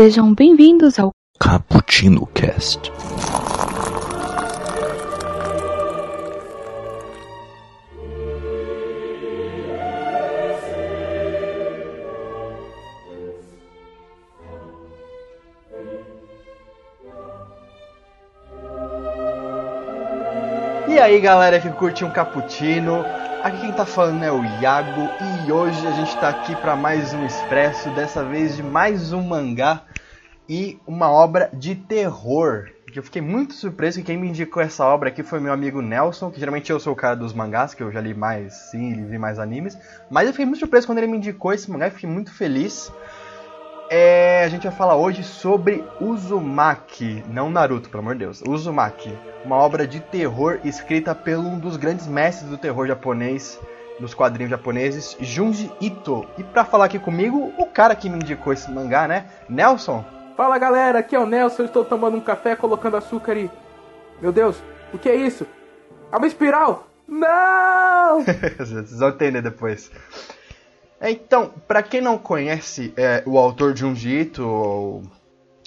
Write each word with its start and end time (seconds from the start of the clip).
Sejam 0.00 0.32
bem-vindos 0.32 0.96
ao 0.96 1.10
Cappuccino 1.40 2.24
Cast. 2.26 2.92
E 20.86 20.96
aí 21.00 21.18
galera 21.20 21.58
que 21.58 21.70
curte 21.70 22.04
um 22.04 22.10
cappuccino, 22.10 23.04
aqui 23.42 23.60
quem 23.60 23.72
tá 23.72 23.84
falando 23.86 24.22
é 24.22 24.30
o 24.30 24.44
Iago 24.60 25.08
e 25.46 25.52
hoje 25.52 25.86
a 25.86 25.92
gente 25.92 26.16
tá 26.18 26.28
aqui 26.28 26.54
para 26.56 26.76
mais 26.76 27.14
um 27.14 27.24
expresso, 27.24 27.88
dessa 27.90 28.24
vez 28.24 28.56
de 28.56 28.62
mais 28.62 29.12
um 29.12 29.22
mangá 29.22 29.82
e 30.48 30.78
uma 30.86 31.10
obra 31.10 31.50
de 31.52 31.74
terror. 31.74 32.70
Eu 32.94 33.02
fiquei 33.02 33.20
muito 33.20 33.52
surpreso 33.52 33.98
que 33.98 34.06
quem 34.06 34.16
me 34.16 34.28
indicou 34.28 34.62
essa 34.62 34.84
obra 34.84 35.10
aqui 35.10 35.22
foi 35.22 35.38
meu 35.38 35.52
amigo 35.52 35.82
Nelson, 35.82 36.30
que 36.30 36.40
geralmente 36.40 36.70
eu 36.70 36.80
sou 36.80 36.94
o 36.94 36.96
cara 36.96 37.14
dos 37.14 37.34
mangás, 37.34 37.74
que 37.74 37.82
eu 37.82 37.92
já 37.92 38.00
li 38.00 38.14
mais 38.14 38.54
sim, 38.54 38.92
li 38.94 39.18
mais 39.18 39.38
animes, 39.38 39.76
mas 40.10 40.26
eu 40.26 40.32
fiquei 40.32 40.46
muito 40.46 40.60
surpreso 40.60 40.86
quando 40.86 40.98
ele 40.98 41.06
me 41.06 41.18
indicou 41.18 41.52
esse 41.52 41.70
mangá 41.70 41.88
e 41.88 41.90
fiquei 41.90 42.08
muito 42.08 42.32
feliz. 42.32 42.90
É, 43.90 44.42
a 44.44 44.48
gente 44.48 44.66
vai 44.66 44.76
falar 44.76 44.96
hoje 44.96 45.22
sobre 45.22 45.84
Uzumaki, 46.00 47.22
não 47.28 47.48
Naruto, 47.50 47.88
pelo 47.88 48.02
amor 48.02 48.14
de 48.14 48.20
Deus. 48.20 48.42
Uzumaki, 48.46 49.12
uma 49.44 49.56
obra 49.56 49.86
de 49.86 50.00
terror 50.00 50.60
escrita 50.64 51.14
por 51.14 51.36
um 51.36 51.58
dos 51.58 51.76
grandes 51.76 52.06
mestres 52.06 52.50
do 52.50 52.58
terror 52.58 52.86
japonês, 52.86 53.58
dos 54.00 54.12
quadrinhos 54.12 54.50
japoneses, 54.50 55.16
Junji 55.20 55.70
Ito. 55.80 56.26
E 56.36 56.44
pra 56.44 56.64
falar 56.64 56.86
aqui 56.86 56.98
comigo, 56.98 57.52
o 57.56 57.66
cara 57.66 57.94
que 57.94 58.10
me 58.10 58.16
indicou 58.16 58.52
esse 58.52 58.70
mangá, 58.70 59.08
né? 59.08 59.26
Nelson. 59.48 60.17
Fala 60.38 60.56
galera, 60.56 61.00
aqui 61.00 61.16
é 61.16 61.18
o 61.18 61.26
Nelson, 61.26 61.64
estou 61.64 61.84
tomando 61.84 62.16
um 62.16 62.20
café 62.20 62.54
colocando 62.54 62.96
açúcar 62.96 63.36
e. 63.36 63.50
Meu 64.22 64.30
Deus, 64.30 64.62
o 64.94 64.96
que 64.96 65.08
é 65.08 65.16
isso? 65.16 65.44
É 66.12 66.16
uma 66.16 66.28
espiral! 66.28 66.86
Não! 67.08 68.22
Vocês 68.56 69.00
vão 69.00 69.08
entender 69.08 69.42
depois. 69.42 69.90
Então, 71.02 71.52
pra 71.66 71.82
quem 71.82 72.00
não 72.00 72.16
conhece 72.16 72.94
é, 72.96 73.20
o 73.26 73.36
autor 73.36 73.76
Junji 73.76 74.10
Ito, 74.10 74.46
ou 74.46 75.02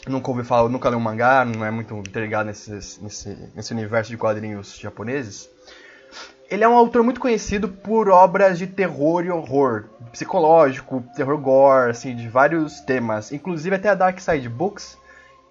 nunca 0.08 0.30
ouviu 0.30 0.46
falar, 0.46 0.70
nunca 0.70 0.88
leu 0.88 1.00
um 1.00 1.02
mangá, 1.02 1.44
não 1.44 1.66
é 1.66 1.70
muito 1.70 1.94
interligado 1.98 2.46
nesse, 2.46 2.72
nesse, 2.72 3.52
nesse 3.54 3.74
universo 3.74 4.10
de 4.10 4.16
quadrinhos 4.16 4.80
japoneses, 4.80 5.50
ele 6.52 6.66
é 6.66 6.68
um 6.68 6.76
autor 6.76 7.02
muito 7.02 7.22
conhecido 7.22 7.70
por 7.70 8.10
obras 8.10 8.60
de 8.60 8.68
terror 8.68 9.24
e 9.24 9.32
horror, 9.32 9.86
psicológico, 10.12 11.02
terror 11.16 11.38
gore, 11.38 11.92
assim, 11.92 12.14
de 12.14 12.28
vários 12.28 12.82
temas. 12.82 13.32
Inclusive 13.32 13.74
até 13.74 13.88
a 13.88 13.96
Dark 13.96 14.20
Side 14.20 14.50
Books 14.50 14.98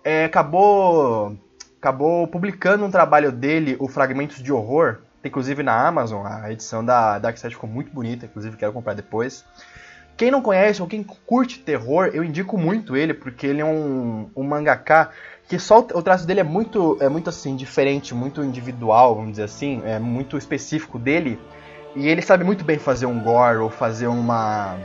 é, 0.04 0.26
acabou, 0.26 1.34
acabou 1.78 2.28
publicando 2.28 2.84
um 2.84 2.90
trabalho 2.90 3.32
dele, 3.32 3.78
o 3.80 3.88
Fragmentos 3.88 4.42
de 4.42 4.52
Horror, 4.52 4.98
inclusive 5.24 5.62
na 5.62 5.88
Amazon, 5.88 6.26
a 6.26 6.52
edição 6.52 6.84
da 6.84 7.18
Dark 7.18 7.38
Side 7.38 7.54
ficou 7.54 7.68
muito 7.68 7.90
bonita, 7.90 8.26
inclusive 8.26 8.58
quero 8.58 8.74
comprar 8.74 8.92
depois. 8.92 9.42
Quem 10.18 10.30
não 10.30 10.42
conhece 10.42 10.82
ou 10.82 10.88
quem 10.88 11.02
curte 11.02 11.60
terror, 11.60 12.10
eu 12.12 12.22
indico 12.22 12.58
muito 12.58 12.94
ele, 12.94 13.14
porque 13.14 13.46
ele 13.46 13.62
é 13.62 13.64
um, 13.64 14.28
um 14.36 14.42
mangaka 14.42 15.08
que 15.50 15.58
só 15.58 15.80
o 15.80 16.00
traço 16.00 16.24
dele 16.24 16.38
é 16.38 16.44
muito, 16.44 16.96
é 17.00 17.08
muito 17.08 17.28
assim, 17.28 17.56
diferente, 17.56 18.14
muito 18.14 18.40
individual, 18.44 19.16
vamos 19.16 19.32
dizer 19.32 19.42
assim, 19.42 19.82
é 19.84 19.98
muito 19.98 20.38
específico 20.38 20.96
dele. 20.96 21.40
E 21.96 22.06
ele 22.06 22.22
sabe 22.22 22.44
muito 22.44 22.64
bem 22.64 22.78
fazer 22.78 23.06
um 23.06 23.18
gore 23.18 23.56
ou 23.56 23.68
fazer 23.68 24.06
uma. 24.06 24.78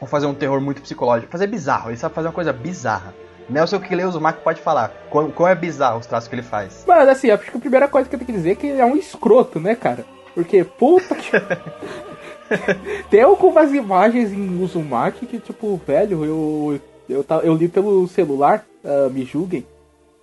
ou 0.00 0.08
fazer 0.08 0.26
um 0.26 0.34
terror 0.34 0.60
muito 0.60 0.82
psicológico. 0.82 1.30
Fazer 1.30 1.46
bizarro, 1.46 1.90
ele 1.90 1.96
sabe 1.96 2.16
fazer 2.16 2.26
uma 2.26 2.34
coisa 2.34 2.52
bizarra. 2.52 3.14
Nelson 3.48 3.78
que 3.78 3.94
lê 3.94 4.02
o 4.02 4.08
Uzumaki 4.08 4.42
pode 4.42 4.60
falar. 4.60 4.88
Como 5.08 5.46
é 5.46 5.54
bizarro 5.54 6.00
os 6.00 6.06
traços 6.06 6.28
que 6.28 6.34
ele 6.34 6.42
faz. 6.42 6.82
Mas 6.84 7.08
assim, 7.08 7.30
acho 7.30 7.48
que 7.48 7.56
a 7.56 7.60
primeira 7.60 7.86
coisa 7.86 8.08
que 8.08 8.16
eu 8.16 8.18
tenho 8.18 8.26
que 8.26 8.32
dizer 8.32 8.50
é 8.50 8.54
que 8.56 8.66
ele 8.66 8.80
é 8.80 8.84
um 8.84 8.96
escroto, 8.96 9.60
né, 9.60 9.76
cara? 9.76 10.04
Porque, 10.34 10.64
puta 10.64 11.14
que. 11.14 11.30
Tem 13.08 13.22
algumas 13.22 13.72
imagens 13.72 14.32
em 14.32 14.60
Uzumaki 14.64 15.26
que, 15.26 15.38
tipo, 15.38 15.80
velho, 15.86 16.24
eu, 16.24 16.80
eu, 17.08 17.24
eu 17.44 17.54
li 17.54 17.68
pelo 17.68 18.08
celular, 18.08 18.66
uh, 18.82 19.08
me 19.08 19.24
julguem. 19.24 19.64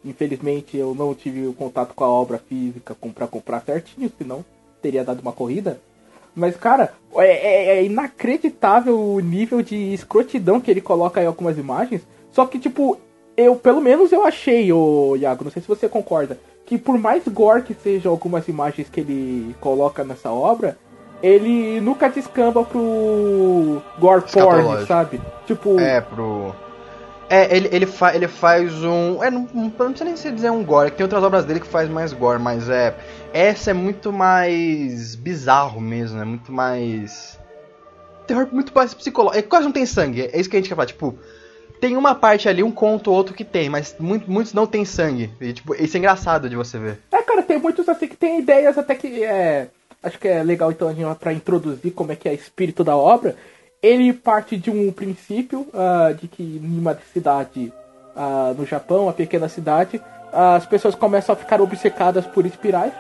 Infelizmente 0.03 0.77
eu 0.77 0.95
não 0.95 1.13
tive 1.13 1.45
o 1.45 1.53
contato 1.53 1.93
com 1.93 2.03
a 2.03 2.09
obra 2.09 2.37
física 2.37 2.95
pra 3.13 3.27
comprar 3.27 3.61
certinho, 3.61 4.11
senão 4.17 4.45
teria 4.81 5.03
dado 5.03 5.19
uma 5.19 5.33
corrida. 5.33 5.79
Mas, 6.35 6.55
cara, 6.55 6.93
é, 7.15 7.25
é, 7.25 7.77
é, 7.77 7.83
inacreditável 7.83 8.97
o 8.97 9.19
nível 9.19 9.61
de 9.61 9.93
escrotidão 9.93 10.61
que 10.61 10.71
ele 10.71 10.79
coloca 10.79 11.21
em 11.21 11.25
algumas 11.25 11.57
imagens. 11.57 12.01
Só 12.31 12.45
que, 12.45 12.59
tipo, 12.59 12.97
eu, 13.35 13.55
pelo 13.55 13.81
menos 13.81 14.11
eu 14.11 14.23
achei, 14.23 14.71
ô 14.71 15.15
Iago, 15.17 15.43
não 15.43 15.51
sei 15.51 15.61
se 15.61 15.67
você 15.67 15.89
concorda, 15.89 16.39
que 16.65 16.77
por 16.77 16.97
mais 16.97 17.27
gore 17.27 17.63
que 17.63 17.73
sejam 17.73 18.11
algumas 18.11 18.47
imagens 18.47 18.87
que 18.89 19.01
ele 19.01 19.55
coloca 19.59 20.03
nessa 20.03 20.31
obra, 20.31 20.77
ele 21.21 21.81
nunca 21.81 22.09
descamba 22.09 22.63
pro 22.63 23.81
gore 23.99 24.23
porn, 24.31 24.85
sabe? 24.85 25.19
Tipo. 25.45 25.79
É, 25.79 25.99
pro. 25.99 26.53
É, 27.29 27.55
ele, 27.55 27.69
ele, 27.71 27.85
fa 27.85 28.15
ele 28.15 28.27
faz 28.27 28.73
um. 28.83 29.23
É, 29.23 29.29
não, 29.29 29.47
não 29.53 29.69
precisa 29.69 30.03
nem 30.03 30.15
se 30.15 30.31
dizer 30.31 30.49
um 30.49 30.63
gore, 30.63 30.87
é 30.87 30.91
tem 30.91 31.03
outras 31.03 31.23
obras 31.23 31.45
dele 31.45 31.59
que 31.59 31.67
faz 31.67 31.87
mais 31.87 32.11
gore, 32.11 32.41
mas 32.41 32.67
é. 32.67 32.95
Essa 33.31 33.69
é 33.69 33.73
muito 33.73 34.11
mais 34.11 35.13
bizarro 35.13 35.79
mesmo, 35.79 36.19
é 36.19 36.25
muito 36.25 36.51
mais. 36.51 37.39
Terror 38.25 38.47
muito 38.51 38.73
mais 38.73 38.95
psicológico. 38.95 39.37
É, 39.37 39.41
quase 39.43 39.65
não 39.65 39.71
tem 39.71 39.85
sangue, 39.85 40.23
é 40.23 40.39
isso 40.39 40.49
que 40.49 40.55
a 40.55 40.59
gente 40.59 40.69
quer 40.69 40.75
falar. 40.75 40.87
Tipo, 40.87 41.15
tem 41.79 41.95
uma 41.95 42.15
parte 42.15 42.49
ali, 42.49 42.63
um 42.63 42.71
conto 42.71 43.11
ou 43.11 43.17
outro 43.17 43.35
que 43.35 43.45
tem, 43.45 43.69
mas 43.69 43.95
muito, 43.99 44.29
muitos 44.29 44.53
não 44.53 44.65
tem 44.65 44.83
sangue. 44.83 45.29
E, 45.39 45.53
tipo, 45.53 45.75
isso 45.75 45.95
é 45.95 45.99
engraçado 45.99 46.49
de 46.49 46.55
você 46.55 46.79
ver. 46.79 46.99
É, 47.11 47.21
cara, 47.21 47.43
tem 47.43 47.59
muitos 47.59 47.87
assim 47.87 48.07
que 48.07 48.17
tem 48.17 48.39
ideias 48.39 48.75
até 48.77 48.95
que 48.95 49.23
é. 49.23 49.67
Acho 50.01 50.17
que 50.17 50.27
é 50.27 50.41
legal 50.41 50.71
então 50.71 50.87
a 50.87 50.93
gente 50.93 51.19
para 51.19 51.33
introduzir 51.33 51.91
como 51.91 52.11
é 52.11 52.15
que 52.15 52.27
é 52.27 52.31
o 52.31 52.35
espírito 52.35 52.83
da 52.83 52.95
obra. 52.95 53.35
Ele 53.81 54.11
parte 54.11 54.57
de 54.57 54.69
um 54.69 54.91
princípio 54.91 55.61
uh, 55.73 56.13
de 56.13 56.27
que 56.27 56.43
em 56.43 56.79
uma 56.79 56.97
cidade 57.13 57.71
uh, 58.15 58.53
no 58.57 58.65
Japão, 58.65 59.03
uma 59.03 59.13
pequena 59.13 59.47
cidade, 59.47 59.97
uh, 59.97 60.55
as 60.57 60.65
pessoas 60.65 60.95
começam 60.95 61.33
a 61.33 61.37
ficar 61.37 61.61
obcecadas 61.61 62.25
por 62.25 62.45
espirais. 62.45 62.93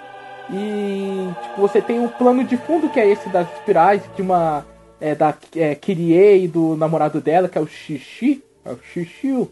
E 0.51 1.29
tipo, 1.43 1.61
você 1.61 1.81
tem 1.81 1.99
o 1.99 2.05
um 2.05 2.07
plano 2.07 2.43
de 2.43 2.57
fundo 2.57 2.89
que 2.89 2.99
é 2.99 3.07
esse 3.07 3.29
das 3.29 3.51
espirais, 3.53 4.01
de 4.15 4.21
uma. 4.21 4.65
É, 5.01 5.15
da 5.15 5.33
é, 5.55 5.75
Kirie 5.75 6.43
e 6.43 6.47
do 6.47 6.75
namorado 6.75 7.21
dela, 7.21 7.47
que 7.47 7.57
é 7.57 7.61
o 7.61 7.67
Xixi. 7.67 8.43
É 8.65 8.71
o 8.71 8.79
Xixi. 8.83 9.49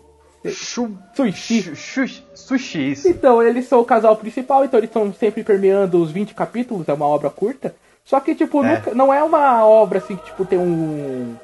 Sushi. 0.52 2.24
Sushi, 2.34 2.92
isso. 2.92 3.08
Então, 3.08 3.42
eles 3.42 3.66
são 3.66 3.80
o 3.80 3.86
casal 3.86 4.16
principal, 4.16 4.66
então 4.66 4.80
eles 4.80 4.90
estão 4.90 5.14
sempre 5.14 5.44
permeando 5.44 6.02
os 6.02 6.12
20 6.12 6.34
capítulos, 6.34 6.88
é 6.88 6.94
uma 6.94 7.08
obra 7.08 7.30
curta. 7.30 7.76
Só 8.07 8.22
que, 8.22 8.34
tipo, 8.34 8.63
é. 8.63 8.75
Nunca, 8.75 8.95
não 8.95 9.13
é 9.13 9.22
uma 9.22 9.66
obra 9.66 9.97
assim 9.97 10.16
que, 10.16 10.25
tipo, 10.25 10.45
tem 10.45 10.57
um. 10.57 11.35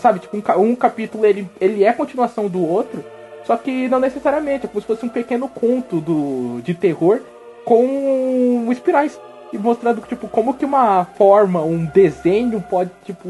Sabe, 0.00 0.18
tipo, 0.18 0.36
um, 0.36 0.62
um, 0.62 0.74
capítulo 0.74 1.24
ele, 1.24 1.48
ele 1.60 1.84
é 1.84 1.92
continuação 1.92 2.48
do 2.48 2.66
outro. 2.66 3.04
Só 3.44 3.56
que 3.56 3.86
não 3.86 4.00
necessariamente, 4.00 4.66
é 4.66 4.68
como 4.68 4.80
se 4.80 4.86
fosse 4.86 5.06
um 5.06 5.08
pequeno 5.08 5.48
conto 5.48 6.00
do, 6.00 6.60
de 6.62 6.74
terror 6.74 7.20
com 7.64 8.66
espirais. 8.72 9.20
E 9.52 9.58
mostrando, 9.58 10.00
tipo, 10.02 10.26
como 10.26 10.54
que 10.54 10.64
uma 10.64 11.04
forma, 11.16 11.62
um 11.62 11.84
desenho 11.84 12.60
pode, 12.68 12.90
tipo, 13.04 13.28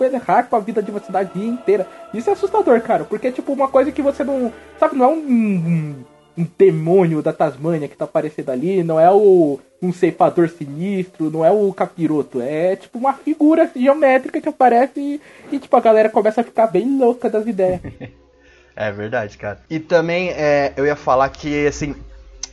errada 0.00 0.48
com 0.48 0.56
a 0.56 0.60
vida 0.60 0.82
de 0.82 0.90
uma 0.90 0.98
cidade 0.98 1.38
inteira. 1.40 1.86
Isso 2.12 2.28
é 2.28 2.32
assustador, 2.32 2.80
cara, 2.80 3.04
porque 3.04 3.28
é 3.28 3.32
tipo 3.32 3.52
uma 3.52 3.68
coisa 3.68 3.92
que 3.92 4.02
você 4.02 4.24
não. 4.24 4.52
Sabe, 4.80 4.96
não 4.96 5.04
é 5.04 5.08
um, 5.08 6.04
um, 6.36 6.46
demônio 6.58 7.22
da 7.22 7.32
Tasmânia 7.32 7.88
que 7.88 7.96
tá 7.96 8.04
aparecendo 8.04 8.50
ali, 8.50 8.82
não 8.82 8.98
é 8.98 9.10
o 9.10 9.58
um 9.80 9.92
ceifador 9.92 10.48
sinistro, 10.48 11.30
não 11.30 11.44
é 11.44 11.50
o 11.50 11.72
capiroto, 11.72 12.40
é 12.40 12.76
tipo 12.76 12.98
uma 12.98 13.12
figura 13.14 13.68
geométrica 13.74 14.40
que 14.40 14.48
aparece 14.48 15.00
e, 15.00 15.20
e 15.50 15.58
tipo 15.58 15.76
a 15.76 15.80
galera 15.80 16.08
começa 16.08 16.40
a 16.40 16.44
ficar 16.44 16.68
bem 16.68 16.98
louca 16.98 17.28
das 17.28 17.46
ideias. 17.46 17.80
é 18.76 18.92
verdade, 18.92 19.36
cara. 19.36 19.60
E 19.68 19.80
também 19.80 20.30
é, 20.30 20.72
eu 20.76 20.86
ia 20.86 20.94
falar 20.94 21.28
que 21.30 21.66
assim, 21.66 21.96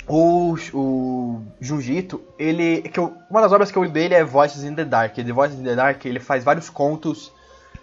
o, 0.09 0.55
o 0.73 1.41
Jiu-Jitsu, 1.61 2.19
ele. 2.39 2.81
Que 2.81 2.99
eu, 2.99 3.13
uma 3.29 3.41
das 3.41 3.51
obras 3.51 3.71
que 3.71 3.77
eu 3.77 3.83
li 3.83 3.91
dele 3.91 4.15
é 4.15 4.23
Voices 4.23 4.63
in 4.63 4.73
the 4.73 4.83
Dark. 4.83 5.13
The 5.13 5.23
Voices 5.31 5.59
in 5.59 5.63
the 5.63 5.75
Dark 5.75 6.03
ele 6.03 6.19
faz 6.19 6.43
vários 6.43 6.67
contos 6.67 7.31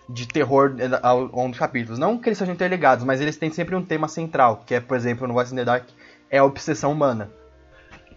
de 0.08 0.26
terror 0.26 0.74
ao 1.02 1.22
longo 1.22 1.50
dos 1.50 1.58
capítulos. 1.58 1.98
Não 1.98 2.18
que 2.18 2.28
eles 2.28 2.38
sejam 2.38 2.54
interligados, 2.54 3.04
mas 3.04 3.20
eles 3.20 3.36
têm 3.36 3.50
sempre 3.50 3.74
um 3.74 3.84
tema 3.84 4.08
central, 4.08 4.62
que 4.66 4.74
é, 4.74 4.80
por 4.80 4.96
exemplo, 4.96 5.26
no 5.26 5.34
Voices 5.34 5.52
in 5.52 5.56
the 5.56 5.64
Dark, 5.64 5.84
é 6.30 6.38
a 6.38 6.44
obsessão 6.44 6.92
humana. 6.92 7.30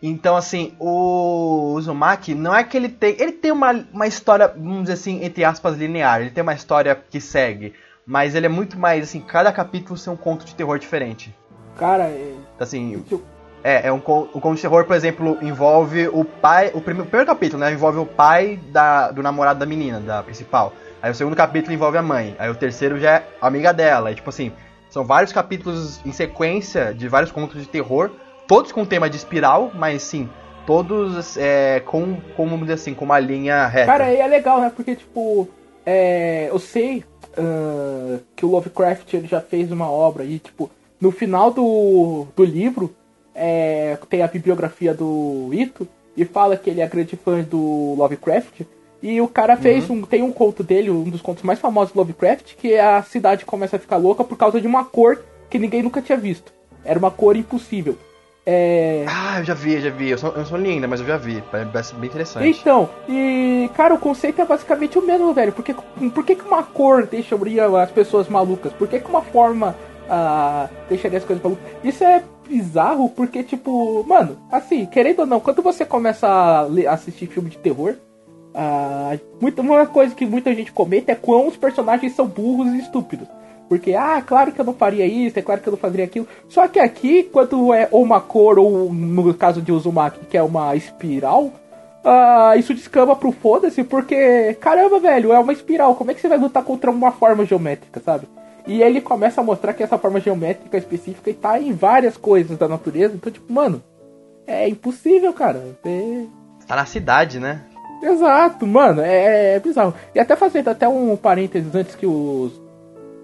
Então, 0.02 0.36
assim, 0.38 0.74
o 0.80 1.74
Uzumaki 1.76 2.34
não 2.34 2.56
é 2.56 2.64
que 2.64 2.78
ele 2.78 2.88
tem. 2.88 3.16
Ele 3.20 3.34
tem 3.34 3.52
uma, 3.52 3.86
uma 3.92 4.08
história, 4.08 4.48
vamos 4.48 4.84
dizer 4.84 4.94
assim, 4.94 5.24
entre 5.24 5.44
aspas, 5.44 5.78
linear. 5.78 6.22
Ele 6.22 6.30
tem 6.30 6.42
uma 6.42 6.54
história 6.54 6.96
que 6.96 7.20
segue. 7.20 7.74
Mas 8.06 8.34
ele 8.34 8.46
é 8.46 8.50
muito 8.50 8.80
mais, 8.80 9.04
assim, 9.04 9.20
cada 9.20 9.52
capítulo 9.52 9.98
ser 9.98 10.10
um 10.10 10.16
conto 10.16 10.46
de 10.46 10.56
terror 10.56 10.80
diferente. 10.80 11.36
Cara, 11.78 12.06
é... 12.06 12.34
Assim. 12.60 13.04
É, 13.62 13.88
é 13.88 13.92
um, 13.92 13.98
um 13.98 14.00
conto 14.40 14.56
de 14.56 14.62
terror, 14.62 14.86
por 14.86 14.96
exemplo, 14.96 15.38
envolve 15.42 16.08
o 16.08 16.24
pai. 16.24 16.72
O 16.74 16.80
primeiro, 16.80 17.06
o 17.06 17.10
primeiro 17.10 17.28
capítulo, 17.28 17.60
né? 17.60 17.72
Envolve 17.74 18.00
o 18.00 18.06
pai 18.06 18.58
da, 18.72 19.12
do 19.12 19.22
namorado 19.22 19.60
da 19.60 19.66
menina, 19.66 20.00
da 20.00 20.24
principal. 20.24 20.74
Aí 21.02 21.12
o 21.12 21.16
segundo 21.16 21.36
capítulo 21.36 21.74
envolve 21.74 21.98
a 21.98 22.02
mãe. 22.02 22.36
Aí 22.38 22.50
o 22.50 22.56
terceiro 22.56 23.00
já 23.00 23.18
é 23.18 23.28
amiga 23.42 23.74
dela. 23.74 24.12
E, 24.12 24.16
tipo 24.16 24.30
assim, 24.30 24.52
São 24.90 25.06
vários 25.06 25.32
capítulos 25.32 26.04
em 26.06 26.12
sequência 26.12 26.94
de 26.94 27.08
vários 27.08 27.32
contos 27.32 27.62
de 27.62 27.68
terror, 27.68 28.10
todos 28.48 28.72
com 28.72 28.84
tema 28.84 29.10
de 29.10 29.18
espiral, 29.18 29.72
mas 29.76 30.02
sim, 30.02 30.28
todos 30.66 31.38
é, 31.38 31.80
com, 31.82 32.18
como 32.36 32.58
dizer 32.58 32.74
assim, 32.74 32.94
com 32.96 33.06
uma 33.06 33.20
linha 33.20 33.68
reta. 33.68 33.86
Cara, 33.86 34.06
aí 34.06 34.18
é 34.18 34.28
legal, 34.28 34.60
né? 34.62 34.72
Porque, 34.76 34.96
tipo, 34.96 35.48
é, 35.86 36.50
eu 36.50 36.58
sei 36.58 37.04
uh, 37.38 38.20
que 38.36 38.46
o 38.46 38.50
Lovecraft 38.50 39.14
ele 39.14 39.28
já 39.28 39.40
fez 39.40 39.72
uma 39.72 39.90
obra 39.90 40.24
e, 40.24 40.40
tipo, 40.40 40.72
no 41.00 41.12
final 41.12 41.52
do, 41.52 42.26
do 42.36 42.44
livro 42.44 42.94
é, 43.36 43.98
tem 44.10 44.24
a 44.24 44.28
bibliografia 44.28 44.94
do 44.94 45.50
Ito 45.54 45.88
e 46.18 46.26
fala 46.26 46.58
que 46.58 46.70
ele 46.70 46.82
é 46.82 46.88
grande 46.88 47.16
fã 47.16 47.42
do 47.42 47.96
Lovecraft. 47.98 48.62
E 49.02 49.22
o 49.22 49.28
cara 49.28 49.56
fez 49.56 49.90
uhum. 49.90 49.98
um. 49.98 50.02
Tem 50.02 50.22
um 50.22 50.32
conto 50.32 50.64
dele, 50.64 50.90
um 50.90 51.04
dos 51.04 51.22
contos 51.22 51.44
mais 51.44 51.60
famosos 51.60 51.94
do 51.94 52.00
Lovecraft, 52.00 52.56
que 52.56 52.78
a 52.78 53.02
cidade 53.02 53.46
começa 53.46 53.78
a 53.78 53.80
ficar 53.80 53.98
louca 53.98 54.24
por 54.24 54.38
causa 54.38 54.60
de 54.60 54.68
uma 54.68 54.84
cor 54.84 55.24
que 55.50 55.58
ninguém 55.58 55.82
nunca 55.82 56.02
tinha 56.02 56.18
visto. 56.18 56.52
Era 56.84 57.00
uma 57.00 57.12
cor 57.12 57.36
impossível. 57.36 57.98
É... 58.46 59.06
Ah, 59.08 59.40
eu 59.40 59.46
já 59.46 59.54
vi, 59.54 59.80
já 59.80 59.90
vi. 59.90 60.10
Eu, 60.10 60.18
sou, 60.18 60.32
eu 60.32 60.40
não 60.40 60.46
sou 60.46 60.58
linda, 60.58 60.88
mas 60.88 61.00
eu 61.00 61.06
já 61.06 61.18
vi. 61.18 61.44
Parece 61.52 61.94
bem 61.96 62.10
interessante. 62.10 62.60
Então, 62.60 62.90
e, 63.08 63.70
cara, 63.76 63.94
o 63.94 64.00
conceito 64.00 64.42
é 64.42 64.46
basicamente 64.46 64.98
o 64.98 65.02
mesmo, 65.02 65.34
velho. 65.34 65.52
Por 65.52 65.64
que, 65.64 65.74
por 65.74 66.26
que, 66.26 66.36
que 66.36 66.46
uma 66.46 66.64
cor 66.64 67.06
deixaria 67.06 67.66
as 67.66 67.92
pessoas 67.92 68.28
malucas? 68.28 68.74
Por 68.74 68.88
que, 68.88 69.00
que 69.00 69.10
uma 69.10 69.22
forma 69.22 69.76
uh, 70.06 70.70
deixaria 70.90 71.20
as 71.20 71.26
coisas 71.26 71.44
malucas? 71.44 71.64
Isso 71.84 72.04
é 72.04 72.24
bizarro 72.48 73.10
porque, 73.10 73.44
tipo, 73.44 74.04
mano, 74.08 74.38
assim, 74.52 74.86
querendo 74.88 75.20
ou 75.20 75.26
não, 75.28 75.40
quando 75.40 75.62
você 75.62 75.86
começa 75.86 76.28
a 76.28 76.94
assistir 76.94 77.28
filme 77.28 77.52
de 77.52 77.58
terror, 77.60 77.96
muita, 79.42 79.62
uma 79.62 79.86
coisa 79.86 80.16
que 80.16 80.26
muita 80.26 80.54
gente 80.54 80.72
comenta 80.72 81.12
é 81.12 81.16
quão 81.16 81.48
os 81.48 81.58
personagens 81.58 82.14
são 82.14 82.28
burros 82.28 82.74
e 82.74 82.80
estúpidos. 82.80 83.28
Porque, 83.70 83.94
ah, 83.94 84.20
claro 84.26 84.52
que 84.52 84.60
eu 84.60 84.66
não 84.66 84.74
faria 84.74 85.06
isso, 85.06 85.38
é 85.38 85.44
claro 85.44 85.62
que 85.62 85.70
eu 85.70 85.72
não 85.72 85.78
faria 85.78 86.04
aquilo. 86.04 86.28
Só 86.48 86.68
que 86.68 86.80
aqui, 86.80 87.24
quando 87.24 87.72
é 87.72 87.88
ou 87.92 88.02
uma 88.02 88.20
cor, 88.20 88.58
ou 88.58 88.92
no 88.92 89.32
caso 89.36 89.62
de 89.62 89.72
Uzumaki, 89.72 90.26
que 90.26 90.36
é 90.36 90.42
uma 90.42 90.76
espiral, 90.76 91.52
uh, 92.04 92.58
isso 92.58 92.74
descamba 92.74 93.16
pro 93.16 93.32
foda-se, 93.32 93.84
porque, 93.84 94.56
caramba, 94.60 95.00
velho, 95.00 95.32
é 95.32 95.38
uma 95.38 95.54
espiral. 95.54 95.96
Como 95.96 96.10
é 96.10 96.16
que 96.16 96.22
você 96.22 96.28
vai 96.28 96.40
lutar 96.40 96.64
contra 96.64 96.90
uma 96.90 97.12
forma 97.12 97.46
geométrica, 97.46 98.00
sabe? 98.00 98.28
E 98.66 98.82
ele 98.82 99.02
começa 99.02 99.40
a 99.40 99.44
mostrar 99.44 99.74
que 99.74 99.84
essa 99.84 100.00
forma 100.00 100.20
geométrica 100.20 100.78
específica 100.78 101.30
está 101.30 101.60
em 101.60 101.72
várias 101.72 102.18
coisas 102.18 102.58
da 102.58 102.68
natureza. 102.68 103.14
Então, 103.16 103.32
tipo, 103.32 103.54
mano, 103.54 103.84
é 104.48 104.68
impossível, 104.68 105.32
cara. 105.32 105.78
É... 105.86 106.26
Tá 106.68 106.76
na 106.76 106.86
cidade, 106.86 107.40
né? 107.40 107.62
Exato, 108.02 108.66
mano, 108.66 109.02
é, 109.02 109.56
é 109.56 109.60
bizarro. 109.60 109.94
E 110.16 110.20
até 110.20 110.36
fazendo 110.36 110.70
até 110.70 110.88
um 110.88 111.16
parênteses 111.16 111.74
antes 111.76 111.96
que 111.96 112.06
os 112.06 112.54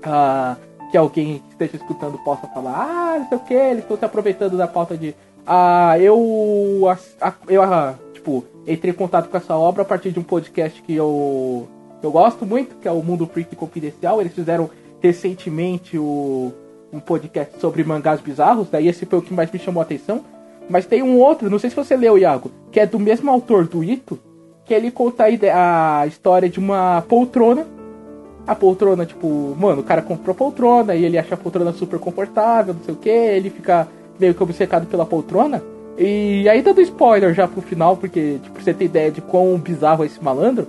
uh, 0.05 0.57
que 0.91 0.97
alguém 0.97 1.39
que 1.39 1.51
esteja 1.51 1.77
escutando 1.77 2.17
possa 2.19 2.47
falar, 2.47 2.73
ah, 2.73 3.19
não 3.19 3.27
sei 3.27 3.37
o 3.37 3.41
que, 3.41 3.53
eles 3.53 3.83
estão 3.83 3.97
se 3.97 4.05
aproveitando 4.05 4.57
da 4.57 4.67
pauta 4.67 4.97
de. 4.97 5.15
Ah, 5.45 5.97
eu. 5.99 6.87
eu 7.47 7.61
ah, 7.61 7.95
tipo, 8.13 8.45
entrei 8.67 8.91
em 8.91 8.95
contato 8.95 9.29
com 9.29 9.37
essa 9.37 9.55
obra 9.55 9.81
a 9.81 9.85
partir 9.85 10.11
de 10.11 10.19
um 10.19 10.23
podcast 10.23 10.81
que 10.81 10.95
eu, 10.95 11.67
eu 12.01 12.11
gosto 12.11 12.45
muito, 12.45 12.75
que 12.77 12.87
é 12.87 12.91
o 12.91 13.03
Mundo 13.03 13.27
Freak 13.27 13.55
Confidencial. 13.55 14.21
Eles 14.21 14.33
fizeram 14.33 14.69
recentemente 15.01 15.97
o, 15.97 16.51
um 16.91 16.99
podcast 16.99 17.59
sobre 17.59 17.83
mangás 17.83 18.21
bizarros, 18.21 18.69
daí 18.69 18.87
esse 18.87 19.05
foi 19.05 19.19
o 19.19 19.21
que 19.21 19.33
mais 19.33 19.51
me 19.51 19.59
chamou 19.59 19.81
a 19.81 19.83
atenção. 19.83 20.23
Mas 20.67 20.87
tem 20.87 21.03
um 21.03 21.19
outro, 21.19 21.49
não 21.49 21.59
sei 21.59 21.69
se 21.69 21.75
você 21.75 21.95
leu, 21.95 22.17
Iago, 22.17 22.51
que 22.71 22.79
é 22.79 22.87
do 22.87 22.97
mesmo 22.97 23.29
autor 23.29 23.67
do 23.67 23.83
Ito, 23.83 24.19
que 24.65 24.73
ele 24.73 24.91
conta 24.91 25.25
a, 25.25 26.07
história 26.07 26.49
de 26.49 26.59
uma 26.59 27.03
poltrona 27.07 27.67
a 28.47 28.53
poltrona, 28.53 29.05
tipo, 29.05 29.55
mano, 29.59 29.81
o 29.81 29.83
cara 29.83 30.01
comprou 30.01 30.35
poltrona 30.35 30.93
e 30.93 31.03
ele 31.03 31.17
acha 31.17 31.33
a 31.33 31.37
poltrona 31.37 31.73
super 31.73 31.99
confortável, 31.99 32.75
não 32.75 32.83
sei 32.83 32.93
o 32.93 32.97
que, 32.97 33.09
ele 33.09 33.49
fica 33.49 33.87
meio 34.19 34.35
que 34.35 34.43
obcecado 34.43 34.85
pela 34.85 35.05
poltrona. 35.05 35.63
E 35.97 36.47
aí 36.47 36.61
dando 36.61 36.81
spoiler 36.81 37.33
já 37.33 37.47
pro 37.47 37.61
final, 37.61 37.97
porque, 37.97 38.37
tipo, 38.43 38.61
você 38.61 38.73
tem 38.73 38.85
ideia 38.85 39.09
de 39.09 39.21
quão 39.21 39.57
bizarro 39.57 40.03
é 40.03 40.07
esse 40.07 40.23
malandro. 40.23 40.67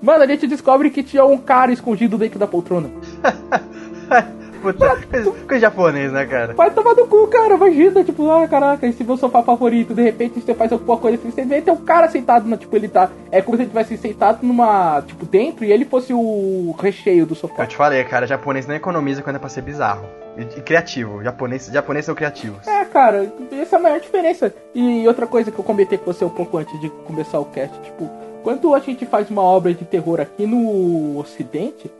Mano, 0.00 0.22
a 0.22 0.26
gente 0.26 0.46
descobre 0.46 0.88
que 0.90 1.02
tinha 1.02 1.24
um 1.24 1.36
cara 1.36 1.72
escondido 1.72 2.16
dentro 2.16 2.38
da 2.38 2.46
poltrona. 2.46 2.88
Puta, 4.60 4.98
coisa 5.46 5.60
japonês, 5.60 6.12
né, 6.12 6.26
cara? 6.26 6.54
Vai 6.54 6.70
tomar 6.70 6.94
no 6.94 7.06
cu, 7.06 7.26
cara, 7.28 7.54
imagina, 7.54 8.04
tipo, 8.04 8.30
ah, 8.30 8.46
caraca, 8.48 8.86
esse 8.86 9.04
meu 9.04 9.16
sofá 9.16 9.42
favorito, 9.42 9.94
de 9.94 10.02
repente 10.02 10.40
você 10.40 10.54
faz 10.54 10.72
alguma 10.72 10.96
coisa 10.96 11.18
assim, 11.18 11.30
você 11.30 11.44
vê 11.44 11.60
tem 11.60 11.72
um 11.72 11.84
cara 11.84 12.08
sentado, 12.08 12.48
na, 12.48 12.56
tipo, 12.56 12.74
ele 12.76 12.88
tá, 12.88 13.10
é 13.30 13.40
como 13.42 13.56
se 13.56 13.62
ele 13.62 13.70
tivesse 13.70 13.96
sentado 13.96 14.46
numa, 14.46 15.02
tipo, 15.02 15.26
dentro 15.26 15.64
e 15.64 15.72
ele 15.72 15.84
fosse 15.84 16.12
o 16.12 16.74
recheio 16.78 17.26
do 17.26 17.34
sofá. 17.34 17.62
Eu 17.62 17.66
te 17.66 17.76
falei, 17.76 18.02
cara, 18.04 18.26
japonês 18.26 18.66
não 18.66 18.74
economiza 18.74 19.22
quando 19.22 19.36
é 19.36 19.38
pra 19.38 19.48
ser 19.48 19.62
bizarro. 19.62 20.04
E, 20.36 20.42
e 20.42 20.62
criativo, 20.62 21.22
japonês, 21.22 21.66
japonês 21.66 22.04
são 22.04 22.14
criativos. 22.14 22.66
É, 22.66 22.84
cara, 22.84 23.32
essa 23.52 23.76
é 23.76 23.78
a 23.78 23.82
maior 23.82 24.00
diferença. 24.00 24.54
E 24.74 25.06
outra 25.06 25.26
coisa 25.26 25.50
que 25.50 25.58
eu 25.58 25.64
comentei 25.64 25.98
com 25.98 26.12
você 26.12 26.24
um 26.24 26.30
pouco 26.30 26.58
antes 26.58 26.78
de 26.80 26.88
começar 26.88 27.38
o 27.40 27.44
cast, 27.46 27.78
tipo, 27.80 28.08
quando 28.42 28.74
a 28.74 28.78
gente 28.78 29.04
faz 29.06 29.30
uma 29.30 29.42
obra 29.42 29.74
de 29.74 29.84
terror 29.84 30.20
aqui 30.20 30.46
no 30.46 31.18
ocidente, 31.18 31.90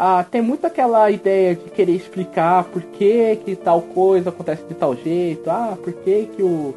ah, 0.00 0.24
tem 0.30 0.40
muito 0.40 0.64
aquela 0.64 1.10
ideia 1.10 1.56
de 1.56 1.68
querer 1.70 1.96
explicar 1.96 2.62
por 2.62 2.80
que 2.82 3.34
que 3.44 3.56
tal 3.56 3.82
coisa 3.82 4.28
acontece 4.28 4.62
de 4.62 4.74
tal 4.74 4.94
jeito, 4.94 5.50
ah, 5.50 5.76
por 5.82 5.92
que 5.92 6.26
que 6.36 6.40
o 6.40 6.72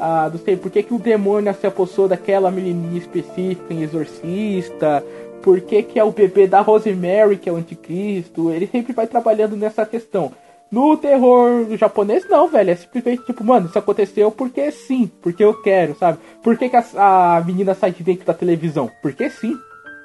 ah, 0.00 0.28
não 0.28 0.40
sei, 0.40 0.56
por 0.56 0.68
que 0.68 0.82
que 0.82 0.92
o 0.92 0.98
demônio 0.98 1.54
se 1.54 1.68
apossou 1.68 2.08
daquela 2.08 2.50
menininha 2.50 2.98
específica 2.98 3.72
em 3.72 3.82
Exorcista, 3.82 5.04
por 5.40 5.60
que 5.60 5.84
que 5.84 6.00
é 6.00 6.04
o 6.04 6.10
bebê 6.10 6.48
da 6.48 6.60
Rosemary 6.60 7.36
que 7.36 7.48
é 7.48 7.52
o 7.52 7.56
anticristo, 7.56 8.50
ele 8.50 8.66
sempre 8.66 8.92
vai 8.92 9.06
trabalhando 9.06 9.56
nessa 9.56 9.86
questão. 9.86 10.32
No 10.68 10.96
terror 10.96 11.64
japonês, 11.76 12.28
não, 12.28 12.48
velho. 12.48 12.70
É 12.70 12.76
simplesmente 12.76 13.24
tipo, 13.24 13.42
mano, 13.44 13.68
isso 13.68 13.78
aconteceu 13.78 14.32
porque 14.32 14.70
sim, 14.72 15.10
porque 15.22 15.42
eu 15.42 15.54
quero, 15.62 15.94
sabe? 15.94 16.18
Por 16.42 16.58
que, 16.58 16.68
que 16.68 16.76
a, 16.76 17.36
a 17.36 17.40
menina 17.40 17.72
sai 17.72 17.92
de 17.92 18.02
dentro 18.02 18.26
da 18.26 18.34
televisão? 18.34 18.90
Porque 19.00 19.30
sim. 19.30 19.56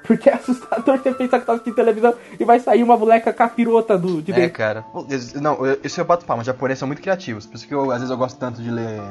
Porque 0.05 0.29
é 0.29 0.33
assustador 0.33 0.97
você 0.97 1.11
pensar 1.13 1.39
que 1.39 1.45
tá 1.45 1.53
assistindo 1.53 1.75
televisão 1.75 2.13
e 2.39 2.43
vai 2.43 2.59
sair 2.59 2.83
uma 2.83 2.97
moleca 2.97 3.31
capirota 3.31 3.97
do, 3.97 4.21
de 4.21 4.31
é, 4.31 4.35
dentro. 4.35 4.49
É, 4.49 4.49
cara. 4.49 4.85
Não, 5.41 5.57
isso 5.83 5.99
eu 5.99 6.05
bato 6.05 6.25
palma. 6.25 6.41
Os 6.41 6.47
japoneses 6.47 6.79
são 6.79 6.87
muito 6.87 7.01
criativos. 7.01 7.45
Por 7.45 7.55
isso 7.55 7.67
que 7.67 7.73
eu, 7.73 7.91
às 7.91 7.99
vezes 7.99 8.09
eu 8.09 8.17
gosto 8.17 8.37
tanto 8.37 8.61
de 8.61 8.69
ler 8.69 9.01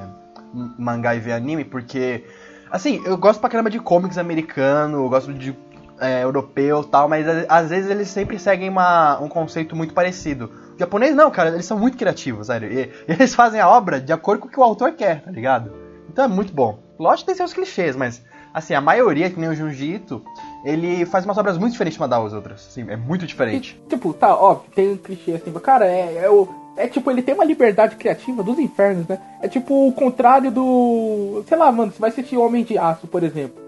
mangá 0.79 1.15
e 1.15 1.21
ver 1.21 1.33
anime, 1.33 1.65
porque. 1.65 2.25
Assim, 2.71 3.03
eu 3.05 3.19
gosto 3.19 3.39
pra 3.39 3.51
caramba 3.51 3.69
de 3.69 3.79
comics 3.79 4.17
americano, 4.17 5.05
eu 5.05 5.09
gosto 5.09 5.35
de 5.35 5.55
é, 6.01 6.25
europeu 6.25 6.81
e 6.81 6.87
tal, 6.87 7.09
mas 7.09 7.27
às 7.49 7.71
vezes 7.71 7.91
eles 7.91 8.09
sempre 8.09 8.39
seguem 8.39 8.69
uma, 8.69 9.21
um 9.21 9.29
conceito 9.29 9.77
muito 9.77 9.95
parecido. 9.95 10.51
O 10.75 10.79
japonês 10.79 11.15
não, 11.15 11.31
cara, 11.31 11.51
eles 11.51 11.67
são 11.67 11.79
muito 11.79 11.97
criativos, 11.97 12.49
sério. 12.49 12.73
E 12.73 12.91
eles 13.07 13.35
fazem 13.35 13.61
a 13.61 13.69
obra 13.69 14.01
de 14.01 14.13
acordo 14.13 14.41
com 14.41 14.49
o 14.49 14.51
que 14.51 14.59
o 14.59 14.63
autor 14.63 14.93
quer, 14.93 15.23
tá 15.23 15.31
ligado? 15.31 15.73
Então 16.09 16.25
é 16.25 16.29
muito 16.29 16.53
bom. 16.53 16.79
Lógico 16.99 17.21
que 17.21 17.27
tem 17.27 17.35
seus 17.37 17.53
clichês, 17.53 17.95
mas 17.95 18.23
assim, 18.53 18.75
a 18.75 18.81
maioria, 18.81 19.31
que 19.31 19.39
nem 19.39 19.49
o 19.49 19.55
Junjito, 19.55 20.23
ele 20.65 21.05
faz 21.07 21.25
umas 21.25 21.39
obras 21.39 21.59
muito 21.59 21.73
diferentes 21.73 21.99
uma 21.99 22.09
das 22.09 22.33
outras. 22.33 22.67
Assim, 22.67 22.85
é 22.89 22.97
muito 22.97 23.27
diferente. 23.27 23.81
E, 23.87 23.89
tipo, 23.89 24.13
tá, 24.13 24.35
óbvio, 24.37 24.71
tem 24.75 24.93
um 24.93 24.97
clichê 24.97 25.33
assim, 25.33 25.53
cara, 25.53 25.87
é, 25.87 26.25
é 26.25 26.31
o. 26.31 26.49
É 26.75 26.89
tipo, 26.89 27.11
ele 27.11 27.21
tem 27.21 27.35
uma 27.35 27.45
liberdade 27.45 27.97
criativa 27.97 28.43
dos 28.43 28.59
infernos, 28.59 29.07
né? 29.07 29.21
É 29.43 29.49
tipo 29.49 29.89
o 29.89 29.93
contrário 29.93 30.51
do. 30.51 31.45
Sei 31.47 31.57
lá, 31.57 31.71
mano, 31.71 31.93
você 31.93 31.99
vai 31.99 32.11
assistir 32.11 32.39
Homem 32.39 32.65
de 32.65 32.79
Aço, 32.79 33.07
por 33.07 33.23
exemplo. 33.23 33.61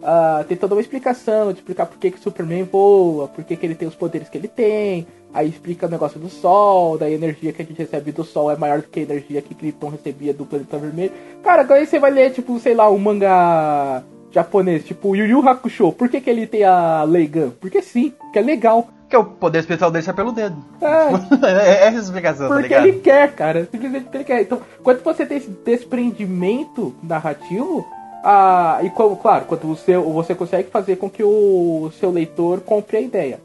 Uh, 0.00 0.42
tem 0.44 0.56
toda 0.56 0.74
uma 0.74 0.80
explicação 0.80 1.52
de 1.52 1.58
explicar 1.58 1.84
por 1.84 1.98
que, 1.98 2.10
que 2.10 2.18
o 2.18 2.22
Superman 2.22 2.64
voa, 2.64 3.28
por 3.28 3.44
que, 3.44 3.54
que 3.54 3.66
ele 3.66 3.74
tem 3.74 3.86
os 3.86 3.94
poderes 3.94 4.28
que 4.28 4.38
ele 4.38 4.48
tem. 4.48 5.06
Aí 5.32 5.48
explica 5.48 5.86
o 5.86 5.90
negócio 5.90 6.18
do 6.18 6.28
Sol, 6.28 6.98
da 6.98 7.08
energia 7.08 7.52
que 7.52 7.62
a 7.62 7.64
gente 7.64 7.78
recebe 7.78 8.10
do 8.10 8.24
Sol 8.24 8.50
é 8.50 8.56
maior 8.56 8.80
do 8.80 8.88
que 8.88 9.00
a 9.00 9.02
energia 9.02 9.42
que 9.42 9.54
Krypton 9.54 9.90
recebia 9.90 10.34
do 10.34 10.44
planeta 10.44 10.78
vermelho. 10.78 11.12
Cara, 11.42 11.62
agora 11.62 11.84
você 11.84 11.98
vai 12.00 12.10
ler, 12.10 12.32
tipo, 12.32 12.58
sei 12.58 12.74
lá, 12.74 12.90
um 12.90 12.98
mangá 12.98 14.02
japonês, 14.30 14.84
tipo 14.84 15.14
Yu 15.14 15.26
Yu 15.26 15.48
Hakusho. 15.48 15.92
Por 15.92 16.08
que, 16.08 16.20
que 16.20 16.30
ele 16.30 16.46
tem 16.46 16.64
a 16.64 17.02
Leigan? 17.02 17.50
Porque 17.60 17.82
sim, 17.82 18.12
que 18.32 18.38
é 18.38 18.42
legal. 18.42 18.88
Que 19.08 19.16
o 19.16 19.24
poder 19.24 19.58
especial 19.58 19.90
dele 19.90 20.04
sai 20.04 20.14
pelo 20.14 20.30
dedo. 20.30 20.56
É, 20.80 21.66
é 21.66 21.86
essa 21.88 21.98
a 21.98 22.02
explicação, 22.02 22.48
tá 22.48 22.54
Porque 22.54 22.74
tá 22.74 22.86
ele 22.86 23.00
quer, 23.00 23.32
cara. 23.32 23.68
Simplesmente 23.70 24.04
porque 24.04 24.16
ele 24.18 24.24
quer. 24.24 24.42
Então, 24.42 24.60
quando 24.82 25.02
você 25.02 25.26
tem 25.26 25.38
esse 25.38 25.50
desprendimento 25.50 26.94
narrativo, 27.02 27.84
ah, 28.22 28.78
e 28.82 28.90
como, 28.90 29.16
claro, 29.16 29.46
quando 29.46 29.62
você, 29.62 29.96
você 29.96 30.34
consegue 30.34 30.70
fazer 30.70 30.96
com 30.96 31.10
que 31.10 31.24
o 31.24 31.90
seu 31.98 32.10
leitor 32.10 32.60
compre 32.60 32.98
a 32.98 33.00
ideia. 33.00 33.40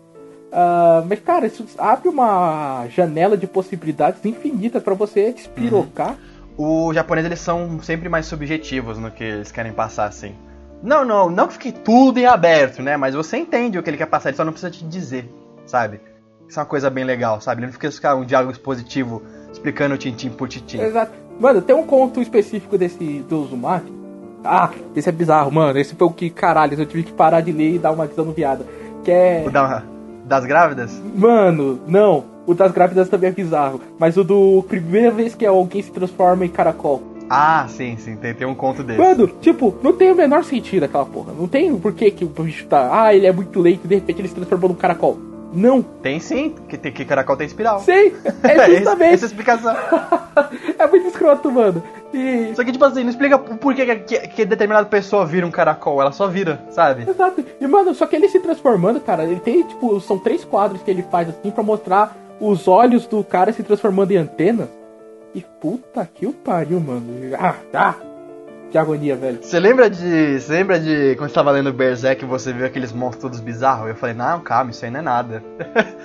Ah, 0.51 1.03
mas, 1.07 1.19
cara, 1.19 1.47
isso 1.47 1.65
abre 1.77 2.09
uma 2.09 2.87
janela 2.89 3.35
de 3.35 3.47
possibilidades 3.47 4.23
infinita 4.23 4.79
para 4.79 4.93
você 4.93 5.33
despirocar. 5.33 6.15
Uhum. 6.57 6.87
Os 6.87 6.95
japoneses, 6.95 7.27
eles 7.27 7.39
são 7.39 7.81
sempre 7.81 8.07
mais 8.07 8.25
subjetivos 8.25 8.97
no 8.97 9.11
que 9.11 9.23
eles 9.23 9.51
querem 9.51 9.73
passar, 9.73 10.05
assim. 10.05 10.33
Não, 10.81 11.03
não, 11.03 11.29
não 11.29 11.47
que 11.47 11.53
fique 11.53 11.71
tudo 11.71 12.19
em 12.19 12.25
aberto, 12.25 12.81
né? 12.81 12.95
Mas 12.97 13.15
você 13.15 13.37
entende 13.37 13.77
o 13.77 13.83
que 13.83 13.89
ele 13.89 13.97
quer 13.97 14.05
passar, 14.05 14.29
ele 14.29 14.37
só 14.37 14.43
não 14.43 14.51
precisa 14.51 14.71
te 14.71 14.85
dizer, 14.85 15.29
sabe? 15.65 15.99
Isso 16.47 16.59
é 16.59 16.61
uma 16.61 16.67
coisa 16.67 16.89
bem 16.89 17.03
legal, 17.03 17.41
sabe? 17.41 17.61
Ele 17.61 17.67
não 17.67 17.73
fica 17.73 17.91
ficar 17.91 18.15
um 18.15 18.23
diálogo 18.23 18.51
expositivo 18.51 19.21
explicando 19.51 19.97
tintim 19.97 20.29
por 20.29 20.47
tintim. 20.47 20.79
Exato. 20.79 21.11
Mano, 21.39 21.61
tem 21.61 21.75
um 21.75 21.85
conto 21.85 22.21
específico 22.21 22.77
desse 22.77 23.19
do 23.27 23.41
Uzumaki. 23.41 23.91
Ah, 24.43 24.69
esse 24.95 25.09
é 25.09 25.11
bizarro, 25.11 25.51
mano. 25.51 25.77
Esse 25.79 25.95
foi 25.95 26.07
o 26.07 26.11
que, 26.11 26.29
caralho, 26.29 26.79
eu 26.79 26.85
tive 26.85 27.03
que 27.03 27.11
parar 27.11 27.41
de 27.41 27.51
ler 27.51 27.75
e 27.75 27.79
dar 27.79 27.91
uma 27.91 28.05
visão 28.05 28.31
viada. 28.31 28.65
Que 29.03 29.11
é. 29.11 29.43
O 29.45 29.49
da, 29.49 29.83
das 30.23 30.45
grávidas? 30.45 31.01
Mano, 31.15 31.79
não. 31.87 32.25
O 32.45 32.53
das 32.53 32.71
grávidas 32.71 33.09
também 33.09 33.29
é 33.29 33.33
bizarro. 33.33 33.81
Mas 33.97 34.17
o 34.17 34.23
do 34.23 34.63
primeira 34.67 35.09
vez 35.09 35.33
que 35.33 35.45
alguém 35.45 35.81
se 35.81 35.91
transforma 35.91 36.45
em 36.45 36.49
caracol. 36.49 37.01
Ah, 37.29 37.65
sim, 37.67 37.97
sim, 37.97 38.15
tem, 38.15 38.33
tem 38.33 38.47
um 38.47 38.55
conto 38.55 38.83
desse. 38.83 38.99
Mano, 38.99 39.27
tipo, 39.41 39.75
não 39.81 39.93
tem 39.93 40.11
o 40.11 40.15
menor 40.15 40.43
sentido 40.43 40.83
aquela 40.83 41.05
porra. 41.05 41.33
Não 41.37 41.47
tem 41.47 41.75
por 41.77 41.93
que, 41.93 42.11
que 42.11 42.25
o 42.25 42.27
bicho 42.27 42.65
tá. 42.67 42.89
Ah, 42.91 43.13
ele 43.13 43.25
é 43.25 43.31
muito 43.31 43.59
leite 43.59 43.81
e 43.85 43.87
de 43.87 43.95
repente 43.95 44.21
ele 44.21 44.27
se 44.27 44.35
transformou 44.35 44.69
num 44.69 44.75
caracol. 44.75 45.17
Não. 45.55 45.81
Tem 45.81 46.19
sim, 46.19 46.53
que, 46.67 46.77
que 46.77 47.05
caracol 47.05 47.37
tem 47.37 47.47
espiral. 47.47 47.79
Sim, 47.79 48.11
é 48.43 48.75
justamente. 48.75 49.13
Essa 49.13 49.25
explicação. 49.25 49.73
é 50.77 50.87
muito 50.87 51.07
escroto, 51.07 51.51
mano. 51.51 51.81
E... 52.13 52.53
Só 52.55 52.63
que, 52.63 52.71
tipo 52.71 52.83
assim, 52.83 53.03
não 53.03 53.09
explica 53.09 53.37
por 53.37 53.73
que, 53.73 53.95
que, 53.95 54.19
que 54.27 54.45
determinada 54.45 54.87
pessoa 54.87 55.25
vira 55.25 55.45
um 55.45 55.51
caracol, 55.51 56.01
ela 56.01 56.11
só 56.11 56.27
vira, 56.27 56.61
sabe? 56.71 57.09
Exato. 57.09 57.43
E, 57.59 57.67
mano, 57.67 57.93
só 57.93 58.05
que 58.05 58.15
ele 58.15 58.27
se 58.27 58.39
transformando, 58.39 58.99
cara, 58.99 59.23
ele 59.23 59.39
tem, 59.39 59.63
tipo, 59.63 59.99
são 60.01 60.19
três 60.19 60.43
quadros 60.43 60.81
que 60.81 60.91
ele 60.91 61.03
faz 61.03 61.29
assim 61.29 61.51
pra 61.51 61.63
mostrar 61.63 62.15
os 62.39 62.67
olhos 62.67 63.07
do 63.07 63.23
cara 63.23 63.53
se 63.53 63.63
transformando 63.63 64.11
em 64.11 64.17
antenas. 64.17 64.67
E 65.35 65.41
puta 65.41 66.07
que 66.11 66.25
o 66.25 66.31
pariu, 66.31 66.79
mano. 66.79 67.35
Ah, 67.37 67.55
tá. 67.69 67.97
Que 68.71 68.77
agonia, 68.77 69.17
velho. 69.17 69.39
Você 69.41 69.59
lembra 69.59 69.89
de. 69.89 70.39
Você 70.39 70.51
lembra 70.53 70.79
de 70.79 71.15
quando 71.17 71.29
você 71.29 71.35
tava 71.35 71.51
lendo 71.51 71.73
Berserk 71.73 72.23
e 72.23 72.27
você 72.27 72.53
viu 72.53 72.65
aqueles 72.65 72.93
monstros 72.93 73.21
todos 73.21 73.39
bizarros? 73.41 73.89
Eu 73.89 73.95
falei, 73.95 74.15
não, 74.15 74.39
calma, 74.39 74.71
isso 74.71 74.85
aí 74.85 74.89
não 74.89 75.01
é 75.01 75.03
nada. 75.03 75.43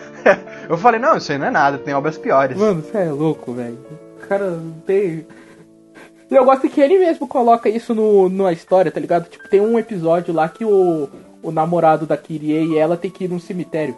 eu 0.69 0.77
falei, 0.77 0.99
não, 0.99 1.17
isso 1.17 1.31
aí 1.31 1.39
não 1.39 1.47
é 1.47 1.51
nada, 1.51 1.79
tem 1.79 1.95
obras 1.95 2.19
piores. 2.19 2.59
Mano, 2.59 2.83
você 2.83 2.99
é 2.99 3.11
louco, 3.11 3.53
velho. 3.53 3.79
O 4.17 4.27
cara 4.27 4.51
não 4.51 4.73
tem. 4.85 5.25
E 6.29 6.35
eu 6.35 6.45
gosto 6.45 6.69
que 6.69 6.81
ele 6.81 6.99
mesmo 6.99 7.27
coloca 7.29 7.69
isso 7.69 7.95
no, 7.95 8.29
na 8.29 8.53
história, 8.53 8.91
tá 8.91 9.01
ligado? 9.01 9.29
Tipo, 9.29 9.49
tem 9.49 9.61
um 9.61 9.79
episódio 9.79 10.35
lá 10.35 10.49
que 10.49 10.65
o, 10.65 11.09
o 11.41 11.53
namorado 11.53 12.05
da 12.05 12.17
Kirie 12.17 12.73
e 12.73 12.79
ela 12.79 12.97
tem 12.97 13.11
que 13.11 13.25
ir 13.25 13.29
num 13.29 13.41
cemitério. 13.41 13.97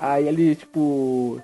Aí 0.00 0.26
ele, 0.26 0.56
tipo. 0.56 1.40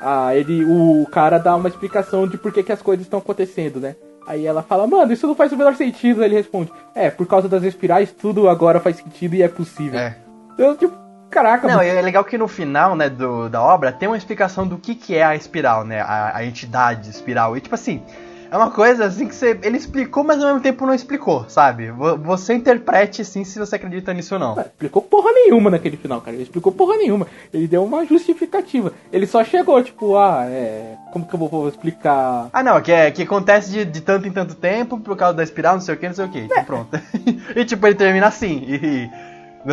Ah, 0.00 0.34
ele, 0.34 0.64
o 0.64 1.06
cara 1.10 1.38
dá 1.38 1.56
uma 1.56 1.68
explicação 1.68 2.26
de 2.26 2.36
por 2.36 2.52
que, 2.52 2.62
que 2.62 2.72
as 2.72 2.82
coisas 2.82 3.06
estão 3.06 3.18
acontecendo, 3.18 3.80
né? 3.80 3.96
Aí 4.26 4.44
ela 4.44 4.62
fala, 4.62 4.86
mano, 4.86 5.12
isso 5.12 5.26
não 5.26 5.34
faz 5.34 5.52
o 5.52 5.56
menor 5.56 5.74
sentido. 5.76 6.20
Aí 6.20 6.28
ele 6.28 6.34
responde, 6.36 6.70
é, 6.94 7.10
por 7.10 7.26
causa 7.26 7.48
das 7.48 7.62
espirais, 7.62 8.12
tudo 8.12 8.48
agora 8.48 8.80
faz 8.80 8.96
sentido 8.96 9.34
e 9.34 9.42
é 9.42 9.48
possível. 9.48 9.98
É. 9.98 10.16
Eu, 10.58 10.76
tipo, 10.76 10.94
caraca, 11.30 11.68
Não, 11.68 11.76
mano. 11.76 11.88
é 11.88 12.02
legal 12.02 12.24
que 12.24 12.36
no 12.36 12.48
final, 12.48 12.96
né, 12.96 13.08
do, 13.08 13.48
da 13.48 13.62
obra, 13.62 13.92
tem 13.92 14.08
uma 14.08 14.16
explicação 14.16 14.66
do 14.66 14.78
que, 14.78 14.94
que 14.94 15.14
é 15.14 15.22
a 15.22 15.36
espiral, 15.36 15.84
né? 15.84 16.00
A, 16.00 16.36
a 16.36 16.44
entidade 16.44 17.08
espiral. 17.08 17.56
E 17.56 17.60
tipo 17.60 17.74
assim, 17.74 18.02
é 18.50 18.56
uma 18.56 18.70
coisa 18.70 19.06
assim 19.06 19.26
que 19.26 19.34
você, 19.34 19.58
ele 19.62 19.76
explicou, 19.76 20.24
mas 20.24 20.40
ao 20.40 20.46
mesmo 20.46 20.60
tempo 20.60 20.86
não 20.86 20.94
explicou, 20.94 21.44
sabe? 21.48 21.90
Você 21.90 22.54
interprete 22.54 23.24
sim 23.24 23.44
se 23.44 23.58
você 23.58 23.76
acredita 23.76 24.12
nisso 24.12 24.34
ou 24.34 24.40
não. 24.40 24.58
Explicou 24.60 25.02
porra 25.02 25.32
nenhuma 25.32 25.70
naquele 25.70 25.96
final, 25.96 26.20
cara. 26.20 26.36
Ele 26.36 26.44
explicou 26.44 26.72
porra 26.72 26.96
nenhuma. 26.96 27.26
Ele 27.52 27.66
deu 27.66 27.84
uma 27.84 28.04
justificativa. 28.04 28.92
Ele 29.12 29.26
só 29.26 29.42
chegou, 29.44 29.82
tipo, 29.82 30.16
ah, 30.16 30.44
é. 30.48 30.96
Como 31.12 31.26
que 31.26 31.34
eu 31.34 31.38
vou 31.38 31.68
explicar? 31.68 32.48
Ah, 32.52 32.62
não, 32.62 32.80
que, 32.80 32.92
é, 32.92 33.10
que 33.10 33.22
acontece 33.22 33.70
de, 33.70 33.84
de 33.84 34.00
tanto 34.00 34.28
em 34.28 34.32
tanto 34.32 34.54
tempo 34.54 34.98
por 34.98 35.16
causa 35.16 35.34
da 35.36 35.42
espiral, 35.42 35.74
não 35.74 35.80
sei 35.80 35.94
o 35.94 35.98
que, 35.98 36.06
não 36.06 36.14
sei 36.14 36.24
o 36.24 36.28
que. 36.28 36.48
É. 36.52 36.62
pronto. 36.62 37.00
e 37.54 37.64
tipo, 37.64 37.86
ele 37.86 37.94
termina 37.94 38.26
assim. 38.26 38.64
E, 38.66 39.10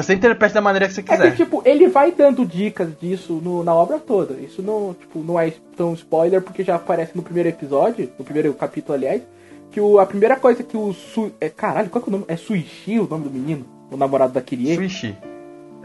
você 0.01 0.13
interpreta 0.13 0.55
da 0.55 0.62
maneira 0.62 0.88
que 0.88 0.93
você 0.93 1.03
quiser. 1.03 1.27
É 1.27 1.31
que, 1.31 1.38
tipo, 1.38 1.62
ele 1.65 1.88
vai 1.88 2.12
dando 2.12 2.45
dicas 2.45 2.89
disso 3.00 3.33
no, 3.43 3.63
na 3.63 3.73
obra 3.73 4.00
toda. 4.00 4.33
Isso 4.33 4.62
não, 4.62 4.95
tipo, 5.00 5.19
não 5.19 5.39
é 5.39 5.53
tão 5.77 5.93
spoiler, 5.93 6.41
porque 6.41 6.63
já 6.63 6.75
aparece 6.75 7.12
no 7.15 7.21
primeiro 7.21 7.50
episódio, 7.50 8.09
no 8.17 8.25
primeiro 8.25 8.53
capítulo, 8.53 8.95
aliás, 8.95 9.21
que 9.71 9.79
o, 9.79 10.00
a 10.00 10.05
primeira 10.05 10.35
coisa 10.35 10.63
que 10.63 10.75
o 10.75 10.93
Su... 10.93 11.31
É, 11.39 11.50
caralho, 11.50 11.89
qual 11.89 12.03
é 12.03 12.07
o 12.07 12.12
nome? 12.12 12.25
É 12.27 12.35
Suishi 12.35 13.00
o 13.00 13.07
nome 13.07 13.25
do 13.25 13.29
menino? 13.29 13.65
O 13.91 13.97
namorado 13.97 14.33
da 14.33 14.41
Kirie? 14.41 14.75
Suishi. 14.75 15.15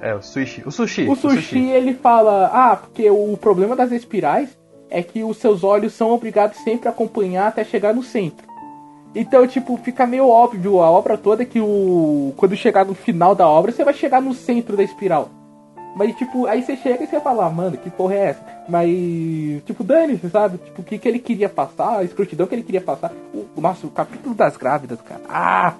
É, 0.00 0.14
o 0.14 0.22
Suishi. 0.22 0.62
O 0.64 0.70
Sushi. 0.70 1.08
O 1.08 1.14
Sushi, 1.14 1.38
o 1.38 1.42
sushi. 1.42 1.70
ele 1.70 1.92
fala, 1.92 2.46
ah, 2.52 2.76
porque 2.76 3.10
o 3.10 3.36
problema 3.36 3.76
das 3.76 3.92
espirais 3.92 4.56
é 4.88 5.02
que 5.02 5.22
os 5.22 5.36
seus 5.36 5.62
olhos 5.62 5.92
são 5.92 6.10
obrigados 6.10 6.58
sempre 6.58 6.88
a 6.88 6.92
acompanhar 6.92 7.48
até 7.48 7.62
chegar 7.62 7.94
no 7.94 8.02
centro. 8.02 8.47
Então, 9.14 9.46
tipo, 9.46 9.76
fica 9.78 10.06
meio 10.06 10.28
óbvio 10.28 10.80
a 10.80 10.90
obra 10.90 11.16
toda 11.16 11.44
que 11.44 11.60
o. 11.60 12.32
Quando 12.36 12.54
chegar 12.56 12.84
no 12.84 12.94
final 12.94 13.34
da 13.34 13.48
obra, 13.48 13.72
você 13.72 13.84
vai 13.84 13.94
chegar 13.94 14.20
no 14.20 14.34
centro 14.34 14.76
da 14.76 14.82
espiral. 14.82 15.30
Mas, 15.96 16.14
tipo, 16.14 16.46
aí 16.46 16.62
você 16.62 16.76
chega 16.76 17.02
e 17.02 17.06
você 17.06 17.18
fala, 17.18 17.46
ah, 17.46 17.50
mano, 17.50 17.76
que 17.76 17.90
porra 17.90 18.14
é 18.14 18.26
essa? 18.26 18.40
Mas, 18.68 18.88
tipo, 19.64 19.82
dane-se, 19.82 20.28
sabe? 20.30 20.58
Tipo, 20.58 20.82
o 20.82 20.84
que, 20.84 20.98
que 20.98 21.08
ele 21.08 21.18
queria 21.18 21.48
passar, 21.48 21.98
a 21.98 22.04
escrotidão 22.04 22.46
que 22.46 22.54
ele 22.54 22.62
queria 22.62 22.80
passar. 22.80 23.10
O, 23.34 23.60
nossa, 23.60 23.86
o 23.86 23.90
capítulo 23.90 24.34
das 24.34 24.56
grávidas, 24.56 25.00
cara. 25.00 25.22
Ah! 25.28 25.74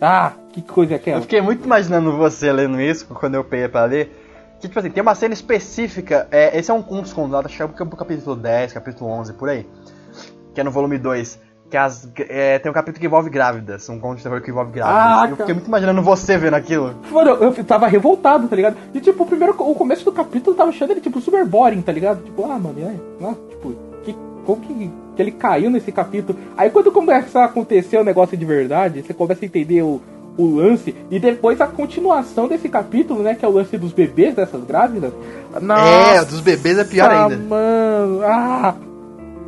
Ah, 0.00 0.32
que 0.52 0.60
coisa 0.62 0.92
é 0.92 0.96
aquela. 0.96 1.18
Eu 1.18 1.22
fiquei 1.22 1.40
muito 1.40 1.64
imaginando 1.64 2.16
você 2.16 2.52
lendo 2.52 2.80
isso 2.80 3.06
quando 3.06 3.34
eu 3.34 3.44
peguei 3.44 3.68
pra 3.68 3.84
ler. 3.84 4.12
Que, 4.60 4.68
tipo 4.68 4.78
assim, 4.78 4.90
tem 4.90 5.02
uma 5.02 5.14
cena 5.14 5.32
específica. 5.32 6.28
É, 6.30 6.56
esse 6.58 6.70
é 6.70 6.74
um, 6.74 6.82
dos 6.82 7.12
contos, 7.12 7.34
acho 7.34 7.56
que 7.56 7.62
é 7.62 7.66
pro 7.66 7.96
capítulo 7.96 8.36
10, 8.36 8.72
capítulo 8.72 9.10
11, 9.10 9.32
por 9.32 9.48
aí. 9.48 9.66
Que 10.54 10.60
é 10.60 10.64
no 10.64 10.70
volume 10.70 10.98
2 10.98 11.40
que 11.72 11.76
as, 11.78 12.06
é, 12.28 12.58
tem 12.58 12.70
um 12.70 12.74
capítulo 12.74 13.00
que 13.00 13.06
envolve 13.06 13.30
grávidas, 13.30 13.88
um 13.88 13.98
conto 13.98 14.18
de 14.18 14.22
terror 14.22 14.42
que 14.42 14.50
envolve 14.50 14.72
grávidas. 14.72 15.02
Ah, 15.02 15.26
eu 15.30 15.36
fiquei 15.38 15.54
muito 15.54 15.68
imaginando 15.68 16.02
você 16.02 16.36
vendo 16.36 16.52
aquilo. 16.52 16.94
Mano, 17.10 17.30
eu 17.30 17.64
tava 17.64 17.86
revoltado, 17.86 18.46
tá 18.46 18.54
ligado? 18.54 18.76
E 18.92 19.00
tipo, 19.00 19.22
o 19.22 19.26
primeiro, 19.26 19.54
o 19.54 19.74
começo 19.74 20.04
do 20.04 20.12
capítulo 20.12 20.52
eu 20.52 20.58
tava 20.58 20.68
achando 20.68 20.90
ele 20.90 21.00
tipo 21.00 21.18
super 21.18 21.46
boring, 21.46 21.80
tá 21.80 21.90
ligado? 21.90 22.22
Tipo, 22.24 22.44
ah, 22.44 22.58
mano, 22.58 22.74
é, 22.78 22.94
ah, 23.24 23.34
tipo, 23.48 23.74
que, 24.04 24.14
como 24.44 24.60
que, 24.60 24.90
que 25.16 25.22
ele 25.22 25.30
caiu 25.30 25.70
nesse 25.70 25.90
capítulo? 25.90 26.38
Aí 26.58 26.68
quando 26.68 26.92
começa 26.92 27.40
a 27.40 27.46
acontecer 27.46 27.96
o 27.96 28.04
negócio 28.04 28.36
de 28.36 28.44
verdade, 28.44 29.00
você 29.00 29.14
começa 29.14 29.42
a 29.42 29.46
entender 29.46 29.80
o, 29.80 29.98
o 30.36 30.56
lance 30.56 30.94
e 31.10 31.18
depois 31.18 31.58
a 31.58 31.66
continuação 31.66 32.48
desse 32.48 32.68
capítulo, 32.68 33.22
né, 33.22 33.34
que 33.34 33.46
é 33.46 33.48
o 33.48 33.52
lance 33.52 33.78
dos 33.78 33.94
bebês 33.94 34.34
dessas 34.34 34.62
grávidas. 34.62 35.14
Nossa, 35.58 36.20
é, 36.20 36.24
dos 36.26 36.40
bebês 36.40 36.78
é 36.78 36.84
pior 36.84 37.10
ainda. 37.10 37.38
Mano, 37.38 38.20
ah, 38.26 38.74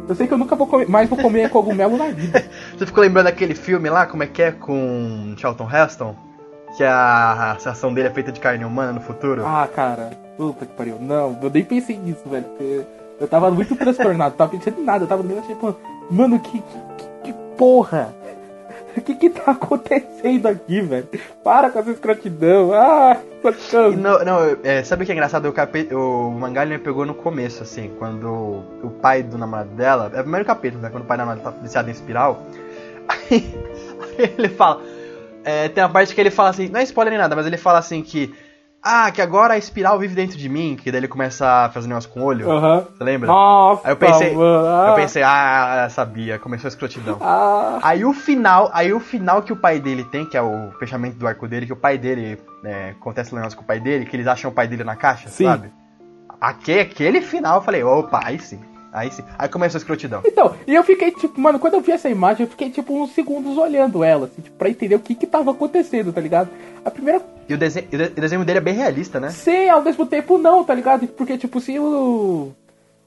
eu 0.09 0.15
sei 0.15 0.27
que 0.27 0.35
eu 0.35 0.39
nunca 0.39 0.55
vou 0.55 0.67
comer, 0.67 0.89
mais 0.89 1.09
vou 1.09 1.19
comer 1.19 1.49
cogumelo 1.51 1.97
na 1.97 2.09
vida. 2.09 2.45
Você 2.77 2.87
ficou 2.87 3.03
lembrando 3.03 3.27
daquele 3.27 3.55
filme 3.55 3.89
lá, 3.89 4.07
como 4.07 4.23
é 4.23 4.27
que 4.27 4.43
é, 4.43 4.53
com 4.53 5.35
Charlton 5.37 5.69
Heston? 5.71 6.15
Que 6.77 6.83
a 6.85 7.53
ação 7.53 7.95
dele 7.95 8.09
é 8.09 8.11
feita 8.11 8.33
de 8.33 8.41
carne 8.41 8.65
humana 8.65 8.93
no 8.93 9.01
futuro? 9.01 9.47
Ah, 9.47 9.69
cara, 9.73 10.11
puta 10.37 10.67
que 10.67 10.73
pariu. 10.75 10.99
Não, 11.01 11.39
eu 11.41 11.51
nem 11.51 11.65
pensei 11.65 11.97
nisso, 11.97 12.23
velho. 12.27 12.47
Eu 13.21 13.29
tava 13.29 13.51
muito 13.51 13.77
transtornado, 13.77 14.35
tava 14.35 14.51
pensando 14.51 14.81
em 14.81 14.85
nada. 14.85 15.05
Eu 15.05 15.09
tava 15.09 15.23
tipo, 15.43 15.77
mano, 16.11 16.41
que, 16.41 16.61
que, 16.61 17.07
que 17.23 17.33
porra? 17.57 18.13
O 18.97 19.01
que 19.01 19.15
que 19.15 19.31
tá 19.31 19.53
acontecendo 19.53 20.47
aqui, 20.47 20.81
velho? 20.81 21.09
Para 21.43 21.71
com 21.71 21.79
essa 21.79 21.91
escrotidão. 21.91 22.73
Ah, 22.73 23.21
socorro. 23.59 23.97
Não, 23.97 24.25
não 24.25 24.57
é, 24.63 24.83
sabe 24.85 25.03
o 25.03 25.07
que 25.07 25.13
é 25.13 25.15
engraçado? 25.15 25.49
O, 25.49 25.53
capi... 25.53 25.89
o 25.93 26.31
mangá 26.31 26.65
me 26.65 26.79
pegou 26.79 27.05
no 27.05 27.15
começo, 27.15 27.63
assim, 27.63 27.91
quando 27.99 28.63
o 28.83 28.91
pai 29.03 29.23
do 29.23 29.37
namorado 29.37 29.71
dela. 29.71 30.11
É 30.15 30.21
o 30.21 30.23
primeiro 30.23 30.47
capítulo, 30.47 30.83
né? 30.83 30.91
Quando 30.91 31.05
o 31.05 31.07
pai 31.07 31.17
do 31.17 31.21
namorado 31.21 31.43
tá 31.43 31.51
viciado 31.51 31.89
em 31.89 31.93
espiral. 31.93 32.43
Aí, 33.07 33.55
aí 34.19 34.35
ele 34.39 34.49
fala. 34.49 34.81
É, 35.45 35.69
tem 35.69 35.85
uma 35.85 35.91
parte 35.91 36.15
que 36.15 36.21
ele 36.21 36.31
fala 36.31 36.49
assim, 36.49 36.71
não 36.71 36.81
é 36.81 36.85
spoiler 36.85 37.11
nem 37.11 37.21
nada, 37.21 37.37
mas 37.37 37.47
ele 37.47 37.59
fala 37.59 37.79
assim 37.79 38.03
que 38.03 38.35
ah, 38.87 39.11
que 39.11 39.23
agora 39.23 39.55
a 39.55 39.57
espiral 39.59 39.99
vive 39.99 40.15
dentro 40.15 40.37
de 40.37 40.47
mim, 40.47 40.77
que 40.77 40.93
daí 40.93 41.01
ele 41.01 41.09
começa 41.09 41.47
a 41.47 41.71
fazer 41.71 41.89
negócio 41.89 42.11
com 42.11 42.21
o 42.21 42.25
olho. 42.25 42.47
Uhum. 42.47 42.83
Você 42.83 43.03
lembra? 43.03 43.27
Nossa, 43.27 43.89
aí 43.89 43.93
eu 43.93 43.97
pensei, 43.97 44.35
mano. 44.35 44.89
eu 44.89 44.95
pensei, 44.95 45.23
ah, 45.23 45.89
sabia, 45.91 46.39
começou 46.39 46.69
a 46.69 46.69
escrotidão. 46.69 47.17
Ah. 47.23 47.79
Aí 47.83 48.05
o 48.05 48.13
final, 48.13 48.71
aí 48.75 48.93
o 48.93 49.01
final 49.01 49.41
que 49.41 49.55
o 49.55 49.57
pai 49.57 49.81
dele 49.81 50.05
tem, 50.05 50.27
que 50.27 50.37
é 50.37 50.43
o 50.43 50.71
fechamento 50.79 51.17
do 51.17 51.27
arco 51.27 51.49
dele, 51.49 51.65
que 51.65 51.73
o 51.73 51.77
pai 51.77 51.97
dele, 51.97 52.39
é, 52.63 52.91
acontece 52.91 53.33
um 53.33 53.37
negócio 53.37 53.57
com 53.57 53.65
o 53.65 53.67
pai 53.67 53.81
dele, 53.81 54.05
que 54.05 54.15
eles 54.15 54.27
acham 54.27 54.51
o 54.51 54.55
pai 54.55 54.69
dele 54.69 54.85
na 54.85 54.97
caixa, 54.97 55.31
sim. 55.31 55.45
sabe? 55.45 55.73
Aquele, 56.39 56.81
aquele 56.81 57.21
final 57.23 57.57
eu 57.57 57.63
falei, 57.63 57.83
opa, 57.83 58.21
aí 58.23 58.39
sim. 58.39 58.61
Aí 58.95 59.11
sim. 59.11 59.25
Aí 59.37 59.49
começou 59.49 59.77
a 59.77 59.81
escrotidão. 59.81 60.23
Então, 60.25 60.55
e 60.69 60.73
eu 60.73 60.85
fiquei 60.85 61.11
tipo, 61.11 61.41
mano, 61.41 61.59
quando 61.59 61.75
eu 61.75 61.81
vi 61.81 61.91
essa 61.91 62.09
imagem, 62.09 62.47
eu 62.47 62.51
fiquei 62.51 62.71
tipo 62.71 62.95
uns 62.95 63.13
segundos 63.13 63.59
olhando 63.59 64.05
ela, 64.05 64.27
assim, 64.27 64.41
tipo, 64.41 64.57
pra 64.57 64.71
entender 64.71 64.95
o 64.95 65.01
que 65.01 65.17
que 65.17 65.27
tava 65.27 65.51
acontecendo, 65.51 66.13
tá 66.13 66.21
ligado? 66.21 66.49
A 66.85 66.91
primeira. 66.93 67.21
E 67.49 67.55
o 67.55 67.59
desenho, 67.59 67.89
o 67.93 68.21
desenho 68.21 68.45
dele 68.45 68.59
é 68.59 68.63
bem 68.63 68.75
realista, 68.75 69.19
né? 69.19 69.31
Sim, 69.31 69.69
ao 69.69 69.83
mesmo 69.83 70.07
tempo 70.07 70.39
não, 70.39 70.63
tá 70.63 70.73
ligado? 70.73 71.09
Porque, 71.09 71.37
tipo, 71.37 71.61
se 71.61 71.77
o. 71.77 72.53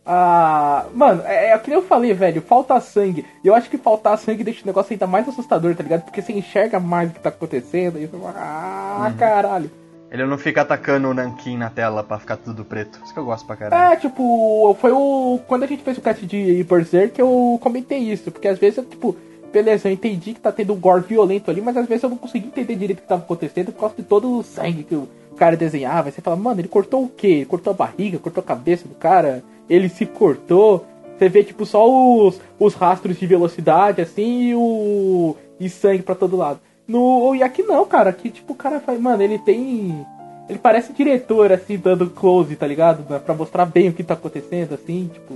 Ah, 0.05 0.87
mano, 0.93 1.21
é, 1.25 1.51
é 1.51 1.57
que 1.57 1.71
eu 1.71 1.81
falei, 1.81 2.13
velho, 2.13 2.41
falta 2.41 2.77
sangue. 2.81 3.25
E 3.41 3.47
eu 3.47 3.55
acho 3.55 3.69
que 3.69 3.77
faltar 3.77 4.17
sangue 4.17 4.43
deixa 4.43 4.63
o 4.63 4.67
negócio 4.67 4.91
ainda 4.91 5.07
mais 5.07 5.27
assustador, 5.29 5.73
tá 5.73 5.83
ligado? 5.83 6.03
Porque 6.03 6.21
você 6.21 6.33
enxerga 6.33 6.81
mais 6.81 7.09
o 7.09 7.13
que 7.13 7.21
tá 7.21 7.29
acontecendo. 7.29 7.97
E 7.97 8.07
você 8.07 8.17
fala, 8.17 8.33
ah, 8.35 9.07
uhum. 9.09 9.17
caralho. 9.17 9.71
Ele 10.09 10.25
não 10.25 10.37
fica 10.37 10.61
atacando 10.61 11.09
o 11.09 11.13
Nankin 11.13 11.57
na 11.57 11.69
tela 11.69 12.03
pra 12.03 12.17
ficar 12.17 12.37
tudo 12.37 12.63
preto. 12.63 12.99
Isso 13.03 13.13
que 13.13 13.19
eu 13.19 13.25
gosto 13.25 13.45
pra 13.45 13.57
caralho. 13.57 13.93
É, 13.93 13.95
tipo, 13.97 14.75
foi 14.79 14.91
o. 14.91 15.39
Quando 15.47 15.63
a 15.63 15.67
gente 15.67 15.83
fez 15.83 15.97
o 15.97 16.01
cast 16.01 16.25
de 16.25 16.63
Berserk, 16.63 17.19
eu 17.19 17.59
comentei 17.61 17.99
isso. 17.99 18.31
Porque 18.31 18.47
às 18.47 18.57
vezes 18.57 18.77
eu, 18.77 18.85
tipo, 18.85 19.17
beleza, 19.51 19.89
eu 19.89 19.93
entendi 19.93 20.33
que 20.33 20.39
tá 20.39 20.51
tendo 20.51 20.73
um 20.73 20.79
gore 20.79 21.03
violento 21.03 21.51
ali, 21.51 21.61
mas 21.61 21.75
às 21.75 21.87
vezes 21.87 22.03
eu 22.03 22.09
não 22.09 22.17
consegui 22.17 22.47
entender 22.47 22.75
direito 22.75 22.99
o 22.99 23.01
que 23.01 23.07
tava 23.07 23.23
acontecendo 23.23 23.71
por 23.71 23.81
causa 23.81 23.95
de 23.97 24.03
todo 24.03 24.37
o 24.37 24.43
sangue 24.43 24.83
que 24.83 24.95
o 24.95 25.09
cara 25.35 25.57
desenhava. 25.57 26.09
Você 26.09 26.21
fala, 26.21 26.37
mano, 26.37 26.61
ele 26.61 26.69
cortou 26.69 27.03
o 27.03 27.09
quê? 27.09 27.27
Ele 27.27 27.45
cortou 27.45 27.71
a 27.71 27.75
barriga, 27.75 28.17
cortou 28.17 28.41
a 28.41 28.47
cabeça 28.47 28.87
do 28.87 28.95
cara, 28.95 29.43
ele 29.69 29.89
se 29.89 30.05
cortou. 30.05 30.85
Você 31.17 31.27
vê, 31.27 31.43
tipo, 31.43 31.65
só 31.65 31.85
os, 31.89 32.39
os 32.59 32.75
rastros 32.75 33.17
de 33.17 33.25
velocidade, 33.25 34.01
assim, 34.01 34.49
e 34.49 34.55
o. 34.55 35.35
e 35.59 35.67
sangue 35.67 36.03
pra 36.03 36.15
todo 36.15 36.37
lado. 36.37 36.59
No, 36.87 37.35
e 37.35 37.43
aqui 37.43 37.63
não, 37.63 37.85
cara. 37.85 38.09
Aqui, 38.09 38.29
tipo, 38.29 38.53
o 38.53 38.55
cara 38.55 38.79
faz. 38.79 38.99
Mano, 38.99 39.21
ele 39.21 39.37
tem. 39.37 40.05
Ele 40.47 40.59
parece 40.59 40.93
diretor, 40.93 41.51
assim, 41.51 41.77
dando 41.77 42.09
close, 42.09 42.55
tá 42.55 42.65
ligado? 42.65 43.03
Pra 43.19 43.35
mostrar 43.35 43.65
bem 43.65 43.89
o 43.89 43.93
que 43.93 44.03
tá 44.03 44.13
acontecendo, 44.13 44.73
assim, 44.73 45.09
tipo. 45.13 45.33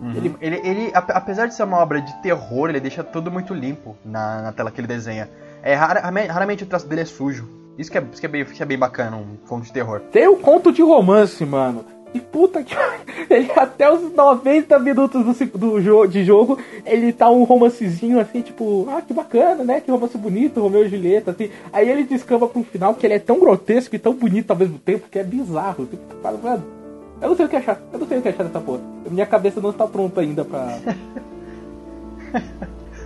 Uhum. 0.00 0.12
Ele, 0.16 0.36
ele, 0.40 0.60
ele, 0.64 0.92
apesar 0.92 1.46
de 1.46 1.54
ser 1.54 1.62
uma 1.62 1.78
obra 1.78 2.00
de 2.00 2.12
terror, 2.22 2.68
ele 2.68 2.80
deixa 2.80 3.04
tudo 3.04 3.30
muito 3.30 3.54
limpo 3.54 3.96
na, 4.04 4.42
na 4.42 4.52
tela 4.52 4.70
que 4.70 4.80
ele 4.80 4.88
desenha. 4.88 5.30
É, 5.62 5.74
raramente 5.74 6.64
o 6.64 6.66
traço 6.66 6.86
dele 6.86 7.02
é 7.02 7.04
sujo. 7.04 7.48
Isso 7.78 7.90
que 7.90 7.98
é, 7.98 8.04
isso 8.12 8.20
que 8.20 8.26
é, 8.26 8.28
bem, 8.28 8.44
que 8.44 8.62
é 8.62 8.66
bem 8.66 8.78
bacana, 8.78 9.16
um 9.16 9.36
conto 9.48 9.64
de 9.64 9.72
terror. 9.72 10.00
Tem 10.12 10.28
o 10.28 10.34
um 10.34 10.40
conto 10.40 10.72
de 10.72 10.82
romance, 10.82 11.44
mano. 11.44 11.84
E 12.14 12.20
puta 12.20 12.62
que. 12.62 12.74
Ele 13.28 13.50
até 13.56 13.92
os 13.92 14.14
90 14.14 14.78
minutos 14.78 15.24
do, 15.24 15.58
do 15.58 15.80
jogo, 15.80 16.06
de 16.06 16.24
jogo, 16.24 16.58
ele 16.86 17.12
tá 17.12 17.28
um 17.30 17.42
romancezinho 17.42 18.20
assim, 18.20 18.42
tipo, 18.42 18.86
ah, 18.90 19.00
que 19.02 19.12
bacana, 19.12 19.64
né? 19.64 19.80
Que 19.80 19.90
romance 19.90 20.16
bonito, 20.16 20.60
Romeu 20.60 20.84
e 20.84 20.88
Julieta, 20.88 21.30
assim. 21.30 21.50
Aí 21.72 21.88
ele 21.88 22.04
descamba 22.04 22.46
pro 22.46 22.62
final 22.62 22.94
que 22.94 23.06
ele 23.06 23.14
é 23.14 23.18
tão 23.18 23.40
grotesco 23.40 23.96
e 23.96 23.98
tão 23.98 24.12
bonito 24.12 24.50
ao 24.50 24.56
mesmo 24.56 24.78
tempo 24.78 25.08
que 25.10 25.18
é 25.18 25.24
bizarro. 25.24 25.88
Fala, 26.22 26.38
mano, 26.42 26.64
eu 27.20 27.28
não 27.30 27.36
sei 27.36 27.46
o 27.46 27.48
que 27.48 27.56
achar, 27.56 27.80
eu 27.92 27.98
não 27.98 28.06
sei 28.06 28.18
o 28.18 28.22
que 28.22 28.28
achar 28.28 28.44
dessa 28.44 28.60
porra. 28.60 28.80
Minha 29.10 29.26
cabeça 29.26 29.60
não 29.60 29.70
está 29.70 29.86
pronta 29.86 30.20
ainda 30.20 30.44
pra. 30.44 30.78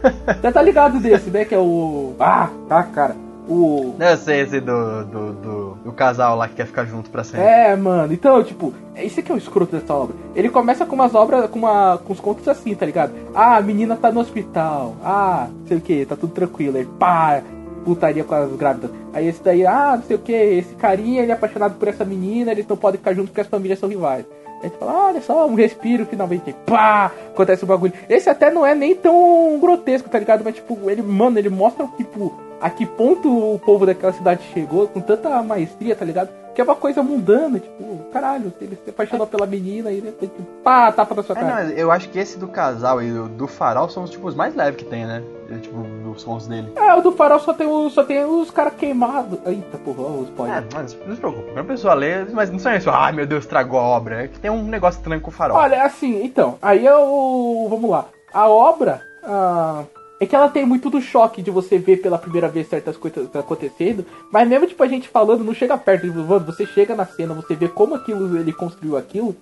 Você 0.42 0.52
tá 0.52 0.62
ligado 0.62 1.00
desse, 1.00 1.30
né? 1.30 1.44
Que 1.44 1.54
é 1.54 1.58
o. 1.58 2.14
Ah, 2.18 2.50
tá, 2.68 2.82
cara 2.82 3.27
o. 3.48 3.94
Eu 3.98 4.16
sei 4.16 4.42
esse 4.42 4.60
do, 4.60 5.04
do, 5.04 5.32
do, 5.32 5.74
do, 5.84 5.92
casal 5.92 6.36
lá 6.36 6.46
que 6.48 6.54
quer 6.54 6.66
ficar 6.66 6.84
junto 6.84 7.10
pra 7.10 7.24
sempre. 7.24 7.46
É, 7.46 7.74
mano. 7.74 8.12
Então, 8.12 8.42
tipo, 8.44 8.74
esse 8.94 9.20
aqui 9.20 9.32
é 9.32 9.34
o 9.34 9.38
escroto 9.38 9.76
dessa 9.76 9.94
obra. 9.94 10.14
Ele 10.34 10.48
começa 10.48 10.84
com 10.84 10.94
umas 10.94 11.14
obras, 11.14 11.48
com, 11.50 11.60
uma, 11.60 11.98
com 11.98 12.12
os 12.12 12.20
contos 12.20 12.46
assim, 12.46 12.74
tá 12.74 12.84
ligado? 12.84 13.12
Ah, 13.34 13.56
a 13.56 13.62
menina 13.62 13.96
tá 13.96 14.12
no 14.12 14.20
hospital. 14.20 14.96
Ah, 15.02 15.48
não 15.60 15.66
sei 15.66 15.76
o 15.78 15.80
que, 15.80 16.04
tá 16.04 16.14
tudo 16.14 16.32
tranquilo. 16.32 16.76
Aí, 16.76 16.84
pá, 16.84 17.42
putaria 17.84 18.22
com 18.22 18.34
as 18.34 18.52
grávidas. 18.52 18.90
Aí 19.12 19.26
esse 19.26 19.42
daí, 19.42 19.66
ah, 19.66 19.94
não 19.96 20.02
sei 20.02 20.16
o 20.16 20.20
que, 20.20 20.32
esse 20.32 20.74
carinha, 20.74 21.22
ele 21.22 21.32
é 21.32 21.34
apaixonado 21.34 21.76
por 21.76 21.88
essa 21.88 22.04
menina, 22.04 22.52
eles 22.52 22.66
não 22.66 22.76
podem 22.76 22.98
ficar 22.98 23.14
juntos 23.14 23.30
porque 23.30 23.40
as 23.40 23.46
famílias 23.46 23.78
são 23.78 23.88
rivais. 23.88 24.26
Aí 24.62 24.68
você 24.68 24.76
fala, 24.76 25.06
olha 25.06 25.22
só, 25.22 25.46
um 25.46 25.54
respiro, 25.54 26.04
finalmente. 26.04 26.54
Pá! 26.66 27.12
Acontece 27.32 27.64
o 27.64 27.66
bagulho. 27.66 27.92
Esse 28.08 28.28
até 28.28 28.50
não 28.50 28.66
é 28.66 28.74
nem 28.74 28.94
tão 28.94 29.58
grotesco, 29.60 30.08
tá 30.08 30.18
ligado? 30.18 30.42
Mas, 30.44 30.56
tipo, 30.56 30.76
ele, 30.90 31.00
mano, 31.00 31.38
ele 31.38 31.48
mostra, 31.48 31.86
tipo, 31.96 32.34
a 32.60 32.70
que 32.70 32.84
ponto 32.84 33.54
o 33.54 33.58
povo 33.58 33.86
daquela 33.86 34.12
cidade 34.12 34.42
chegou 34.52 34.88
com 34.88 35.00
tanta 35.00 35.42
maestria, 35.42 35.94
tá 35.94 36.04
ligado? 36.04 36.30
Que 36.54 36.60
é 36.60 36.64
uma 36.64 36.74
coisa 36.74 37.02
mundana, 37.04 37.60
tipo, 37.60 37.98
caralho, 38.12 38.52
ele 38.60 38.76
se 38.82 38.90
apaixonou 38.90 39.28
pela 39.28 39.46
menina 39.46 39.92
e 39.92 40.00
depois, 40.00 40.28
tipo, 40.28 40.42
pá, 40.64 40.90
tapa 40.90 41.14
na 41.14 41.22
sua 41.22 41.38
é, 41.38 41.40
cara. 41.40 41.64
Não, 41.64 41.70
eu 41.70 41.88
acho 41.92 42.08
que 42.08 42.18
esse 42.18 42.36
do 42.36 42.48
casal 42.48 43.00
e 43.00 43.12
do, 43.12 43.28
do 43.28 43.46
farol 43.46 43.88
são 43.88 44.02
os 44.02 44.10
tipos 44.10 44.34
mais 44.34 44.56
leves 44.56 44.82
que 44.82 44.84
tem, 44.84 45.06
né? 45.06 45.22
Tipo, 45.62 45.78
os 46.10 46.20
sons 46.20 46.48
dele. 46.48 46.72
É, 46.74 46.94
o 46.94 47.00
do 47.00 47.12
farol 47.12 47.38
só 47.38 47.54
tem, 47.54 47.66
o, 47.66 47.88
só 47.90 48.02
tem 48.02 48.24
os 48.24 48.50
caras 48.50 48.74
queimados. 48.74 49.38
Eita, 49.46 49.78
porra, 49.78 50.02
os 50.02 50.28
spoiler. 50.28 50.56
É, 50.56 50.64
mas 50.74 50.98
não 51.06 51.14
se 51.14 51.20
preocupe, 51.20 51.52
uma 51.52 51.64
pessoa 51.64 51.94
lê, 51.94 52.24
mas 52.24 52.50
não 52.50 52.58
são 52.58 52.74
isso, 52.74 52.90
ai 52.90 53.12
meu 53.12 53.26
Deus, 53.26 53.44
estragou 53.44 53.78
a 53.78 53.84
obra. 53.84 54.24
É 54.24 54.28
que 54.28 54.40
tem 54.40 54.50
um 54.50 54.64
negócio 54.64 54.98
estranho 54.98 55.20
com 55.20 55.30
o 55.30 55.32
farol. 55.32 55.56
Olha, 55.56 55.84
assim, 55.84 56.24
então, 56.24 56.58
aí 56.60 56.84
eu. 56.84 57.68
Vamos 57.70 57.88
lá. 57.88 58.06
A 58.34 58.48
obra. 58.48 59.00
Ah, 59.22 59.84
é 60.20 60.26
que 60.26 60.34
ela 60.34 60.48
tem 60.48 60.64
muito 60.64 60.90
do 60.90 61.00
choque 61.00 61.42
de 61.42 61.50
você 61.50 61.78
ver 61.78 61.98
pela 61.98 62.18
primeira 62.18 62.48
vez 62.48 62.68
certas 62.68 62.96
coisas 62.96 63.34
acontecendo, 63.34 64.04
mas 64.32 64.48
mesmo 64.48 64.66
tipo 64.66 64.82
a 64.82 64.88
gente 64.88 65.08
falando, 65.08 65.44
não 65.44 65.54
chega 65.54 65.78
perto, 65.78 66.06
mano, 66.06 66.46
você 66.46 66.66
chega 66.66 66.94
na 66.94 67.06
cena, 67.06 67.34
você 67.34 67.54
vê 67.54 67.68
como 67.68 67.94
aquilo 67.94 68.37
ele 68.37 68.52
construiu 68.52 68.96
aquilo, 68.96 69.37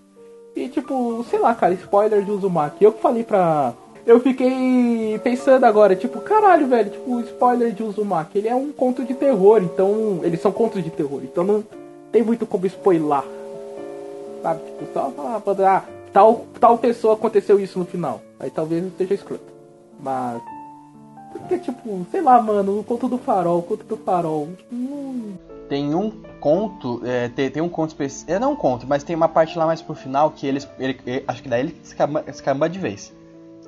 e 0.56 0.70
tipo, 0.70 1.22
sei 1.28 1.38
lá, 1.38 1.54
cara, 1.54 1.74
spoiler 1.74 2.24
de 2.24 2.30
Uzumaki. 2.30 2.82
Eu 2.82 2.92
que 2.92 3.02
falei 3.02 3.22
pra. 3.22 3.74
Eu 4.06 4.20
fiquei 4.20 5.20
pensando 5.22 5.64
agora, 5.64 5.94
tipo, 5.94 6.18
caralho, 6.20 6.66
velho, 6.66 6.90
tipo, 6.90 7.20
spoiler 7.20 7.72
de 7.72 7.82
Uzumaki, 7.82 8.38
ele 8.38 8.48
é 8.48 8.54
um 8.54 8.72
conto 8.72 9.04
de 9.04 9.12
terror, 9.12 9.62
então. 9.62 10.20
Eles 10.22 10.40
são 10.40 10.50
contos 10.50 10.82
de 10.82 10.88
terror, 10.88 11.20
então 11.22 11.44
não 11.44 11.64
tem 12.10 12.22
muito 12.22 12.46
como 12.46 12.64
spoiler. 12.64 13.22
Sabe? 14.42 14.64
Tipo, 14.64 14.86
só 14.94 15.10
falar, 15.10 15.42
ah, 15.76 15.84
tal, 16.10 16.46
tal 16.58 16.78
pessoa 16.78 17.14
aconteceu 17.14 17.60
isso 17.60 17.78
no 17.78 17.84
final. 17.84 18.22
Aí 18.40 18.48
talvez 18.48 18.80
não 18.80 18.88
esteja 18.88 19.12
escroto. 19.12 19.44
Mas 20.00 20.40
porque, 21.38 21.58
tipo, 21.58 22.06
sei 22.10 22.20
lá, 22.20 22.40
mano, 22.40 22.80
o 22.80 22.84
conto 22.84 23.08
do 23.08 23.18
farol, 23.18 23.58
o 23.58 23.62
conto 23.62 23.84
do 23.84 23.96
farol. 23.96 24.48
Hum. 24.72 25.34
Tem 25.68 25.94
um 25.94 26.10
conto, 26.40 27.02
é, 27.04 27.28
tem, 27.28 27.50
tem 27.50 27.62
um 27.62 27.68
conto 27.68 27.90
específico. 27.90 28.30
É 28.30 28.38
não 28.38 28.52
um 28.52 28.56
conto, 28.56 28.86
mas 28.86 29.02
tem 29.02 29.16
uma 29.16 29.28
parte 29.28 29.58
lá 29.58 29.66
mais 29.66 29.82
pro 29.82 29.94
final 29.94 30.30
que 30.30 30.46
eles. 30.46 30.68
Ele, 30.78 30.98
ele, 31.06 31.24
acho 31.26 31.42
que 31.42 31.48
daí 31.48 31.60
ele 31.60 31.80
escamba, 31.82 32.24
escamba 32.26 32.68
de 32.68 32.78
vez. 32.78 33.12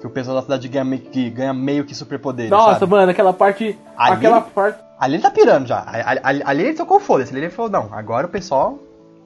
Que 0.01 0.07
o 0.07 0.11
pessoal 0.11 0.37
da 0.37 0.43
cidade 0.43 0.69
ganha 0.69 0.85
meio 0.85 1.03
que, 1.03 1.29
ganha 1.29 1.53
meio 1.53 1.85
que 1.85 1.95
superpoderes. 1.95 2.51
Nossa, 2.51 2.81
sabe? 2.81 2.93
mano, 2.93 3.11
aquela 3.11 3.33
parte. 3.33 3.77
Ali, 3.97 4.13
aquela 4.13 4.41
parte. 4.41 4.79
Ali 4.99 5.15
ele 5.15 5.23
tá 5.23 5.31
pirando 5.31 5.67
já. 5.67 5.85
Ali, 5.87 6.21
ali, 6.23 6.43
ali 6.45 6.63
ele 6.65 6.75
tocou 6.75 7.01
foda-se. 7.01 7.33
Ali 7.33 7.41
ele 7.41 7.51
falou, 7.51 7.71
não, 7.71 7.89
agora 7.93 8.27
o 8.27 8.31
pessoal 8.31 8.79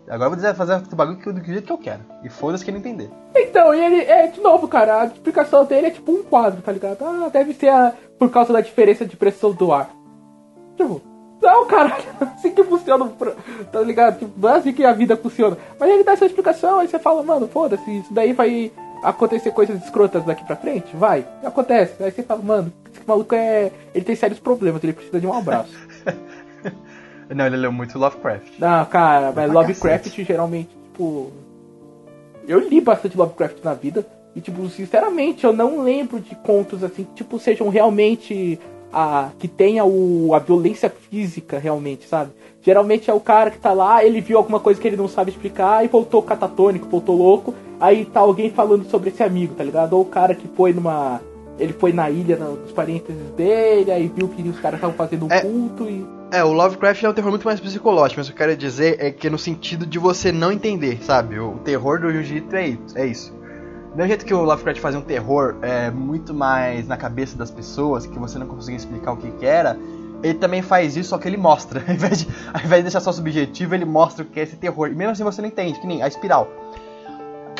Agora 0.08 0.32
eu 0.32 0.36
vou 0.36 0.54
fazer 0.54 0.82
o 0.92 0.96
bagulho 0.96 1.32
do 1.32 1.44
jeito 1.44 1.66
que 1.66 1.72
eu 1.72 1.78
quero. 1.78 2.00
E 2.22 2.28
foda-se 2.28 2.64
quem 2.64 2.74
não 2.74 2.80
entender. 2.80 3.10
Então, 3.34 3.74
e 3.74 3.84
ele, 3.84 4.02
é, 4.02 4.26
de 4.26 4.40
novo, 4.40 4.66
cara, 4.68 5.02
a 5.02 5.06
explicação 5.06 5.64
dele 5.64 5.86
é 5.86 5.90
tipo 5.90 6.12
um 6.12 6.22
quadro, 6.22 6.60
tá 6.60 6.72
ligado? 6.72 7.02
Ah, 7.02 7.30
deve 7.32 7.54
ser 7.54 7.68
a, 7.68 7.92
por 8.18 8.30
causa 8.30 8.52
da 8.52 8.60
diferença 8.60 9.06
de 9.06 9.16
pressão 9.16 9.52
do 9.52 9.72
ar. 9.72 9.90
Tipo, 10.76 11.00
não, 11.40 11.66
cara, 11.66 11.96
assim 12.20 12.52
que 12.52 12.64
funciona, 12.64 13.10
tá 13.70 13.80
ligado? 13.80 14.18
Tipo, 14.18 14.32
não 14.36 14.54
é 14.54 14.58
assim 14.58 14.72
que 14.72 14.84
a 14.84 14.92
vida 14.92 15.16
funciona. 15.16 15.56
Mas 15.78 15.90
ele 15.90 16.04
dá 16.04 16.12
essa 16.12 16.26
explicação, 16.26 16.80
aí 16.80 16.88
você 16.88 16.98
fala, 16.98 17.22
mano, 17.22 17.48
foda-se, 17.48 17.98
isso 17.98 18.12
daí 18.12 18.32
vai 18.32 18.72
acontecer 19.02 19.50
coisas 19.50 19.82
escrotas 19.82 20.24
daqui 20.24 20.44
pra 20.44 20.56
frente? 20.56 20.96
Vai, 20.96 21.26
acontece. 21.44 22.02
Aí 22.02 22.10
você 22.10 22.22
fala, 22.22 22.42
mano, 22.42 22.72
esse 22.94 23.06
maluco 23.06 23.34
é. 23.34 23.70
Ele 23.94 24.04
tem 24.04 24.14
sérios 24.14 24.38
problemas, 24.38 24.82
ele 24.82 24.92
precisa 24.92 25.20
de 25.20 25.26
um 25.26 25.34
abraço. 25.34 25.72
Não, 27.34 27.46
ele 27.46 27.56
leu 27.56 27.72
muito 27.72 27.98
Lovecraft. 27.98 28.58
Não, 28.58 28.84
cara, 28.86 29.32
mas 29.34 29.52
Lovecraft 29.52 30.04
cacete. 30.04 30.24
geralmente, 30.24 30.70
tipo. 30.84 31.30
Eu 32.46 32.58
li 32.58 32.80
bastante 32.80 33.16
Lovecraft 33.16 33.58
na 33.62 33.74
vida. 33.74 34.06
E, 34.34 34.40
tipo, 34.40 34.66
sinceramente, 34.68 35.44
eu 35.44 35.52
não 35.52 35.82
lembro 35.82 36.18
de 36.18 36.34
contos 36.36 36.82
assim 36.82 37.04
que, 37.04 37.14
tipo, 37.14 37.38
sejam 37.38 37.68
realmente. 37.68 38.58
A, 38.94 39.30
que 39.38 39.48
tenha 39.48 39.86
o, 39.86 40.34
a 40.34 40.38
violência 40.38 40.90
física, 40.90 41.58
realmente, 41.58 42.06
sabe? 42.06 42.30
Geralmente 42.60 43.10
é 43.10 43.14
o 43.14 43.20
cara 43.20 43.50
que 43.50 43.58
tá 43.58 43.72
lá, 43.72 44.04
ele 44.04 44.20
viu 44.20 44.36
alguma 44.36 44.60
coisa 44.60 44.78
que 44.78 44.86
ele 44.86 44.98
não 44.98 45.08
sabe 45.08 45.30
explicar 45.30 45.82
e 45.82 45.88
voltou 45.88 46.22
catatônico, 46.22 46.86
voltou 46.90 47.16
louco. 47.16 47.54
Aí 47.80 48.04
tá 48.04 48.20
alguém 48.20 48.50
falando 48.50 48.84
sobre 48.90 49.08
esse 49.08 49.22
amigo, 49.22 49.54
tá 49.54 49.64
ligado? 49.64 49.94
Ou 49.94 50.02
o 50.02 50.04
cara 50.04 50.34
que 50.34 50.46
foi 50.46 50.74
numa. 50.74 51.22
Ele 51.58 51.72
foi 51.72 51.92
na 51.92 52.10
ilha 52.10 52.36
dos 52.36 52.72
parentes 52.72 53.16
dele, 53.34 53.90
aí 53.90 54.12
viu 54.14 54.28
que 54.28 54.42
os 54.42 54.60
caras 54.60 54.76
estavam 54.76 54.94
fazendo 54.94 55.24
um 55.24 55.32
é... 55.32 55.40
culto 55.40 55.88
e 55.88 56.06
é, 56.32 56.42
o 56.42 56.50
Lovecraft 56.50 57.04
é 57.04 57.08
um 57.10 57.12
terror 57.12 57.30
muito 57.30 57.44
mais 57.44 57.60
psicológico, 57.60 58.18
mas 58.18 58.26
o 58.26 58.30
que 58.30 58.34
eu 58.34 58.38
quero 58.46 58.56
dizer 58.56 58.96
é 58.98 59.10
que 59.10 59.28
no 59.28 59.38
sentido 59.38 59.84
de 59.84 59.98
você 59.98 60.32
não 60.32 60.50
entender, 60.50 60.98
sabe? 61.02 61.38
O 61.38 61.58
terror 61.58 62.00
do 62.00 62.10
Jiu-Jitsu 62.10 62.56
é 62.56 62.68
isso. 62.68 62.98
É 62.98 63.06
isso. 63.06 63.32
Do 63.90 63.96
mesmo 63.96 64.08
jeito 64.08 64.24
que 64.24 64.32
o 64.32 64.42
Lovecraft 64.42 64.80
fazia 64.80 64.98
um 64.98 65.02
terror 65.02 65.56
é, 65.60 65.90
muito 65.90 66.32
mais 66.32 66.88
na 66.88 66.96
cabeça 66.96 67.36
das 67.36 67.50
pessoas, 67.50 68.06
que 68.06 68.18
você 68.18 68.38
não 68.38 68.46
conseguia 68.46 68.78
explicar 68.78 69.12
o 69.12 69.18
que, 69.18 69.30
que 69.32 69.44
era, 69.44 69.78
ele 70.22 70.34
também 70.34 70.62
faz 70.62 70.96
isso, 70.96 71.10
só 71.10 71.18
que 71.18 71.28
ele 71.28 71.36
mostra. 71.36 71.82
Ao 71.86 71.94
invés, 71.94 72.20
de, 72.20 72.28
ao 72.54 72.60
invés 72.64 72.78
de 72.78 72.82
deixar 72.84 73.00
só 73.00 73.12
subjetivo, 73.12 73.74
ele 73.74 73.84
mostra 73.84 74.24
o 74.24 74.26
que 74.26 74.40
é 74.40 74.42
esse 74.44 74.56
terror. 74.56 74.88
E 74.88 74.94
mesmo 74.94 75.12
assim 75.12 75.24
você 75.24 75.42
não 75.42 75.48
entende, 75.48 75.78
que 75.78 75.86
nem 75.86 76.02
a 76.02 76.08
espiral. 76.08 76.48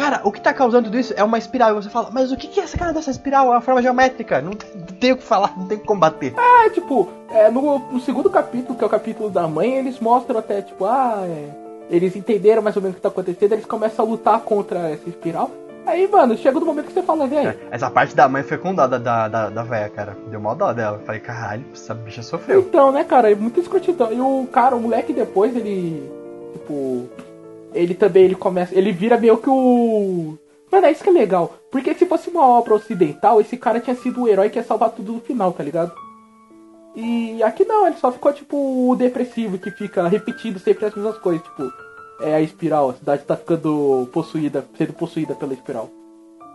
Cara, 0.03 0.21
o 0.25 0.33
que 0.33 0.41
tá 0.41 0.53
causando 0.53 0.87
tudo 0.87 0.99
isso 0.99 1.15
é 1.17 1.23
uma 1.23 1.39
espiral. 1.39 1.71
E 1.71 1.75
você 1.75 1.89
fala, 1.89 2.11
mas 2.11 2.33
o 2.33 2.37
que, 2.37 2.59
é 2.59 2.65
essa 2.65 2.77
cara 2.77 2.93
dessa 2.93 3.13
espiral? 3.13 3.47
É 3.47 3.51
uma 3.51 3.61
forma 3.61 3.81
geométrica. 3.81 4.43
Não, 4.43 4.51
tem 4.53 5.13
o 5.13 5.17
que 5.17 5.23
falar, 5.23 5.57
não 5.57 5.69
tem 5.69 5.77
o 5.77 5.81
que 5.81 5.87
combater. 5.87 6.35
É, 6.37 6.71
tipo, 6.71 7.09
é, 7.31 7.49
no, 7.49 7.79
no, 7.79 8.01
segundo 8.01 8.29
capítulo, 8.29 8.77
que 8.77 8.83
é 8.83 8.87
o 8.87 8.91
capítulo 8.91 9.31
da 9.31 9.47
mãe, 9.47 9.77
eles 9.77 10.01
mostram 10.01 10.41
até, 10.41 10.61
tipo, 10.61 10.87
ah, 10.87 11.23
é, 11.25 11.51
eles 11.89 12.17
entenderam 12.17 12.61
mais 12.63 12.75
ou 12.75 12.83
menos 12.83 12.95
o 12.95 12.97
que 12.97 13.03
tá 13.03 13.11
acontecendo, 13.11 13.53
eles 13.53 13.65
começam 13.65 14.05
a 14.05 14.09
lutar 14.09 14.41
contra 14.41 14.91
essa 14.91 15.09
espiral. 15.09 15.49
Aí, 15.87 16.09
mano, 16.09 16.37
chega 16.37 16.59
no 16.59 16.67
momento 16.67 16.87
que 16.87 16.95
você 16.95 17.03
fala, 17.03 17.29
velho. 17.29 17.51
É, 17.51 17.57
essa 17.71 17.89
parte 17.89 18.17
da 18.17 18.29
mãe 18.29 18.43
foi 18.43 18.59
com 18.59 18.75
dó 18.75 18.89
da, 18.89 18.99
da, 18.99 19.51
da, 19.51 19.63
véia, 19.63 19.89
cara. 19.89 20.17
Deu 20.29 20.41
mal 20.41 20.57
dó 20.57 20.73
dela. 20.73 21.01
Falei, 21.07 21.21
caralho, 21.21 21.65
essa 21.73 21.95
bicha 21.95 22.25
sofreu. 22.25 22.61
Então, 22.61 22.91
né, 22.91 23.05
cara, 23.05 23.31
é 23.31 23.37
muito 23.37 23.61
escrotidão. 23.61 24.13
E 24.13 24.21
o 24.21 24.49
cara, 24.51 24.75
o 24.75 24.81
moleque 24.81 25.13
depois, 25.13 25.55
ele. 25.55 26.11
Tipo. 26.55 27.09
Ele 27.75 27.95
também, 27.95 28.25
ele 28.25 28.35
começa. 28.35 28.77
Ele 28.77 28.93
vira 28.93 29.19
meio 29.19 29.39
que 29.39 29.49
o. 29.49 30.37
Mano, 30.71 30.87
é 30.87 30.93
isso 30.93 31.03
que 31.03 31.11
é 31.11 31.13
legal. 31.13 31.55
Porque 31.71 31.95
se 31.95 32.07
fosse 32.07 32.31
uma 32.31 32.47
obra 32.47 32.75
ocidental, 32.75 33.41
esse 33.41 33.57
cara 33.57 33.81
tinha 33.81 33.97
sido 33.97 34.23
o 34.23 34.29
herói 34.29 34.51
que 34.51 34.59
ia 34.59 34.65
salvar 34.65 34.91
tudo 34.91 35.13
no 35.13 35.21
final, 35.21 35.53
tá 35.53 35.63
ligado? 35.63 35.93
E 36.95 37.43
aqui 37.43 37.65
não, 37.65 37.87
ele 37.87 37.97
só 37.97 38.13
ficou 38.13 38.33
tipo 38.33 38.91
o 38.91 38.95
depressivo 38.95 39.59
que 39.59 39.71
fica 39.71 40.07
repetindo 40.09 40.59
sempre 40.59 40.85
as 40.85 40.95
mesmas 40.95 41.17
coisas, 41.19 41.43
tipo, 41.43 41.73
é 42.21 42.35
a 42.35 42.41
espiral, 42.41 42.91
a 42.91 42.95
cidade 42.95 43.25
tá 43.25 43.35
ficando 43.35 44.09
possuída, 44.13 44.65
sendo 44.77 44.93
possuída 44.93 45.35
pela 45.35 45.55
espiral. 45.55 45.89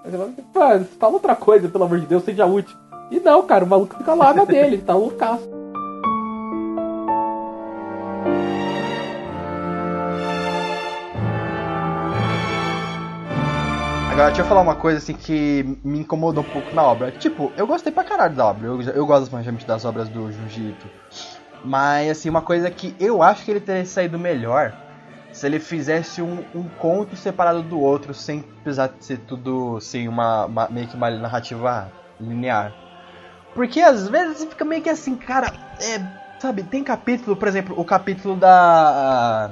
Aí 0.05 0.11
você 0.11 0.43
fala, 0.53 0.87
fala 0.99 1.13
outra 1.13 1.35
coisa, 1.35 1.67
pelo 1.67 1.83
amor 1.83 1.99
de 1.99 2.05
Deus, 2.05 2.23
seja 2.23 2.45
útil. 2.45 2.75
E 3.09 3.19
não, 3.19 3.41
cara, 3.43 3.65
o 3.65 3.67
maluco 3.67 3.97
fica 3.97 4.13
lá 4.13 4.33
na 4.33 4.45
dele, 4.45 4.77
tá 4.77 4.93
loucaço. 4.93 5.56
Agora, 14.17 14.31
deixa 14.31 14.41
eu 14.41 14.47
falar 14.47 14.61
uma 14.61 14.73
coisa 14.73 14.97
assim 14.97 15.13
que 15.13 15.77
me 15.83 15.99
incomodou 15.99 16.43
um 16.43 16.47
pouco 16.47 16.73
na 16.73 16.81
obra. 16.81 17.11
Tipo, 17.11 17.53
eu 17.55 17.67
gostei 17.67 17.91
pra 17.91 18.03
caralho 18.03 18.33
da 18.33 18.47
obra. 18.47 18.65
Eu, 18.65 18.81
eu 18.81 19.05
gosto 19.05 19.29
bastante 19.29 19.63
das 19.63 19.85
obras 19.85 20.09
do 20.09 20.31
Jiu-Jitsu. 20.31 20.87
Mas, 21.63 22.09
assim, 22.09 22.27
uma 22.27 22.41
coisa 22.41 22.67
que 22.71 22.95
eu 22.99 23.21
acho 23.21 23.45
que 23.45 23.51
ele 23.51 23.59
teria 23.59 23.85
saído 23.85 24.17
melhor 24.17 24.73
se 25.31 25.45
ele 25.45 25.59
fizesse 25.59 26.19
um, 26.19 26.43
um 26.55 26.63
conto 26.63 27.15
separado 27.15 27.61
do 27.61 27.79
outro, 27.79 28.11
sem 28.11 28.41
precisar 28.63 28.89
ser 28.99 29.19
tudo 29.19 29.77
assim, 29.77 30.07
uma, 30.07 30.45
uma, 30.45 30.67
meio 30.67 30.87
que 30.87 30.95
uma 30.95 31.11
narrativa 31.11 31.91
linear. 32.19 32.73
Porque 33.53 33.81
às 33.81 34.07
vezes 34.07 34.45
fica 34.45 34.65
meio 34.65 34.81
que 34.81 34.89
assim, 34.89 35.15
cara, 35.15 35.53
é, 35.79 36.01
sabe, 36.39 36.63
tem 36.63 36.83
capítulo, 36.83 37.35
por 37.35 37.47
exemplo, 37.47 37.79
o 37.79 37.85
capítulo 37.85 38.35
da. 38.35 39.51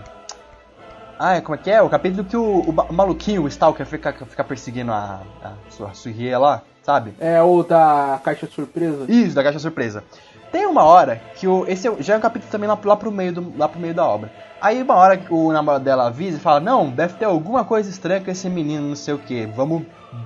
Ah, 1.18 1.40
como 1.42 1.56
é 1.56 1.58
que 1.58 1.72
é? 1.72 1.82
O 1.82 1.90
capítulo 1.90 2.26
que 2.26 2.36
o, 2.36 2.60
o 2.62 2.94
maluquinho, 2.94 3.44
o 3.44 3.48
Stalker, 3.48 3.86
fica, 3.86 4.12
fica 4.14 4.44
perseguindo 4.44 4.92
a, 4.92 5.22
a, 5.42 5.54
a 5.86 5.94
Surie 5.94 6.36
lá, 6.38 6.62
sabe? 6.84 7.14
É 7.20 7.42
o 7.42 7.64
da 7.64 8.20
caixa 8.24 8.48
surpresa? 8.48 9.06
Isso, 9.08 9.36
da 9.36 9.44
caixa 9.44 9.60
surpresa. 9.60 10.04
Tem 10.52 10.66
uma 10.66 10.84
hora 10.84 11.22
que 11.36 11.48
o. 11.48 11.66
Esse 11.68 11.88
é 11.88 11.96
já 12.00 12.16
é 12.16 12.18
um 12.18 12.22
capítulo 12.22 12.52
também 12.52 12.68
lá, 12.68 12.78
lá, 12.84 12.96
pro 12.96 13.12
meio 13.12 13.34
do, 13.34 13.58
lá 13.58 13.68
pro 13.68 13.80
meio 13.80 13.94
da 13.94 14.06
obra. 14.06 14.32
Aí 14.62 14.82
uma 14.82 14.96
hora 14.96 15.18
que 15.18 15.34
o 15.34 15.52
namorado 15.52 15.84
dela 15.84 16.08
avisa 16.08 16.38
e 16.38 16.40
fala, 16.40 16.60
não, 16.60 16.90
deve 16.90 17.16
ter 17.16 17.26
alguma 17.26 17.64
coisa 17.64 17.90
estranha 17.90 18.22
com 18.22 18.32
esse 18.32 18.50
menino, 18.50 18.88
não 18.88 18.96
sei 18.96 19.14
o 19.14 19.20
que. 19.20 19.46
Vamos, 19.48 19.84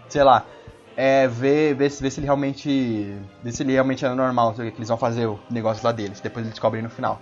sei 0.07 0.23
lá, 0.23 0.45
é, 0.95 1.27
ver, 1.27 1.75
ver, 1.75 1.89
ver 1.89 2.11
se 2.11 2.19
ele 2.19 2.25
realmente. 2.25 3.17
Ver 3.43 3.51
se 3.51 3.63
ele 3.63 3.73
realmente 3.73 4.05
é 4.05 4.09
normal, 4.09 4.53
sei 4.55 4.65
o 4.65 4.67
que, 4.67 4.75
que 4.75 4.79
eles 4.79 4.89
vão 4.89 4.97
fazer 4.97 5.27
o 5.27 5.39
negócio 5.49 5.83
lá 5.83 5.91
deles, 5.91 6.19
depois 6.19 6.45
eles 6.45 6.53
descobrem 6.53 6.83
no 6.83 6.89
final. 6.89 7.19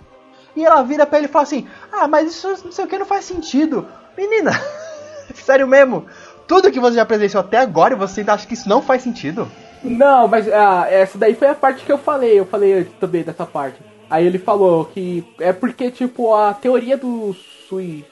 E 0.58 0.64
ela 0.64 0.82
vira 0.82 1.06
pra 1.06 1.18
ele 1.18 1.28
e 1.28 1.30
fala 1.30 1.44
assim, 1.44 1.68
ah, 1.92 2.08
mas 2.08 2.32
isso 2.32 2.48
não 2.64 2.72
sei 2.72 2.84
o 2.84 2.88
que 2.88 2.98
não 2.98 3.06
faz 3.06 3.24
sentido. 3.24 3.86
Menina, 4.16 4.50
sério 5.32 5.68
mesmo? 5.68 6.06
Tudo 6.48 6.72
que 6.72 6.80
você 6.80 6.96
já 6.96 7.06
presenciou 7.06 7.42
até 7.42 7.58
agora 7.58 7.94
e 7.94 7.96
você 7.96 8.22
ainda 8.22 8.32
acha 8.32 8.44
que 8.44 8.54
isso 8.54 8.68
não 8.68 8.82
faz 8.82 9.02
sentido? 9.02 9.48
Não, 9.84 10.26
mas 10.26 10.48
ah, 10.52 10.88
essa 10.90 11.16
daí 11.16 11.36
foi 11.36 11.46
a 11.46 11.54
parte 11.54 11.84
que 11.84 11.92
eu 11.92 11.98
falei. 11.98 12.40
Eu 12.40 12.44
falei 12.44 12.84
também 12.98 13.22
dessa 13.22 13.46
parte. 13.46 13.78
Aí 14.10 14.26
ele 14.26 14.40
falou 14.40 14.86
que 14.86 15.24
é 15.38 15.52
porque, 15.52 15.92
tipo, 15.92 16.34
a 16.34 16.52
teoria 16.52 16.96
do 16.96 17.36
sui, 17.68 18.04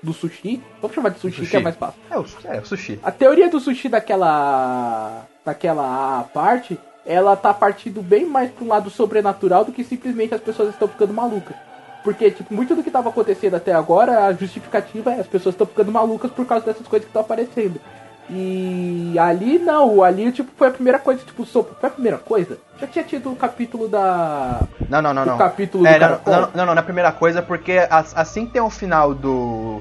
do 0.00 0.12
sushi. 0.12 0.62
Vamos 0.80 0.94
chamar 0.94 1.08
de 1.08 1.18
sushi, 1.18 1.38
sushi. 1.38 1.50
que 1.50 1.56
é 1.56 1.60
mais 1.60 1.74
fácil. 1.74 2.00
É 2.08 2.16
o, 2.16 2.24
é 2.44 2.60
o 2.60 2.64
sushi. 2.64 3.00
A 3.02 3.10
teoria 3.10 3.48
do 3.48 3.58
sushi 3.58 3.88
daquela. 3.88 5.26
daquela 5.44 6.22
parte, 6.32 6.78
ela 7.04 7.34
tá 7.34 7.52
partindo 7.52 8.02
bem 8.02 8.24
mais 8.24 8.52
pro 8.52 8.68
lado 8.68 8.88
sobrenatural 8.88 9.64
do 9.64 9.72
que 9.72 9.82
simplesmente 9.82 10.32
as 10.32 10.40
pessoas 10.40 10.68
estão 10.68 10.86
ficando 10.86 11.12
malucas. 11.12 11.56
Porque, 12.02 12.30
tipo, 12.30 12.54
muito 12.54 12.74
do 12.74 12.82
que 12.82 12.90
tava 12.90 13.08
acontecendo 13.08 13.54
até 13.54 13.72
agora, 13.72 14.26
a 14.26 14.32
justificativa 14.32 15.12
é 15.12 15.20
as 15.20 15.26
pessoas 15.26 15.54
estão 15.54 15.66
ficando 15.66 15.92
malucas 15.92 16.30
por 16.30 16.46
causa 16.46 16.64
dessas 16.64 16.86
coisas 16.86 17.04
que 17.04 17.10
estão 17.10 17.22
aparecendo. 17.22 17.80
E 18.30 19.18
ali 19.18 19.58
não, 19.58 20.02
ali 20.02 20.30
tipo 20.30 20.50
foi 20.56 20.68
a 20.68 20.70
primeira 20.70 20.98
coisa, 20.98 21.24
tipo, 21.24 21.46
foi 21.46 21.64
a 21.82 21.90
primeira 21.90 22.18
coisa. 22.18 22.58
Já 22.78 22.86
tinha 22.86 23.04
tido 23.04 23.32
o 23.32 23.36
capítulo 23.36 23.88
da. 23.88 24.60
Não, 24.88 25.00
não, 25.00 25.14
não, 25.14 25.24
não. 25.24 25.38
capítulo 25.38 25.86
é, 25.86 25.98
do 25.98 26.00
não, 26.00 26.20
não, 26.26 26.50
não, 26.54 26.66
não, 26.66 26.74
na 26.74 26.82
primeira 26.82 27.10
coisa, 27.10 27.40
porque 27.40 27.78
assim 27.90 28.44
que 28.46 28.52
tem 28.52 28.62
o 28.62 28.68
final 28.68 29.14
do. 29.14 29.80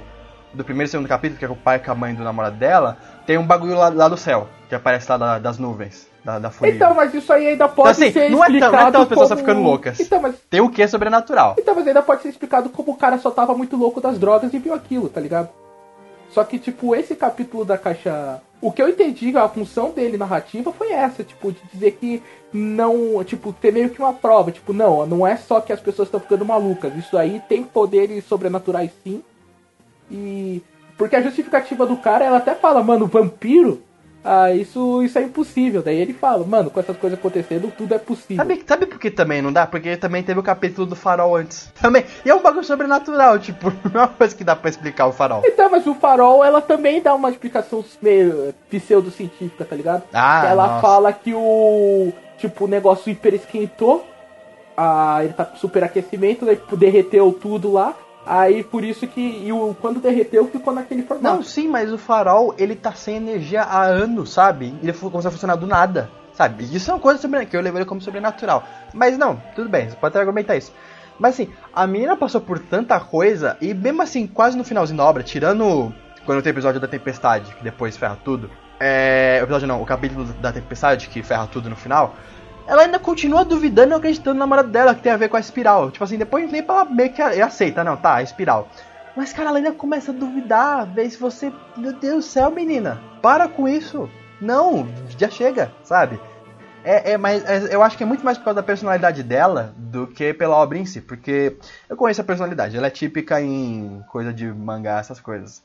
Do 0.53 0.63
primeiro 0.63 0.87
e 0.87 0.91
segundo 0.91 1.09
capítulo, 1.09 1.37
que 1.37 1.45
é 1.45 1.49
o 1.49 1.55
pai 1.55 1.77
com 1.77 1.91
a 1.91 1.95
mãe 1.95 2.15
do 2.15 2.23
namorado 2.23 2.55
dela, 2.55 2.97
tem 3.27 3.37
um 3.37 3.45
bagulho 3.45 3.75
lá, 3.75 3.89
lá 3.89 4.07
do 4.07 4.17
céu, 4.17 4.47
que 4.69 4.73
aparece 4.73 5.11
lá 5.11 5.17
da, 5.17 5.39
das 5.39 5.57
nuvens. 5.57 6.06
Da, 6.27 6.39
da 6.39 6.51
Então, 6.63 6.93
mas 6.93 7.13
isso 7.13 7.31
aí 7.31 7.47
ainda 7.47 7.69
pode 7.69 7.91
então, 7.91 8.07
assim, 8.09 8.11
ser 8.11 8.29
não 8.29 8.39
explicado 8.39 8.75
é 8.75 8.79
tão, 8.79 8.81
não 8.81 8.87
é 8.89 8.91
tão 8.91 9.01
as 9.03 9.07
pessoas 9.07 9.29
como... 9.29 9.39
ficando 9.39 9.61
loucas. 9.61 9.97
Então, 9.97 10.21
mas... 10.21 10.35
Tem 10.49 10.59
o 10.59 10.69
que 10.69 10.85
sobrenatural. 10.85 11.55
Então, 11.57 11.73
mas 11.73 11.87
ainda 11.87 12.01
pode 12.01 12.21
ser 12.21 12.27
explicado 12.27 12.67
como 12.67 12.91
o 12.91 12.97
cara 12.97 13.17
só 13.17 13.31
tava 13.31 13.55
muito 13.55 13.77
louco 13.77 14.01
das 14.01 14.19
drogas 14.19 14.53
e 14.53 14.59
viu 14.59 14.73
aquilo, 14.73 15.07
tá 15.07 15.21
ligado? 15.21 15.47
Só 16.31 16.43
que, 16.43 16.59
tipo, 16.59 16.93
esse 16.93 17.15
capítulo 17.15 17.63
da 17.63 17.77
caixa. 17.77 18.41
O 18.59 18.73
que 18.73 18.81
eu 18.81 18.89
entendi, 18.89 19.37
a 19.37 19.47
função 19.47 19.91
dele 19.91 20.17
narrativa 20.17 20.73
foi 20.73 20.91
essa, 20.91 21.23
tipo, 21.23 21.53
de 21.53 21.59
dizer 21.71 21.91
que 21.91 22.21
não. 22.51 23.23
Tipo, 23.23 23.53
ter 23.53 23.71
meio 23.71 23.89
que 23.89 24.01
uma 24.01 24.11
prova. 24.11 24.51
Tipo, 24.51 24.73
não, 24.73 25.05
não 25.05 25.25
é 25.25 25.37
só 25.37 25.61
que 25.61 25.71
as 25.71 25.79
pessoas 25.79 26.09
estão 26.09 26.19
ficando 26.19 26.43
malucas. 26.43 26.93
Isso 26.97 27.17
aí 27.17 27.41
tem 27.47 27.63
poderes 27.63 28.25
sobrenaturais 28.25 28.91
sim. 29.01 29.23
E. 30.11 30.61
Porque 30.97 31.15
a 31.15 31.21
justificativa 31.21 31.85
do 31.85 31.95
cara, 31.95 32.25
ela 32.25 32.37
até 32.39 32.53
fala, 32.53 32.83
mano, 32.83 33.07
vampiro 33.07 33.86
ah, 34.23 34.51
isso, 34.51 35.01
isso 35.03 35.17
é 35.17 35.23
impossível. 35.23 35.81
Daí 35.81 35.97
ele 35.97 36.13
fala, 36.13 36.45
mano, 36.45 36.69
com 36.69 36.79
essas 36.79 36.97
coisas 36.97 37.17
acontecendo, 37.17 37.71
tudo 37.77 37.93
é 37.93 37.97
possível. 37.99 38.37
Sabe, 38.37 38.63
sabe 38.67 38.85
por 38.85 38.99
que 38.99 39.09
também 39.09 39.41
não 39.41 39.53
dá? 39.53 39.65
Porque 39.65 39.95
também 39.95 40.21
teve 40.23 40.39
o 40.39 40.43
capítulo 40.43 40.85
do 40.85 40.95
farol 40.95 41.35
antes. 41.35 41.71
Também. 41.81 42.03
E 42.25 42.29
é 42.29 42.35
um 42.35 42.41
bagulho 42.41 42.65
sobrenatural, 42.65 43.39
tipo, 43.39 43.71
não 43.93 44.01
é 44.01 44.05
uma 44.05 44.07
coisa 44.07 44.35
que 44.35 44.43
dá 44.43 44.55
pra 44.55 44.69
explicar 44.69 45.07
o 45.07 45.11
farol. 45.13 45.41
Então, 45.45 45.69
mas 45.69 45.85
o 45.87 45.95
farol, 45.95 46.43
ela 46.43 46.61
também 46.61 47.01
dá 47.01 47.13
uma 47.13 47.29
explicação 47.29 47.83
meio 48.01 48.53
pseudocientífica, 48.69 49.63
tá 49.63 49.75
ligado? 49.75 50.03
Ah, 50.13 50.45
Ela 50.47 50.67
nossa. 50.67 50.81
fala 50.81 51.13
que 51.13 51.33
o, 51.33 52.11
tipo, 52.37 52.65
o 52.65 52.67
negócio 52.67 53.09
hiper 53.11 53.33
esquentou, 53.35 54.05
ah, 54.75 55.19
ele 55.23 55.33
tá 55.33 55.45
com 55.45 55.57
superaquecimento, 55.57 56.45
daí 56.45 56.55
tipo, 56.55 56.75
derreteu 56.75 57.31
tudo 57.31 57.71
lá, 57.71 57.95
Aí 58.27 58.63
por 58.63 58.83
isso 58.83 59.07
que 59.07 59.21
e 59.21 59.53
o, 59.53 59.75
quando 59.79 60.01
derreteu 60.01 60.45
ficou 60.47 60.73
naquele 60.73 61.03
formato. 61.03 61.35
Não, 61.35 61.41
sim, 61.41 61.67
mas 61.67 61.91
o 61.91 61.97
farol 61.97 62.53
ele 62.57 62.75
tá 62.75 62.91
sem 62.91 63.15
energia 63.15 63.63
há 63.63 63.83
anos, 63.83 64.33
sabe? 64.33 64.75
Ele 64.83 64.91
começou 64.91 65.29
a 65.29 65.31
funcionar 65.31 65.55
do 65.55 65.65
nada, 65.65 66.09
sabe? 66.33 66.63
Isso 66.65 66.91
é 66.91 66.93
uma 66.93 66.99
coisa 66.99 67.19
sobre, 67.19 67.45
que 67.45 67.55
eu 67.55 67.61
levei 67.61 67.85
como 67.85 68.01
sobrenatural. 68.01 68.63
Mas 68.93 69.17
não, 69.17 69.41
tudo 69.55 69.69
bem, 69.69 69.89
você 69.89 69.95
pode 69.95 70.11
até 70.11 70.19
argumentar 70.19 70.57
isso. 70.57 70.73
Mas 71.17 71.35
assim, 71.35 71.49
a 71.73 71.87
menina 71.87 72.15
passou 72.17 72.41
por 72.41 72.59
tanta 72.59 72.99
coisa 72.99 73.57
e 73.61 73.73
mesmo 73.73 74.01
assim, 74.01 74.27
quase 74.27 74.57
no 74.57 74.63
finalzinho 74.63 74.97
da 74.97 75.05
obra, 75.05 75.23
tirando 75.23 75.93
quando 76.25 76.41
tem 76.41 76.51
o 76.51 76.53
episódio 76.53 76.81
da 76.81 76.87
tempestade, 76.87 77.55
que 77.55 77.63
depois 77.63 77.95
ferra 77.95 78.17
tudo. 78.23 78.51
É, 78.79 79.39
o 79.41 79.45
episódio 79.45 79.67
não, 79.67 79.81
o 79.81 79.85
capítulo 79.85 80.25
da 80.25 80.51
tempestade 80.51 81.07
que 81.07 81.23
ferra 81.23 81.47
tudo 81.47 81.69
no 81.69 81.75
final 81.75 82.13
ela 82.67 82.83
ainda 82.83 82.99
continua 82.99 83.45
duvidando 83.45 83.93
e 83.93 83.95
acreditando 83.95 84.33
na 84.35 84.41
namorado 84.41 84.69
dela 84.69 84.93
que 84.93 85.01
tem 85.01 85.11
a 85.11 85.17
ver 85.17 85.29
com 85.29 85.37
a 85.37 85.39
espiral. 85.39 85.89
Tipo 85.89 86.03
assim, 86.03 86.17
depois 86.17 86.51
nem 86.51 86.63
ela 86.67 86.85
meio 86.85 87.13
que 87.13 87.21
aceita, 87.21 87.83
não, 87.83 87.95
tá, 87.95 88.15
a 88.15 88.21
espiral. 88.21 88.67
Mas, 89.15 89.33
cara, 89.33 89.49
ela 89.49 89.57
ainda 89.57 89.71
começa 89.71 90.11
a 90.11 90.13
duvidar, 90.13 90.85
ver 90.85 91.09
se 91.09 91.17
você. 91.17 91.51
Meu 91.75 91.93
Deus 91.93 92.25
do 92.25 92.29
céu, 92.29 92.51
menina, 92.51 93.01
para 93.21 93.47
com 93.47 93.67
isso. 93.67 94.09
Não, 94.39 94.87
já 95.17 95.29
chega, 95.29 95.71
sabe? 95.83 96.19
É, 96.83 97.13
é, 97.13 97.17
mas 97.17 97.43
é, 97.43 97.73
eu 97.73 97.81
acho 97.81 97.97
que 97.97 98.03
é 98.03 98.05
muito 98.05 98.23
mais 98.23 98.37
por 98.37 98.45
causa 98.45 98.61
da 98.61 98.63
personalidade 98.63 99.23
dela 99.23 99.73
do 99.75 100.05
que 100.05 100.33
pela 100.33 100.55
obra 100.55 100.77
em 100.77 100.85
si, 100.85 101.01
porque 101.01 101.57
eu 101.89 101.97
conheço 101.97 102.21
a 102.21 102.23
personalidade, 102.23 102.77
ela 102.77 102.87
é 102.87 102.91
típica 102.91 103.41
em 103.41 104.03
coisa 104.07 104.31
de 104.31 104.45
mangá, 104.45 104.99
essas 104.99 105.19
coisas. 105.19 105.63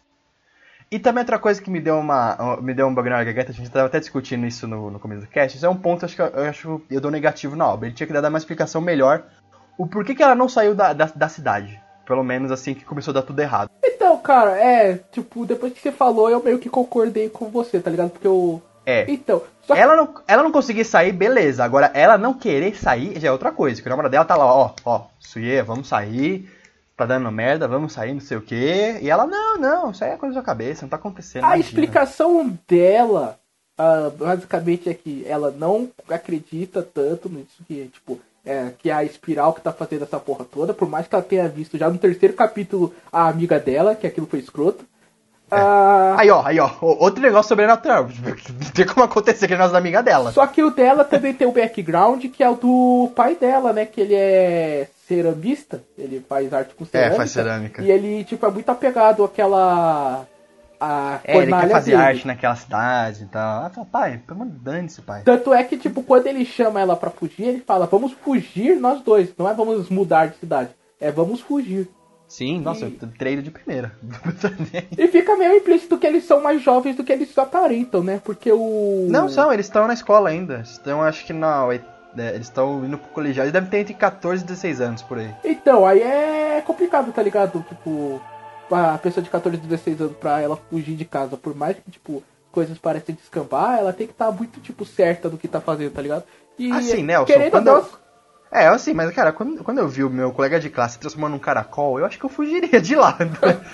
E 0.93 0.99
também 0.99 1.23
outra 1.23 1.39
coisa 1.39 1.61
que 1.63 1.71
me 1.71 1.81
deu 1.81 1.99
uma 1.99 2.59
me 2.61 2.75
deu 2.75 2.87
um 2.87 2.93
bagulho 2.93 3.17
na 3.17 3.25
garganta, 3.25 3.51
a 3.51 3.55
gente 3.55 3.65
estava 3.65 3.87
até 3.87 3.99
discutindo 3.99 4.47
isso 4.47 4.69
no, 4.69 4.91
no 4.91 5.01
começo 5.01 5.23
do 5.23 5.27
cast, 5.27 5.57
isso 5.57 5.65
é 5.65 5.69
um 5.69 5.75
ponto 5.75 6.05
acho 6.05 6.15
que 6.15 6.21
eu, 6.21 6.27
eu 6.27 6.45
acho 6.45 6.83
eu 6.91 7.01
dou 7.01 7.11
negativo 7.11 7.57
na 7.57 7.67
obra. 7.67 7.89
Ele 7.89 7.95
tinha 7.95 8.07
que 8.07 8.13
dar 8.13 8.29
uma 8.29 8.37
explicação 8.37 8.79
melhor 8.83 9.23
o 9.79 9.87
porquê 9.87 10.15
que 10.15 10.23
ela 10.23 10.35
não 10.35 10.51
saiu 10.51 10.75
da, 10.75 10.93
da, 10.93 11.07
da, 11.07 11.29
cidade. 11.31 11.81
Pelo 12.05 12.23
menos 12.23 12.53
assim 12.53 12.75
que 12.75 12.85
começou 12.85 13.13
a 13.13 13.15
dar 13.15 13.23
tudo 13.23 13.41
errado. 13.41 13.71
Então, 13.83 14.19
cara, 14.19 14.51
é, 14.59 15.01
tipo, 15.11 15.47
depois 15.47 15.73
que 15.73 15.81
você 15.81 15.91
falou, 15.91 16.29
eu 16.29 16.43
meio 16.43 16.59
que 16.59 16.69
concordei 16.69 17.31
com 17.31 17.49
você, 17.49 17.81
tá 17.81 17.91
ligado? 17.91 18.11
Porque 18.11 18.27
eu. 18.27 18.61
É. 18.85 19.11
Então. 19.11 19.43
Que... 19.63 19.73
Ela, 19.73 19.97
não, 19.97 20.15
ela 20.29 20.43
não 20.43 20.53
conseguir 20.53 20.85
sair, 20.85 21.13
beleza. 21.13 21.65
Agora, 21.65 21.91
ela 21.95 22.19
não 22.19 22.35
querer 22.35 22.77
sair 22.77 23.19
já 23.19 23.29
é 23.29 23.33
outra 23.33 23.51
coisa. 23.51 23.81
Que 23.81 23.89
o 23.89 23.91
namorado 23.91 24.13
dela 24.13 24.27
tá 24.27 24.37
lá, 24.37 24.45
ó, 24.45 24.73
ó, 24.85 25.07
Suye, 25.19 25.63
vamos 25.63 25.89
sair 25.89 26.47
tá 26.97 27.07
dando 27.07 27.31
merda, 27.31 27.69
vamos 27.69 27.93
sair, 27.93 28.13
não 28.13 28.21
sei 28.21 28.37
o 28.37 28.43
quê. 28.43 28.99
E 29.01 29.11
ela, 29.11 29.27
não, 29.27 29.59
não, 29.59 29.91
isso 29.91 30.05
aí 30.05 30.11
é 30.11 30.17
coisa 30.17 30.35
da 30.35 30.43
cabeça, 30.43 30.83
não 30.83 30.91
tá 30.91 30.97
acontecendo. 30.97 31.45
A 31.45 31.57
imagina. 31.57 31.65
explicação 31.65 32.59
dela, 32.69 33.39
uh, 33.79 34.11
basicamente, 34.11 34.89
é 34.89 34.95
que 34.95 35.25
ela 35.27 35.51
não 35.51 35.89
acredita 36.09 36.83
tanto 36.83 37.29
nisso 37.29 37.63
que, 37.67 37.91
tipo, 37.93 38.21
é, 38.45 38.73
que 38.79 38.91
é 38.91 38.93
a 38.93 39.05
espiral 39.05 39.53
que 39.53 39.61
tá 39.61 39.73
fazendo 39.73 40.03
essa 40.03 40.19
porra 40.19 40.45
toda, 40.45 40.75
por 40.75 40.89
mais 40.89 41.07
que 41.07 41.15
ela 41.15 41.25
tenha 41.25 41.49
visto 41.49 41.79
já 41.79 41.89
no 41.89 41.99
terceiro 41.99 42.35
capítulo 42.35 42.95
a 43.13 43.29
amiga 43.29 43.59
dela, 43.59 43.95
que 43.95 44.07
aquilo 44.07 44.27
foi 44.27 44.41
escroto. 44.41 44.85
É. 45.51 45.57
Uh... 45.57 46.19
Aí, 46.19 46.31
ó, 46.31 46.43
aí, 46.45 46.59
ó, 46.59 46.71
outro 46.81 47.23
negócio 47.23 47.49
sobrenatural. 47.49 48.09
Tem 48.75 48.87
como 48.87 49.05
acontecer 49.05 49.47
que 49.47 49.55
é 49.55 49.57
nossa 49.57 49.77
amiga 49.77 50.03
dela. 50.03 50.33
Só 50.33 50.47
que 50.47 50.63
o 50.63 50.71
dela 50.71 51.05
também 51.05 51.35
tem 51.35 51.47
o 51.47 51.53
background, 51.53 52.25
que 52.27 52.43
é 52.43 52.49
o 52.49 52.55
do 52.55 53.13
pai 53.15 53.35
dela, 53.35 53.73
né? 53.73 53.85
Que 53.85 54.01
ele 54.01 54.15
é 54.15 54.89
ceramista, 55.07 55.83
ele 55.97 56.25
faz 56.29 56.53
arte 56.53 56.75
com 56.75 56.85
cerâmica. 56.85 57.15
É, 57.15 57.17
faz 57.17 57.31
cerâmica. 57.31 57.83
E 57.83 57.91
ele, 57.91 58.25
tipo, 58.25 58.45
é 58.47 58.51
muito 58.51 58.69
apegado 58.69 59.25
àquela. 59.25 60.27
A 60.81 61.21
é, 61.23 61.37
ele 61.37 61.53
quer 61.53 61.71
fazer 61.71 61.93
dele. 61.93 62.03
arte 62.03 62.27
naquela 62.27 62.57
cidade 62.57 63.23
e 63.23 63.27
tal. 63.27 63.65
Ah, 63.65 63.71
fala, 63.71 63.87
pai, 63.87 64.21
pelo 64.27 64.43
amor 64.43 64.53
dane-se, 64.53 65.01
pai. 65.01 65.23
Tanto 65.25 65.55
é 65.55 65.63
que, 65.63 65.77
tipo, 65.77 66.03
quando 66.03 66.27
ele 66.27 66.45
chama 66.45 66.81
ela 66.81 66.97
para 66.97 67.11
fugir, 67.11 67.45
ele 67.45 67.61
fala, 67.61 67.87
vamos 67.87 68.13
fugir 68.13 68.81
nós 68.81 69.01
dois. 69.01 69.33
Não 69.39 69.49
é 69.49 69.55
vamos 69.55 69.89
mudar 69.89 70.27
de 70.27 70.39
cidade. 70.39 70.71
É 71.01 71.13
vamos 71.13 71.41
fugir. 71.41 71.89
Sim, 72.27 72.61
nossa, 72.61 72.87
e... 72.87 72.91
treino 72.91 73.43
de 73.43 73.51
primeira. 73.51 73.93
e 74.97 75.07
fica 75.09 75.37
meio 75.37 75.57
implícito 75.57 75.99
que 75.99 76.07
eles 76.07 76.25
são 76.25 76.43
mais 76.43 76.63
jovens 76.63 76.97
do 76.97 77.05
que 77.05 77.13
eles 77.13 77.37
aparentam, 77.37 78.03
né? 78.03 78.21
Porque 78.25 78.51
o. 78.51 79.07
Não 79.11 79.29
são, 79.29 79.53
eles 79.53 79.67
estão 79.67 79.87
na 79.87 79.93
escola 79.93 80.31
ainda. 80.31 80.61
Estão, 80.61 81.03
acho 81.03 81.27
que 81.27 81.33
na 81.33 81.65
é, 82.17 82.35
eles 82.35 82.49
estão 82.49 82.85
indo 82.85 82.99
pro 82.99 83.11
colegial, 83.11 83.45
eles 83.45 83.53
devem 83.53 83.69
ter 83.69 83.79
entre 83.79 83.95
14 83.95 84.43
e 84.43 84.47
16 84.47 84.81
anos 84.81 85.03
por 85.03 85.19
aí. 85.19 85.35
Então, 85.45 85.87
aí 85.87 86.03
é 86.03 86.63
complicado, 86.65 87.13
tá 87.13 87.23
ligado? 87.23 87.65
Tipo, 87.69 88.21
a 88.71 88.99
pessoa 88.99 89.23
de 89.23 89.31
14 89.31 89.59
e 89.59 89.61
16 89.61 90.01
anos 90.01 90.17
pra 90.17 90.41
ela 90.41 90.57
fugir 90.57 90.97
de 90.97 91.05
casa, 91.05 91.37
por 91.37 91.55
mais 91.55 91.77
que, 91.77 91.91
tipo, 91.91 92.23
coisas 92.51 92.79
parecem 92.79 93.15
descambar, 93.15 93.79
ela 93.79 93.93
tem 93.93 94.07
que 94.07 94.13
estar 94.13 94.27
tá 94.27 94.33
muito, 94.33 94.61
tipo, 94.61 94.85
certa 94.85 95.29
do 95.29 95.39
que 95.39 95.49
tá 95.49 95.61
fazendo, 95.61 95.93
tá 95.93 96.03
ligado? 96.03 96.25
E, 96.59 96.71
assim, 96.71 97.03
Nelson, 97.03 97.33
quando, 97.51 97.69
eu, 97.69 97.87
É, 98.53 98.67
assim, 98.67 98.93
mas 98.93 99.11
cara, 99.15 99.33
quando, 99.33 99.65
quando 99.65 99.79
eu 99.79 99.89
vi 99.89 100.05
o 100.05 100.11
meu 100.11 100.31
colega 100.31 100.61
de 100.61 100.69
classe 100.69 100.99
transformando 100.99 101.35
um 101.37 101.39
caracol, 101.39 101.99
eu 101.99 102.05
acho 102.05 102.19
que 102.19 102.25
eu 102.25 102.29
fugiria 102.29 102.81
de 102.83 102.95
lá. 102.95 103.17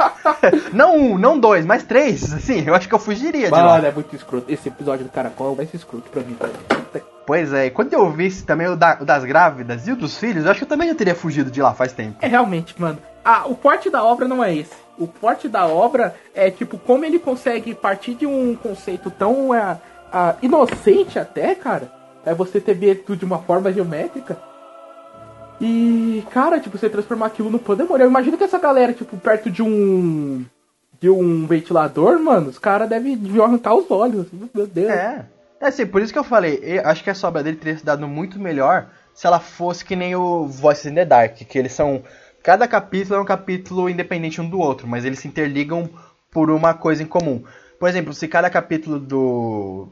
não 0.73 0.97
um, 0.97 1.19
não 1.19 1.39
dois, 1.39 1.67
mas 1.67 1.83
três, 1.83 2.33
assim, 2.33 2.63
eu 2.67 2.75
acho 2.75 2.89
que 2.89 2.95
eu 2.95 2.99
fugiria 2.99 3.47
de 3.47 3.51
lá. 3.51 3.79
É 3.85 3.91
muito 3.91 4.15
escroto. 4.15 4.51
Esse 4.51 4.69
episódio 4.69 5.05
do 5.05 5.11
caracol 5.11 5.55
vai 5.57 5.67
ser 5.67 5.79
escroto 5.79 6.09
pra 6.11 6.23
mim, 6.23 6.35
cara. 6.35 6.53
Que- 6.93 7.03
Pois 7.27 7.53
é, 7.53 7.67
e 7.67 7.71
quando 7.71 7.93
eu 7.93 8.11
vi 8.11 8.27
esse 8.27 8.43
também 8.43 8.69
o, 8.69 8.75
da- 8.77 8.97
o 9.01 9.05
das 9.05 9.23
grávidas 9.23 9.87
e 9.87 9.93
o 9.93 9.97
dos 9.97 10.17
filhos, 10.17 10.45
eu 10.47 10.51
acho 10.51 10.61
que 10.61 10.65
eu 10.65 10.69
também 10.69 10.89
já 10.89 10.95
teria 10.95 11.15
fugido 11.15 11.51
de 11.51 11.61
lá 11.61 11.75
faz 11.75 11.93
tempo. 11.93 12.17
É 12.23 12.27
realmente, 12.27 12.81
mano. 12.81 12.99
Ah, 13.23 13.43
o 13.47 13.55
forte 13.55 13.91
da 13.91 14.03
obra 14.03 14.27
não 14.27 14.43
é 14.43 14.55
esse. 14.57 14.73
O 14.97 15.07
forte 15.07 15.47
da 15.47 15.67
obra 15.67 16.15
é, 16.35 16.51
tipo, 16.51 16.79
como 16.79 17.05
ele 17.05 17.19
consegue 17.19 17.75
partir 17.75 18.15
de 18.15 18.27
um 18.27 18.57
conceito 18.57 19.11
tão 19.11 19.53
ah, 19.53 19.77
ah, 20.11 20.37
inocente 20.41 21.19
até, 21.19 21.55
cara. 21.55 21.93
É 22.25 22.33
você 22.33 22.61
ter 22.61 22.75
de 22.75 23.25
uma 23.25 23.39
forma 23.41 23.71
geométrica. 23.73 24.39
E, 25.61 26.25
cara, 26.31 26.61
tipo, 26.61 26.79
você 26.79 26.89
transformar 26.89 27.27
aquilo 27.27 27.51
no 27.51 27.59
Pandemônio. 27.59 28.05
Eu 28.05 28.11
imagino 28.11 28.37
que 28.37 28.45
essa 28.45 28.59
galera, 28.59 28.93
tipo, 28.93 29.17
perto 29.17 29.51
de 29.51 29.63
um. 29.63 30.45
De 31.01 31.09
um 31.09 31.47
ventilador, 31.47 32.19
mano, 32.19 32.49
os 32.49 32.59
caras 32.59 32.89
devem 32.89 33.17
arrancar 33.41 33.75
os 33.75 33.89
olhos. 33.89 34.27
Meu 34.53 34.67
Deus. 34.67 34.91
É. 34.91 35.25
É 35.61 35.67
assim, 35.67 35.87
por 35.87 36.01
isso 36.01 36.13
que 36.13 36.19
eu 36.19 36.25
falei, 36.25 36.61
eu 36.63 36.87
acho 36.87 37.03
que 37.03 37.11
essa 37.11 37.27
obra 37.27 37.43
dele 37.43 37.57
teria 37.57 37.77
se 37.77 37.85
dado 37.85 38.07
muito 38.07 38.39
melhor 38.39 38.89
se 39.13 39.27
ela 39.27 39.41
fosse 39.41 39.85
que 39.85 39.97
nem 39.97 40.15
o 40.15 40.47
Voices 40.47 40.87
in 40.87 40.95
the 40.95 41.05
Dark, 41.05 41.35
que 41.35 41.59
eles 41.59 41.73
são. 41.73 42.03
Cada 42.43 42.69
capítulo 42.69 43.17
é 43.17 43.21
um 43.21 43.25
capítulo 43.25 43.91
independente 43.91 44.41
um 44.41 44.49
do 44.49 44.61
outro, 44.61 44.87
mas 44.87 45.05
eles 45.05 45.19
se 45.19 45.27
interligam 45.27 45.91
por 46.31 46.51
uma 46.51 46.73
coisa 46.75 47.03
em 47.03 47.07
comum. 47.07 47.43
Por 47.81 47.89
exemplo, 47.89 48.13
se 48.15 48.29
cada 48.29 48.49
capítulo 48.49 49.01
do. 49.01 49.89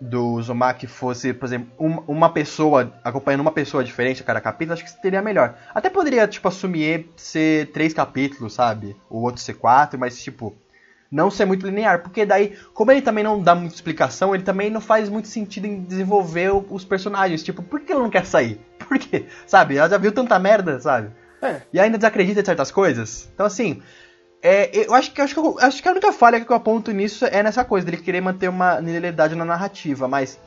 Do 0.00 0.32
Uzumaki 0.34 0.86
fosse, 0.86 1.32
por 1.32 1.46
exemplo, 1.46 1.68
um- 1.78 2.00
uma 2.08 2.28
pessoa 2.28 2.92
acompanhando 3.02 3.40
uma 3.40 3.52
pessoa 3.52 3.82
diferente 3.84 4.22
a 4.22 4.24
cada 4.24 4.40
capítulo, 4.40 4.74
acho 4.74 4.84
que 4.84 4.90
seria 4.90 5.22
melhor. 5.22 5.54
Até 5.74 5.88
poderia, 5.88 6.26
tipo, 6.26 6.46
assumir 6.48 7.08
ser 7.16 7.70
três 7.72 7.94
capítulos, 7.94 8.52
sabe? 8.54 8.96
O 9.08 9.22
outro 9.22 9.40
ser 9.40 9.54
quatro, 9.54 9.98
mas, 9.98 10.22
tipo, 10.22 10.54
não 11.10 11.30
ser 11.30 11.44
muito 11.44 11.64
linear, 11.64 12.02
porque 12.02 12.26
daí, 12.26 12.56
como 12.74 12.90
ele 12.90 13.00
também 13.00 13.22
não 13.22 13.40
dá 13.40 13.54
muita 13.54 13.74
explicação, 13.74 14.34
ele 14.34 14.42
também 14.42 14.68
não 14.68 14.80
faz 14.80 15.08
muito 15.08 15.28
sentido 15.28 15.66
em 15.66 15.84
desenvolver 15.84 16.50
os 16.68 16.84
personagens. 16.84 17.42
Tipo, 17.42 17.62
por 17.62 17.80
que 17.80 17.92
ele 17.92 18.00
não 18.02 18.10
quer 18.10 18.26
sair? 18.26 18.60
Por 18.86 18.98
quê? 18.98 19.24
Sabe? 19.46 19.76
Ela 19.78 19.88
já 19.88 19.96
viu 19.96 20.12
tanta 20.12 20.38
merda, 20.38 20.78
sabe? 20.78 21.10
É. 21.40 21.62
E 21.72 21.80
ainda 21.80 21.96
desacredita 21.96 22.42
de 22.42 22.46
certas 22.46 22.70
coisas. 22.70 23.30
Então, 23.32 23.46
assim, 23.46 23.80
é, 24.44 24.86
eu 24.86 24.94
acho 24.94 25.10
que, 25.12 25.20
acho, 25.20 25.34
que, 25.34 25.40
eu- 25.40 25.56
acho 25.58 25.82
que 25.82 25.88
a 25.88 25.92
única 25.92 26.12
falha 26.12 26.38
que 26.40 26.50
eu 26.52 26.54
aponto 26.56 26.92
nisso 26.92 27.24
é 27.24 27.42
nessa 27.42 27.64
coisa, 27.64 27.84
dele 27.86 27.96
querer 27.96 28.20
manter 28.20 28.48
uma 28.48 28.78
linearidade 28.78 29.34
na 29.34 29.44
narrativa, 29.44 30.06
mas 30.06 30.38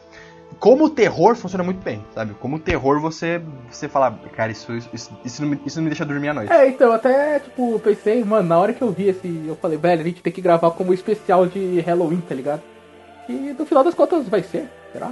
como 0.59 0.89
terror 0.89 1.35
funciona 1.35 1.63
muito 1.63 1.81
bem, 1.83 2.03
sabe? 2.15 2.33
Como 2.39 2.57
terror 2.59 2.99
você, 3.01 3.41
você 3.69 3.89
fala, 3.89 4.11
cara, 4.35 4.51
isso, 4.51 4.71
isso, 4.93 5.11
isso, 5.25 5.41
não 5.41 5.49
me, 5.49 5.59
isso 5.65 5.77
não 5.77 5.83
me 5.83 5.89
deixa 5.89 6.05
dormir 6.05 6.29
à 6.29 6.33
noite. 6.33 6.53
É, 6.53 6.67
então, 6.67 6.91
até, 6.93 7.39
tipo, 7.39 7.79
pensei, 7.79 8.23
mano, 8.23 8.47
na 8.47 8.57
hora 8.59 8.73
que 8.73 8.81
eu 8.81 8.91
vi 8.91 9.09
esse, 9.09 9.43
eu 9.47 9.55
falei, 9.55 9.77
velho, 9.77 10.01
a 10.01 10.03
gente 10.05 10.21
tem 10.21 10.31
que 10.31 10.41
gravar 10.41 10.71
como 10.71 10.93
especial 10.93 11.45
de 11.47 11.79
Halloween, 11.81 12.21
tá 12.21 12.33
ligado? 12.33 12.61
E 13.27 13.33
no 13.57 13.65
final 13.65 13.83
das 13.83 13.93
contas 13.93 14.27
vai 14.29 14.41
ser, 14.41 14.69
será? 14.93 15.11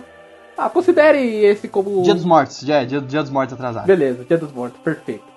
Ah, 0.58 0.70
considere 0.70 1.20
esse 1.44 1.68
como. 1.68 2.02
Dia 2.04 2.16
dos 2.16 2.24
Mortos, 2.24 2.62
já 2.62 2.82
é, 2.82 2.86
dia, 2.86 3.02
dia 3.02 3.22
dos 3.22 3.30
Mortos 3.30 3.54
atrasado. 3.54 3.86
Beleza, 3.86 4.24
Dia 4.24 4.38
dos 4.38 4.54
Mortos, 4.54 4.80
perfeito. 4.82 5.35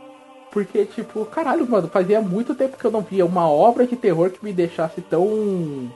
Porque, 0.51 0.85
tipo, 0.87 1.25
caralho, 1.27 1.69
mano, 1.69 1.89
fazia 1.89 2.21
muito 2.21 2.55
tempo 2.55 2.77
que 2.79 2.85
eu 2.85 2.91
não 2.91 3.03
via 3.03 3.25
uma 3.27 3.49
obra 3.49 3.87
de 3.87 3.97
terror 3.97 4.31
que 4.31 4.45
me 4.45 4.53
deixasse 4.53 5.01
tão. 5.01 5.91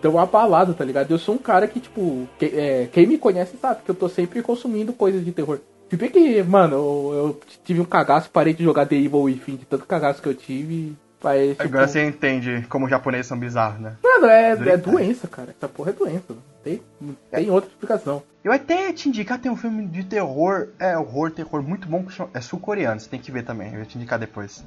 tão 0.00 0.18
abalado, 0.18 0.74
tá 0.74 0.84
ligado? 0.84 1.10
Eu 1.10 1.18
sou 1.18 1.34
um 1.36 1.38
cara 1.38 1.66
que, 1.68 1.78
tipo, 1.80 2.26
que- 2.38 2.46
é, 2.56 2.88
quem 2.92 3.06
me 3.06 3.18
conhece 3.18 3.56
sabe 3.56 3.82
que 3.84 3.90
eu 3.90 3.94
tô 3.94 4.08
sempre 4.08 4.42
consumindo 4.42 4.92
coisas 4.92 5.24
de 5.24 5.30
terror. 5.32 5.58
Se 5.90 5.96
bem 5.96 6.10
que, 6.10 6.42
mano, 6.42 6.74
eu, 6.76 7.14
eu 7.14 7.40
tive 7.64 7.80
um 7.80 7.84
cagaço, 7.84 8.30
parei 8.30 8.52
de 8.54 8.64
jogar 8.64 8.86
The 8.86 8.96
Evil 8.96 9.20
Within, 9.22 9.56
de 9.56 9.64
tanto 9.66 9.84
cagaço 9.86 10.20
que 10.22 10.28
eu 10.28 10.34
tive. 10.34 10.96
Mas, 11.22 11.50
tipo, 11.50 11.62
Agora 11.62 11.86
você 11.86 12.02
entende 12.04 12.66
como 12.68 12.86
os 12.86 12.90
japoneses 12.90 13.26
são 13.26 13.38
bizarros, 13.38 13.80
né? 13.80 13.96
Mano, 14.02 14.26
é, 14.26 14.50
é 14.52 14.76
doença, 14.76 15.28
cara. 15.28 15.50
Essa 15.56 15.68
porra 15.68 15.90
é 15.90 15.92
doença. 15.92 16.24
Não 16.30 16.36
tem, 16.62 16.82
não 17.00 17.16
tem 17.30 17.50
outra 17.50 17.70
explicação. 17.70 18.22
Eu 18.44 18.52
até 18.52 18.92
te 18.92 19.08
indicar, 19.08 19.38
tem 19.38 19.50
um 19.52 19.56
filme 19.56 19.86
de 19.86 20.04
terror, 20.04 20.68
é 20.78 20.96
horror, 20.98 21.30
terror 21.30 21.62
muito 21.62 21.86
bom, 21.88 22.02
que 22.04 22.12
chama- 22.12 22.30
é 22.34 22.40
sul-coreano, 22.40 23.00
você 23.00 23.08
tem 23.08 23.20
que 23.20 23.30
ver 23.30 23.44
também, 23.44 23.68
eu 23.70 23.76
vou 23.76 23.84
te 23.86 23.96
indicar 23.96 24.18
depois. 24.18 24.64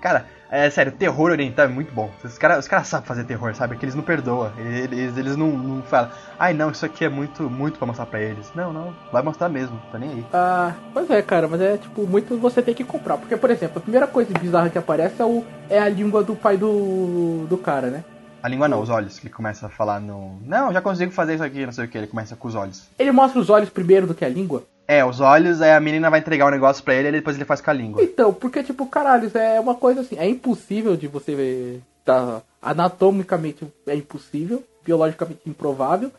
Cara, 0.00 0.24
é 0.50 0.68
sério, 0.70 0.92
terror 0.92 1.30
oriental 1.30 1.66
é 1.66 1.68
muito 1.68 1.92
bom. 1.92 2.10
Os 2.24 2.38
caras 2.38 2.60
os 2.60 2.66
cara 2.68 2.82
sabem 2.84 3.06
fazer 3.06 3.24
terror, 3.24 3.54
sabe? 3.54 3.76
Que 3.76 3.84
eles 3.84 3.94
não 3.94 4.02
perdoam. 4.02 4.50
Eles, 4.58 5.14
eles 5.14 5.36
não, 5.36 5.48
não 5.48 5.82
falam, 5.82 6.10
ai 6.38 6.54
não, 6.54 6.70
isso 6.70 6.86
aqui 6.86 7.04
é 7.04 7.08
muito, 7.10 7.42
muito 7.50 7.76
pra 7.78 7.86
mostrar 7.86 8.06
pra 8.06 8.18
eles. 8.18 8.50
Não, 8.54 8.72
não, 8.72 8.94
vai 9.12 9.22
mostrar 9.22 9.50
mesmo, 9.50 9.78
tá 9.92 9.98
nem 9.98 10.08
aí. 10.08 10.26
Ah, 10.32 10.72
pois 10.94 11.10
é, 11.10 11.20
cara, 11.20 11.46
mas 11.46 11.60
é 11.60 11.76
tipo, 11.76 12.06
muito 12.06 12.38
você 12.38 12.62
tem 12.62 12.74
que 12.74 12.82
comprar. 12.82 13.18
Porque, 13.18 13.36
por 13.36 13.50
exemplo, 13.50 13.76
a 13.76 13.82
primeira 13.82 14.06
coisa 14.06 14.32
bizarra 14.38 14.70
que 14.70 14.78
aparece 14.78 15.20
é, 15.20 15.24
o, 15.26 15.44
é 15.68 15.78
a 15.78 15.88
língua 15.90 16.24
do 16.24 16.34
pai 16.34 16.56
do, 16.56 17.44
do 17.46 17.58
cara, 17.58 17.88
né? 17.90 18.02
A 18.42 18.48
língua 18.48 18.68
não, 18.68 18.80
os 18.80 18.88
olhos, 18.88 19.18
que 19.18 19.26
ele 19.26 19.34
começa 19.34 19.66
a 19.66 19.68
falar 19.68 20.00
no. 20.00 20.38
Não, 20.44 20.72
já 20.72 20.80
consigo 20.80 21.12
fazer 21.12 21.34
isso 21.34 21.44
aqui, 21.44 21.64
não 21.64 21.72
sei 21.72 21.84
o 21.84 21.88
que, 21.88 21.98
ele 21.98 22.06
começa 22.06 22.36
com 22.36 22.48
os 22.48 22.54
olhos. 22.54 22.88
Ele 22.98 23.12
mostra 23.12 23.40
os 23.40 23.50
olhos 23.50 23.70
primeiro 23.70 24.06
do 24.06 24.14
que 24.14 24.24
a 24.24 24.28
língua. 24.28 24.64
É, 24.88 25.04
os 25.04 25.20
olhos, 25.20 25.62
aí 25.62 25.72
a 25.72 25.80
menina 25.80 26.10
vai 26.10 26.18
entregar 26.18 26.46
o 26.46 26.50
negócio 26.50 26.82
pra 26.82 26.94
ele 26.94 27.08
e 27.08 27.12
depois 27.12 27.36
ele 27.36 27.44
faz 27.44 27.60
com 27.60 27.70
a 27.70 27.74
língua. 27.74 28.02
Então, 28.02 28.32
porque, 28.32 28.62
tipo, 28.62 28.86
caralho, 28.86 29.30
é 29.34 29.60
uma 29.60 29.74
coisa 29.74 30.00
assim, 30.00 30.16
é 30.18 30.28
impossível 30.28 30.96
de 30.96 31.06
você 31.06 31.34
ver. 31.34 31.80
Tá, 32.04 32.40
anatomicamente 32.60 33.66
é 33.86 33.94
impossível, 33.94 34.64
biologicamente 34.84 35.40
improvável. 35.46 36.10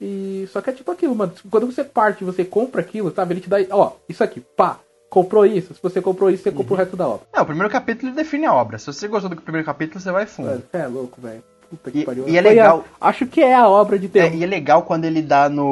E 0.00 0.48
só 0.52 0.60
que 0.60 0.70
é 0.70 0.72
tipo 0.72 0.90
aquilo, 0.90 1.14
mano. 1.14 1.32
Quando 1.50 1.66
você 1.66 1.82
parte, 1.82 2.24
você 2.24 2.44
compra 2.44 2.80
aquilo, 2.80 3.12
sabe? 3.12 3.34
Ele 3.34 3.40
te 3.40 3.50
dá, 3.50 3.56
ó, 3.70 3.92
isso 4.08 4.22
aqui, 4.22 4.40
pá, 4.40 4.78
comprou 5.10 5.44
isso. 5.44 5.74
Se 5.74 5.82
você 5.82 6.00
comprou 6.00 6.30
isso, 6.30 6.42
você 6.42 6.52
comprou 6.52 6.78
o 6.78 6.80
resto 6.80 6.96
da 6.96 7.08
obra. 7.08 7.26
Não, 7.34 7.42
o 7.42 7.46
primeiro 7.46 7.70
capítulo 7.70 8.12
define 8.12 8.46
a 8.46 8.54
obra. 8.54 8.78
Se 8.78 8.86
você 8.86 9.08
gostou 9.08 9.28
do 9.28 9.42
primeiro 9.42 9.66
capítulo, 9.66 10.00
você 10.00 10.12
vai 10.12 10.24
fundo. 10.24 10.62
É 10.72 10.86
louco, 10.86 11.20
velho. 11.20 11.42
Puta 11.70 11.90
que 11.90 12.00
E- 12.00 12.04
pariu. 12.04 12.28
e 12.28 12.36
é 12.36 12.40
a- 12.40 12.42
legal- 12.42 12.84
acho 13.00 13.26
que 13.26 13.40
é 13.40 13.54
a 13.54 13.68
obra 13.68 13.98
de 13.98 14.06
É, 14.06 14.08
terror. 14.08 14.34
e 14.34 14.42
é 14.42 14.46
legal 14.46 14.82
quando 14.82 15.04
ele 15.04 15.22
dá 15.22 15.48
no. 15.48 15.64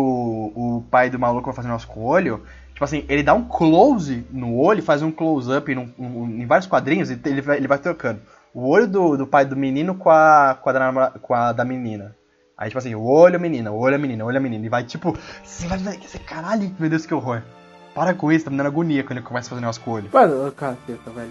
O 0.55 0.85
pai 0.91 1.11
do 1.11 1.19
maluco 1.19 1.47
vai 1.47 1.55
fazer 1.55 1.67
negócio 1.69 1.89
com 1.89 2.01
o 2.01 2.05
olho. 2.05 2.43
Tipo 2.73 2.85
assim, 2.85 3.05
ele 3.09 3.25
dá 3.25 3.35
um 3.35 3.43
close 3.45 4.25
no 4.31 4.57
olho, 4.57 4.81
faz 4.83 5.03
um 5.03 5.11
close-up 5.11 5.73
em 5.73 6.47
vários 6.47 6.69
quadrinhos 6.69 7.11
e 7.11 7.19
ele 7.27 7.41
vai, 7.43 7.57
ele 7.57 7.67
vai 7.67 7.79
trocando. 7.79 8.21
O 8.55 8.69
olho 8.69 8.87
do, 8.87 9.17
do 9.17 9.27
pai 9.27 9.45
do 9.45 9.57
menino 9.57 9.97
com 9.97 10.09
a, 10.11 10.57
com, 10.63 10.71
a 10.71 10.73
da, 10.73 11.11
com 11.21 11.35
a 11.35 11.53
da 11.53 11.65
menina. 11.65 12.15
Aí, 12.57 12.69
tipo 12.69 12.79
assim, 12.79 12.95
o 12.95 13.03
olho 13.05 13.39
menina, 13.41 13.71
o 13.73 13.79
olho 13.79 13.99
menina, 13.99 14.25
o 14.25 14.29
olho 14.29 14.41
menina. 14.41 14.65
E 14.65 14.69
vai 14.69 14.85
tipo. 14.85 15.17
Você 15.45 15.67
vai 15.67 15.79
você- 15.79 16.19
Caralho, 16.21 16.71
meu 16.79 16.89
Deus, 16.89 17.05
que 17.05 17.13
horror. 17.15 17.43
Para 17.95 18.15
com 18.15 18.31
isso, 18.31 18.45
tá 18.45 18.51
me 18.53 18.57
dando 18.57 18.67
agonia 18.69 19.03
quando 19.03 19.19
ele 19.19 19.27
começa 19.27 19.49
a 19.49 19.51
fazer 19.51 19.61
negócio 19.61 19.83
com 19.83 19.91
o 19.91 19.95
olho. 19.95 20.09
Mano, 20.13 20.53
caceta, 20.53 21.11
velho. 21.11 21.31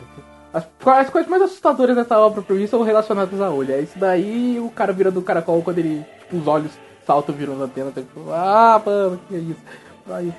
As, 0.57 0.67
as 1.05 1.09
coisas 1.09 1.29
mais 1.29 1.41
assustadoras 1.43 1.95
dessa 1.95 2.17
obra 2.19 2.41
pra 2.41 2.55
mim 2.55 2.67
são 2.67 2.81
relacionadas 2.83 3.39
a 3.41 3.49
olho. 3.49 3.73
É 3.73 3.79
isso 3.81 3.97
daí 3.97 4.59
o 4.59 4.69
cara 4.69 4.91
virando 4.93 5.19
o 5.19 5.23
caracol 5.23 5.61
quando 5.61 5.77
ele, 5.79 6.05
tipo, 6.19 6.37
os 6.37 6.47
olhos 6.47 6.71
saltam 7.05 7.33
virando 7.35 7.63
antena. 7.63 7.91
Tipo, 7.91 8.31
ah, 8.31 8.81
mano, 8.85 9.19
que 9.27 9.35
é 9.35 9.39
isso? 9.39 9.59
Aí, 10.09 10.33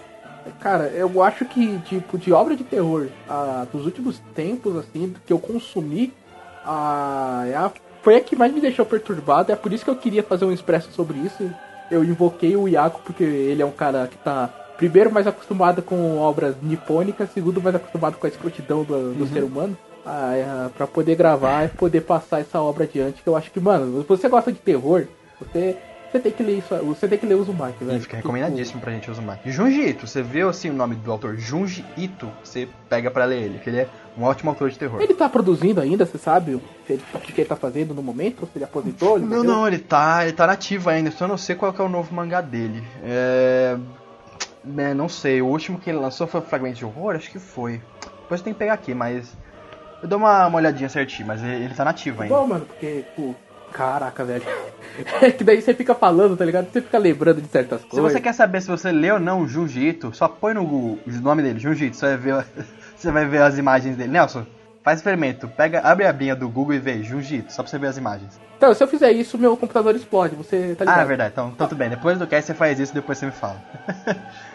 cara, 0.61 0.85
eu 0.89 1.23
acho 1.23 1.45
que, 1.45 1.79
tipo, 1.81 2.19
de 2.19 2.33
obra 2.33 2.57
de 2.57 2.65
terror, 2.65 3.07
ah, 3.29 3.67
dos 3.73 3.85
últimos 3.85 4.19
tempos, 4.35 4.77
assim, 4.77 5.15
que 5.27 5.33
eu 5.33 5.39
consumi, 5.39 6.13
ah, 6.65 7.45
é 7.47 7.55
a- 7.55 7.73
foi 8.03 8.17
a 8.17 8.21
que 8.21 8.37
mais 8.37 8.53
me 8.53 8.61
deixou 8.61 8.85
perturbado. 8.87 9.53
É 9.53 9.57
por 9.57 9.73
isso 9.73 9.85
que 9.85 9.91
eu 9.91 9.97
queria 9.97 10.23
fazer 10.23 10.45
um 10.45 10.53
expresso 10.53 10.91
sobre 10.93 11.19
isso. 11.19 11.51
Eu 11.91 12.05
invoquei 12.05 12.57
o 12.57 12.69
Iaco 12.69 13.01
porque 13.05 13.25
ele 13.25 13.63
é 13.63 13.67
um 13.67 13.71
cara 13.71 14.07
que 14.07 14.17
tá, 14.19 14.49
primeiro, 14.77 15.11
mais 15.11 15.27
acostumado 15.27 15.83
com 15.83 16.19
obras 16.19 16.55
nipônicas, 16.63 17.31
segundo, 17.33 17.61
mais 17.63 17.75
acostumado 17.75 18.17
com 18.19 18.27
a 18.27 18.31
escrotidão 18.31 18.85
do, 18.85 19.15
do 19.15 19.27
ser 19.27 19.43
humano. 19.43 19.77
É, 20.09 20.69
pra 20.71 20.87
poder 20.87 21.17
gravar 21.17 21.67
e 21.67 21.69
poder 21.69 22.01
passar 22.01 22.41
essa 22.41 22.61
obra 22.61 22.85
adiante, 22.85 23.23
que 23.23 23.29
eu 23.29 23.37
acho 23.37 23.51
que, 23.51 23.61
mano, 23.61 24.01
se 24.01 24.09
você 24.09 24.27
gosta 24.27 24.51
de 24.51 24.59
terror, 24.59 25.07
você, 25.39 25.77
você 26.11 26.19
tem 26.19 26.33
que 26.33 26.43
ler 26.43 26.59
isso, 26.59 26.75
você 26.77 27.07
tem 27.07 27.19
que 27.19 27.27
ler 27.27 27.35
o 27.35 27.41
Uzumaki, 27.41 27.85
velho. 27.85 27.99
E 27.99 28.01
fica 28.01 28.17
recomendadíssimo 28.17 28.81
pra 28.81 28.91
gente 28.93 29.11
o 29.11 29.15
Junji 29.45 29.89
Ito, 29.89 30.07
você 30.07 30.23
viu 30.23 30.49
assim 30.49 30.71
o 30.71 30.73
nome 30.73 30.95
do 30.95 31.13
autor 31.13 31.37
Junji 31.37 31.85
Ito, 31.95 32.31
você 32.43 32.67
pega 32.89 33.11
pra 33.11 33.27
ler 33.27 33.43
ele, 33.43 33.59
que 33.59 33.69
ele 33.69 33.81
é 33.81 33.89
um 34.17 34.23
ótimo 34.23 34.51
autor 34.51 34.71
de 34.71 34.79
terror. 34.79 34.99
Ele 35.03 35.13
tá 35.13 35.29
produzindo 35.29 35.79
ainda, 35.79 36.07
você 36.07 36.17
sabe 36.17 36.55
o 36.55 36.63
que 36.87 36.95
ele, 37.37 37.45
tá 37.45 37.57
fazendo 37.57 37.93
no 37.93 38.03
momento? 38.03 38.41
Ou 38.41 38.49
se 38.49 38.57
ele 38.57 38.65
aposentou? 38.65 39.19
Ele 39.19 39.27
Não, 39.27 39.45
não, 39.45 39.69
ele 39.69 39.79
tá, 39.79 40.25
ele 40.25 40.33
tá 40.33 40.47
nativo 40.47 40.89
ainda, 40.89 41.11
só 41.11 41.29
não 41.29 41.37
sei 41.37 41.55
qual 41.55 41.71
que 41.71 41.83
é 41.83 41.85
o 41.85 41.89
novo 41.89 42.15
mangá 42.15 42.41
dele. 42.41 42.83
É... 43.05 43.77
é, 44.79 44.95
não 44.95 45.09
sei, 45.09 45.43
o 45.43 45.47
último 45.47 45.79
que 45.79 45.91
ele 45.91 45.99
lançou 45.99 46.27
foi 46.27 46.41
o 46.41 46.45
Fragmento 46.45 46.79
de 46.79 46.87
Horror, 46.87 47.17
acho 47.17 47.31
que 47.31 47.39
foi. 47.39 47.83
Depois 48.23 48.41
tem 48.41 48.55
que 48.55 48.59
pegar 48.59 48.73
aqui, 48.73 48.95
mas 48.95 49.37
eu 50.03 50.09
dou 50.09 50.19
uma, 50.19 50.47
uma 50.47 50.59
olhadinha 50.59 50.89
certinho, 50.89 51.27
mas 51.27 51.43
ele, 51.43 51.65
ele 51.65 51.75
tá 51.75 51.85
nativo 51.85 52.23
ainda. 52.23 52.35
Bom, 52.35 52.47
mano, 52.47 52.67
porque, 52.67 53.05
pô, 53.17 53.35
caraca, 53.73 54.25
velho. 54.25 54.45
É 55.23 55.31
que 55.31 55.45
daí 55.45 55.63
você 55.63 55.73
fica 55.73 55.95
falando, 55.95 56.37
tá 56.37 56.45
ligado? 56.45 56.73
Você 56.73 56.81
fica 56.81 56.99
lembrando 56.99 57.41
de 57.41 57.47
certas 57.47 57.83
Se 57.83 57.87
coisas. 57.87 58.13
você 58.13 58.21
quer 58.21 58.33
saber 58.33 58.61
se 58.61 58.67
você 58.67 58.91
leu 58.91 59.15
ou 59.15 59.21
não 59.21 59.47
Ito, 59.47 60.13
só 60.13 60.27
põe 60.27 60.53
no 60.53 60.65
Google 60.67 60.99
o 61.07 61.11
nome 61.21 61.41
dele, 61.41 61.61
Ito, 61.61 61.95
você 61.95 62.07
vai 62.07 62.17
ver, 62.17 62.47
você 62.97 63.11
vai 63.13 63.27
ver 63.27 63.43
as 63.43 63.59
imagens 63.59 63.97
dele. 63.97 64.11
Nelson, 64.11 64.45
faz 64.83 64.99
experimento, 64.99 65.47
pega, 65.47 65.81
abre 65.81 66.05
a 66.05 66.11
abinha 66.11 66.35
do 66.35 66.49
Google 66.49 66.75
e 66.75 66.81
vê 66.81 66.97
Ito, 66.97 67.53
só 67.53 67.63
pra 67.63 67.71
você 67.71 67.79
ver 67.79 67.87
as 67.87 67.97
imagens. 67.97 68.41
Então, 68.57 68.75
se 68.75 68.83
eu 68.83 68.89
fizer 68.89 69.13
isso, 69.13 69.39
meu 69.39 69.57
computador 69.57 69.95
explode, 69.95 70.35
você 70.35 70.75
tá 70.77 70.85
ligado? 70.85 70.99
Ah, 70.99 71.03
é 71.03 71.07
verdade. 71.07 71.31
Então, 71.33 71.49
então 71.55 71.69
tudo 71.69 71.79
bem. 71.79 71.89
Depois 71.89 72.19
do 72.19 72.27
cast 72.27 72.47
você 72.49 72.55
faz 72.55 72.81
isso, 72.81 72.93
depois 72.93 73.17
você 73.17 73.27
me 73.27 73.33
fala. 73.33 73.63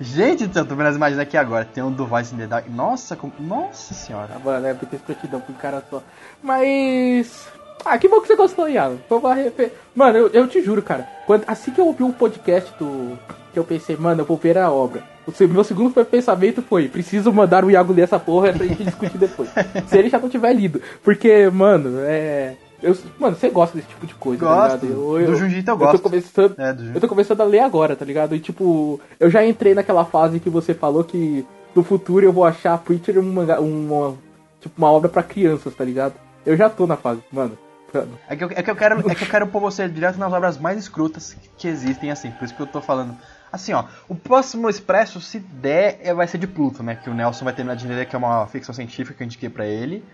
Gente 0.00 0.46
do 0.46 0.54
céu, 0.54 0.64
tô 0.64 0.74
vendo 0.74 0.86
as 0.86 0.96
imagens 0.96 1.18
aqui 1.18 1.36
agora. 1.36 1.62
Tem 1.66 1.84
um 1.84 1.92
do 1.92 2.06
Vice 2.06 2.34
in 2.34 2.38
the 2.38 2.46
Dark. 2.46 2.66
Nossa, 2.70 3.14
com... 3.14 3.30
nossa 3.38 3.92
senhora. 3.92 4.30
Ah, 4.34 4.38
mano, 4.38 4.66
é 4.66 4.72
muita 4.72 4.96
escrotidão 4.96 5.40
pra 5.40 5.52
um 5.52 5.58
cara 5.58 5.84
só. 5.90 6.02
Mas. 6.42 7.46
Ah, 7.84 7.98
que 7.98 8.08
bom 8.08 8.20
que 8.22 8.28
você 8.28 8.34
gostou, 8.34 8.66
Iago. 8.66 8.98
Mano, 9.94 10.18
eu, 10.18 10.28
eu 10.28 10.48
te 10.48 10.62
juro, 10.62 10.82
cara. 10.82 11.06
Quando, 11.26 11.44
assim 11.46 11.70
que 11.70 11.78
eu 11.78 11.86
ouvi 11.86 12.02
o 12.02 12.06
um 12.06 12.12
podcast 12.12 12.72
do. 12.78 13.18
Que 13.52 13.58
eu 13.58 13.64
pensei, 13.64 13.94
mano, 13.96 14.22
eu 14.22 14.24
vou 14.24 14.38
ver 14.38 14.56
a 14.56 14.70
obra. 14.70 15.02
O 15.26 15.48
meu 15.48 15.64
segundo 15.64 15.92
pensamento 16.06 16.62
foi: 16.62 16.88
preciso 16.88 17.30
mandar 17.30 17.62
o 17.62 17.70
Iago 17.70 17.92
ler 17.92 18.02
essa 18.02 18.18
porra 18.18 18.54
pra 18.54 18.66
gente 18.66 18.84
discutir 18.84 19.18
depois. 19.18 19.50
Se 19.86 19.98
ele 19.98 20.08
já 20.08 20.18
não 20.18 20.30
tiver 20.30 20.54
lido. 20.54 20.80
Porque, 21.04 21.50
mano, 21.50 22.00
é. 22.00 22.56
Eu, 22.82 22.96
mano, 23.18 23.36
você 23.36 23.50
gosta 23.50 23.76
desse 23.76 23.88
tipo 23.88 24.06
de 24.06 24.14
coisa, 24.14 24.44
Gosto. 24.44 24.80
tá 24.80 24.86
ligado? 24.86 24.86
Eu, 24.86 25.26
do 25.26 25.32
eu, 25.32 25.36
Jiu-Jitsu 25.36 25.70
eu 25.70 25.76
gosto. 25.76 25.94
Eu 25.94 25.98
tô, 25.98 26.08
começando, 26.08 26.54
é, 26.58 26.76
eu 26.94 27.00
tô 27.00 27.08
começando 27.08 27.40
a 27.40 27.44
ler 27.44 27.60
agora, 27.60 27.94
tá 27.94 28.04
ligado? 28.04 28.34
E 28.34 28.40
tipo, 28.40 29.00
eu 29.18 29.30
já 29.30 29.44
entrei 29.44 29.74
naquela 29.74 30.04
fase 30.04 30.40
que 30.40 30.48
você 30.48 30.72
falou 30.72 31.04
que 31.04 31.46
no 31.74 31.82
futuro 31.82 32.24
eu 32.24 32.32
vou 32.32 32.44
achar 32.44 32.78
Preacher 32.78 33.18
uma, 33.18 33.42
uma, 33.58 34.16
tipo, 34.60 34.74
uma 34.78 34.90
obra 34.90 35.08
pra 35.08 35.22
crianças, 35.22 35.74
tá 35.74 35.84
ligado? 35.84 36.14
Eu 36.44 36.56
já 36.56 36.70
tô 36.70 36.86
na 36.86 36.96
fase, 36.96 37.20
mano. 37.30 37.56
É 38.28 38.36
que, 38.36 38.44
eu, 38.44 38.50
é, 38.54 38.62
que 38.62 38.70
eu 38.70 38.76
quero, 38.76 39.10
é 39.10 39.14
que 39.14 39.24
eu 39.24 39.28
quero 39.28 39.46
pôr 39.48 39.60
você 39.60 39.88
direto 39.88 40.16
nas 40.16 40.32
obras 40.32 40.56
mais 40.58 40.78
escrutas 40.78 41.36
que 41.58 41.66
existem, 41.66 42.10
assim, 42.10 42.30
por 42.30 42.44
isso 42.44 42.54
que 42.54 42.62
eu 42.62 42.66
tô 42.66 42.80
falando. 42.80 43.16
Assim, 43.52 43.72
ó, 43.72 43.84
o 44.08 44.14
próximo 44.14 44.70
Expresso, 44.70 45.20
se 45.20 45.40
der, 45.40 45.98
é, 46.02 46.14
vai 46.14 46.28
ser 46.28 46.38
de 46.38 46.46
Pluto, 46.46 46.84
né? 46.84 46.94
Que 46.94 47.10
o 47.10 47.14
Nelson 47.14 47.44
vai 47.44 47.52
terminar 47.52 47.74
de 47.74 47.86
ler, 47.88 48.06
que 48.06 48.14
é 48.14 48.18
uma 48.18 48.46
ficção 48.46 48.72
científica 48.72 49.16
que 49.16 49.22
eu 49.22 49.24
indiquei 49.24 49.48
pra 49.48 49.66
ele. 49.66 50.04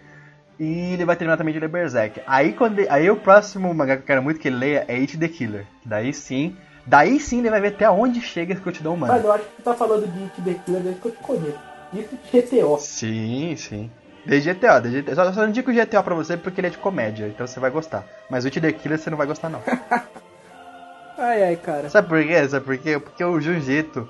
E 0.58 0.94
ele 0.94 1.04
vai 1.04 1.16
terminar 1.16 1.36
também 1.36 1.52
de 1.52 1.60
ler 1.60 1.68
Berserk. 1.68 2.22
Aí, 2.26 2.52
quando, 2.52 2.80
aí 2.88 3.10
o 3.10 3.16
próximo 3.16 3.72
mangá 3.74 3.96
que 3.96 4.02
eu 4.02 4.06
quero 4.06 4.22
muito 4.22 4.40
que 4.40 4.48
ele 4.48 4.56
leia 4.56 4.84
é 4.88 4.94
It 4.94 5.18
the 5.18 5.28
Killer. 5.28 5.66
Daí 5.84 6.12
sim, 6.14 6.56
daí 6.86 7.20
sim 7.20 7.40
ele 7.40 7.50
vai 7.50 7.60
ver 7.60 7.68
até 7.68 7.90
onde 7.90 8.20
chega 8.20 8.54
a 8.54 8.56
escrotidão 8.56 8.94
humana. 8.94 9.14
Mas 9.14 9.24
eu 9.24 9.32
acho 9.32 9.44
que 9.44 9.56
tu 9.56 9.62
tá 9.62 9.74
falando 9.74 10.06
de 10.06 10.22
It 10.22 10.42
the 10.42 10.54
Killer 10.64 10.82
desde 10.82 11.00
que 11.00 11.08
eu 11.08 11.12
te 11.12 11.18
conheço. 11.18 11.58
Isso 11.92 12.18
de 12.32 12.40
GTO. 12.40 12.78
Sim, 12.78 13.54
sim. 13.56 13.90
Desde 14.24 14.52
GTA, 14.52 14.80
desde 14.80 15.02
GTA. 15.02 15.14
Só, 15.14 15.32
só 15.32 15.42
não 15.42 15.50
indico 15.50 15.70
o 15.70 15.74
GTA 15.74 16.02
pra 16.02 16.14
você 16.14 16.36
porque 16.36 16.60
ele 16.60 16.68
é 16.68 16.70
de 16.70 16.78
comédia, 16.78 17.28
então 17.28 17.46
você 17.46 17.60
vai 17.60 17.70
gostar. 17.70 18.04
Mas 18.28 18.44
o 18.44 18.48
It 18.48 18.60
the 18.60 18.72
Killer 18.72 18.98
você 18.98 19.10
não 19.10 19.18
vai 19.18 19.26
gostar, 19.26 19.48
não. 19.48 19.62
ai, 21.16 21.44
ai, 21.44 21.56
cara. 21.56 21.88
Sabe 21.90 22.08
por 22.08 22.24
quê? 22.24 22.48
Sabe 22.48 22.64
por 22.64 22.78
quê? 22.78 22.98
Porque 22.98 23.22
o 23.22 23.40
Jiu-Jitsu, 23.40 24.08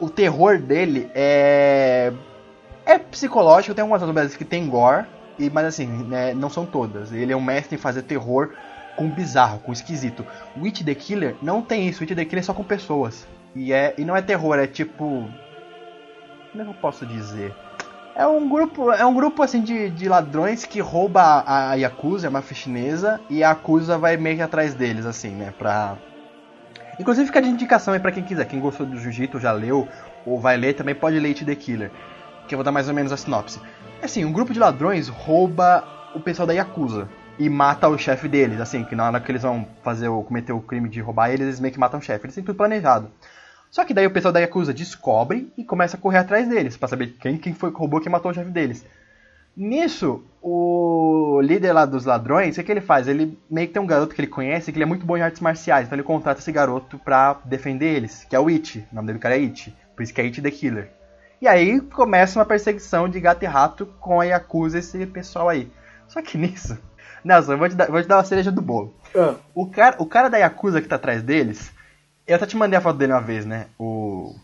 o 0.00 0.10
terror 0.10 0.58
dele 0.58 1.10
é. 1.14 2.12
É 2.84 2.98
psicológico, 2.98 3.74
tem 3.74 3.82
algumas 3.82 4.02
obras 4.02 4.34
que 4.34 4.44
tem 4.44 4.68
gore, 4.68 5.06
e, 5.40 5.50
mas 5.50 5.64
assim, 5.64 5.86
né, 5.86 6.34
não 6.34 6.50
são 6.50 6.66
todas. 6.66 7.12
Ele 7.12 7.32
é 7.32 7.36
um 7.36 7.40
mestre 7.40 7.76
em 7.76 7.78
fazer 7.78 8.02
terror 8.02 8.50
com 8.96 9.08
bizarro, 9.08 9.58
com 9.60 9.72
esquisito. 9.72 10.26
It 10.62 10.84
the 10.84 10.94
Killer 10.94 11.34
não 11.40 11.62
tem 11.62 11.88
isso. 11.88 12.02
It 12.02 12.14
the 12.14 12.24
Killer 12.24 12.40
é 12.40 12.42
só 12.42 12.52
com 12.52 12.62
pessoas. 12.62 13.26
E, 13.54 13.72
é, 13.72 13.94
e 13.96 14.04
não 14.04 14.14
é 14.14 14.22
terror, 14.22 14.58
é 14.58 14.66
tipo. 14.66 15.28
Como 16.50 16.62
é 16.62 16.64
que 16.64 16.70
eu 16.70 16.74
posso 16.74 17.06
dizer? 17.06 17.54
É 18.14 18.26
um 18.26 18.48
grupo, 18.48 18.92
é 18.92 19.06
um 19.06 19.14
grupo 19.14 19.42
assim 19.42 19.62
de, 19.62 19.88
de 19.88 20.08
ladrões 20.08 20.66
que 20.66 20.80
rouba 20.80 21.22
a, 21.22 21.70
a 21.70 21.74
Yakuza, 21.74 22.26
é 22.26 22.30
uma 22.30 22.42
chinesa, 22.42 23.20
e 23.30 23.42
a 23.42 23.48
Yakuza 23.48 23.96
vai 23.96 24.16
meio 24.16 24.36
que 24.36 24.42
atrás 24.42 24.74
deles, 24.74 25.06
assim, 25.06 25.30
né? 25.30 25.54
Pra. 25.56 25.96
Inclusive 26.98 27.26
fica 27.26 27.40
de 27.40 27.48
indicação 27.48 27.94
aí 27.94 28.00
pra 28.00 28.12
quem 28.12 28.22
quiser. 28.22 28.44
Quem 28.44 28.60
gostou 28.60 28.84
do 28.84 28.98
Jiu-Jitsu 28.98 29.40
já 29.40 29.52
leu, 29.52 29.88
ou 30.26 30.38
vai 30.38 30.56
ler, 30.58 30.74
também 30.74 30.94
pode 30.94 31.18
ler 31.18 31.28
It 31.28 31.44
the 31.44 31.54
Killer. 31.54 31.90
Que 32.46 32.54
eu 32.54 32.58
vou 32.58 32.64
dar 32.64 32.72
mais 32.72 32.88
ou 32.88 32.94
menos 32.94 33.12
a 33.12 33.16
sinopse. 33.16 33.60
Assim, 34.02 34.24
um 34.24 34.32
grupo 34.32 34.52
de 34.52 34.58
ladrões 34.58 35.08
rouba 35.08 35.84
o 36.14 36.20
pessoal 36.20 36.46
da 36.46 36.54
Yakuza 36.54 37.06
e 37.38 37.48
mata 37.48 37.86
o 37.88 37.98
chefe 37.98 38.28
deles, 38.28 38.60
assim, 38.60 38.82
que 38.82 38.96
na 38.96 39.06
hora 39.06 39.20
que 39.20 39.30
eles 39.30 39.42
vão 39.42 39.66
fazer 39.82 40.08
o, 40.08 40.22
cometer 40.22 40.52
o 40.52 40.60
crime 40.60 40.88
de 40.88 41.00
roubar 41.00 41.28
eles, 41.28 41.42
eles 41.42 41.60
meio 41.60 41.72
que 41.72 41.78
matam 41.78 42.00
o 42.00 42.02
chefe. 42.02 42.24
Eles 42.24 42.34
têm 42.34 42.42
tudo 42.42 42.56
planejado. 42.56 43.10
Só 43.70 43.84
que 43.84 43.94
daí 43.94 44.06
o 44.06 44.10
pessoal 44.10 44.32
da 44.32 44.40
Yakuza 44.40 44.72
descobre 44.72 45.52
e 45.56 45.62
começa 45.62 45.96
a 45.96 46.00
correr 46.00 46.18
atrás 46.18 46.48
deles, 46.48 46.76
para 46.76 46.88
saber 46.88 47.14
quem, 47.20 47.36
quem 47.36 47.54
foi 47.54 47.70
que 47.70 47.78
roubou, 47.78 48.00
quem 48.00 48.10
matou 48.10 48.30
o 48.30 48.34
chefe 48.34 48.50
deles. 48.50 48.84
Nisso, 49.56 50.24
o 50.42 51.40
líder 51.42 51.72
lá 51.72 51.84
dos 51.84 52.04
ladrões, 52.04 52.54
o 52.54 52.60
que, 52.60 52.64
que 52.64 52.72
ele 52.72 52.80
faz? 52.80 53.06
Ele 53.06 53.38
meio 53.50 53.68
que 53.68 53.74
tem 53.74 53.82
um 53.82 53.86
garoto 53.86 54.14
que 54.14 54.20
ele 54.20 54.28
conhece 54.28 54.72
que 54.72 54.78
ele 54.78 54.84
é 54.84 54.86
muito 54.86 55.04
bom 55.04 55.16
em 55.16 55.22
artes 55.22 55.40
marciais, 55.40 55.86
então 55.86 55.96
ele 55.96 56.02
contrata 56.02 56.40
esse 56.40 56.50
garoto 56.50 56.98
pra 56.98 57.38
defender 57.44 57.94
eles, 57.94 58.24
que 58.24 58.34
é 58.34 58.40
o 58.40 58.48
It. 58.48 58.86
O 58.90 58.94
nome 58.94 59.08
dele 59.08 59.18
cara 59.18 59.36
é 59.36 59.40
It, 59.40 59.74
por 59.94 60.02
isso 60.02 60.14
que 60.14 60.20
é 60.20 60.24
It 60.24 60.40
the 60.40 60.50
Killer. 60.50 60.99
E 61.40 61.48
aí 61.48 61.80
começa 61.80 62.38
uma 62.38 62.44
perseguição 62.44 63.08
de 63.08 63.18
gato 63.18 63.42
e 63.42 63.46
rato 63.46 63.86
com 63.98 64.20
a 64.20 64.24
Yakuza 64.24 64.78
esse 64.78 65.06
pessoal 65.06 65.48
aí. 65.48 65.72
Só 66.06 66.20
que 66.20 66.36
nisso, 66.36 66.76
Nelson, 67.24 67.52
eu 67.52 67.58
vou 67.58 67.68
te 67.68 67.74
dar, 67.74 67.90
vou 67.90 68.02
te 68.02 68.08
dar 68.08 68.16
uma 68.16 68.24
cereja 68.24 68.52
do 68.52 68.60
bolo. 68.60 68.94
Ah. 69.16 69.36
O, 69.54 69.66
cara, 69.66 69.96
o 69.98 70.06
cara 70.06 70.28
da 70.28 70.38
Yakuza 70.38 70.82
que 70.82 70.88
tá 70.88 70.96
atrás 70.96 71.22
deles, 71.22 71.72
eu 72.26 72.36
até 72.36 72.46
te 72.46 72.56
mandei 72.56 72.78
a 72.78 72.80
foto 72.80 72.98
dele 72.98 73.12
uma 73.12 73.22
vez, 73.22 73.46
né? 73.46 73.66
O 73.78 74.34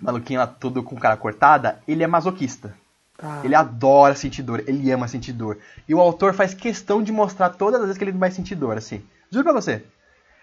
maluquinho 0.00 0.40
lá 0.40 0.46
todo 0.46 0.82
com 0.82 0.96
cara 0.96 1.16
cortada, 1.16 1.80
ele 1.86 2.02
é 2.02 2.06
masoquista. 2.06 2.74
Ah. 3.22 3.40
Ele 3.44 3.54
adora 3.54 4.14
sentir 4.14 4.42
dor, 4.42 4.64
ele 4.66 4.90
ama 4.90 5.06
sentir 5.06 5.32
dor. 5.32 5.58
E 5.86 5.94
o 5.94 6.00
autor 6.00 6.32
faz 6.32 6.54
questão 6.54 7.02
de 7.02 7.12
mostrar 7.12 7.50
todas 7.50 7.80
as 7.80 7.86
vezes 7.86 7.98
que 7.98 8.04
ele 8.04 8.12
vai 8.12 8.30
sentir 8.30 8.54
dor, 8.54 8.76
assim. 8.76 9.04
Juro 9.30 9.44
pra 9.44 9.52
você. 9.52 9.84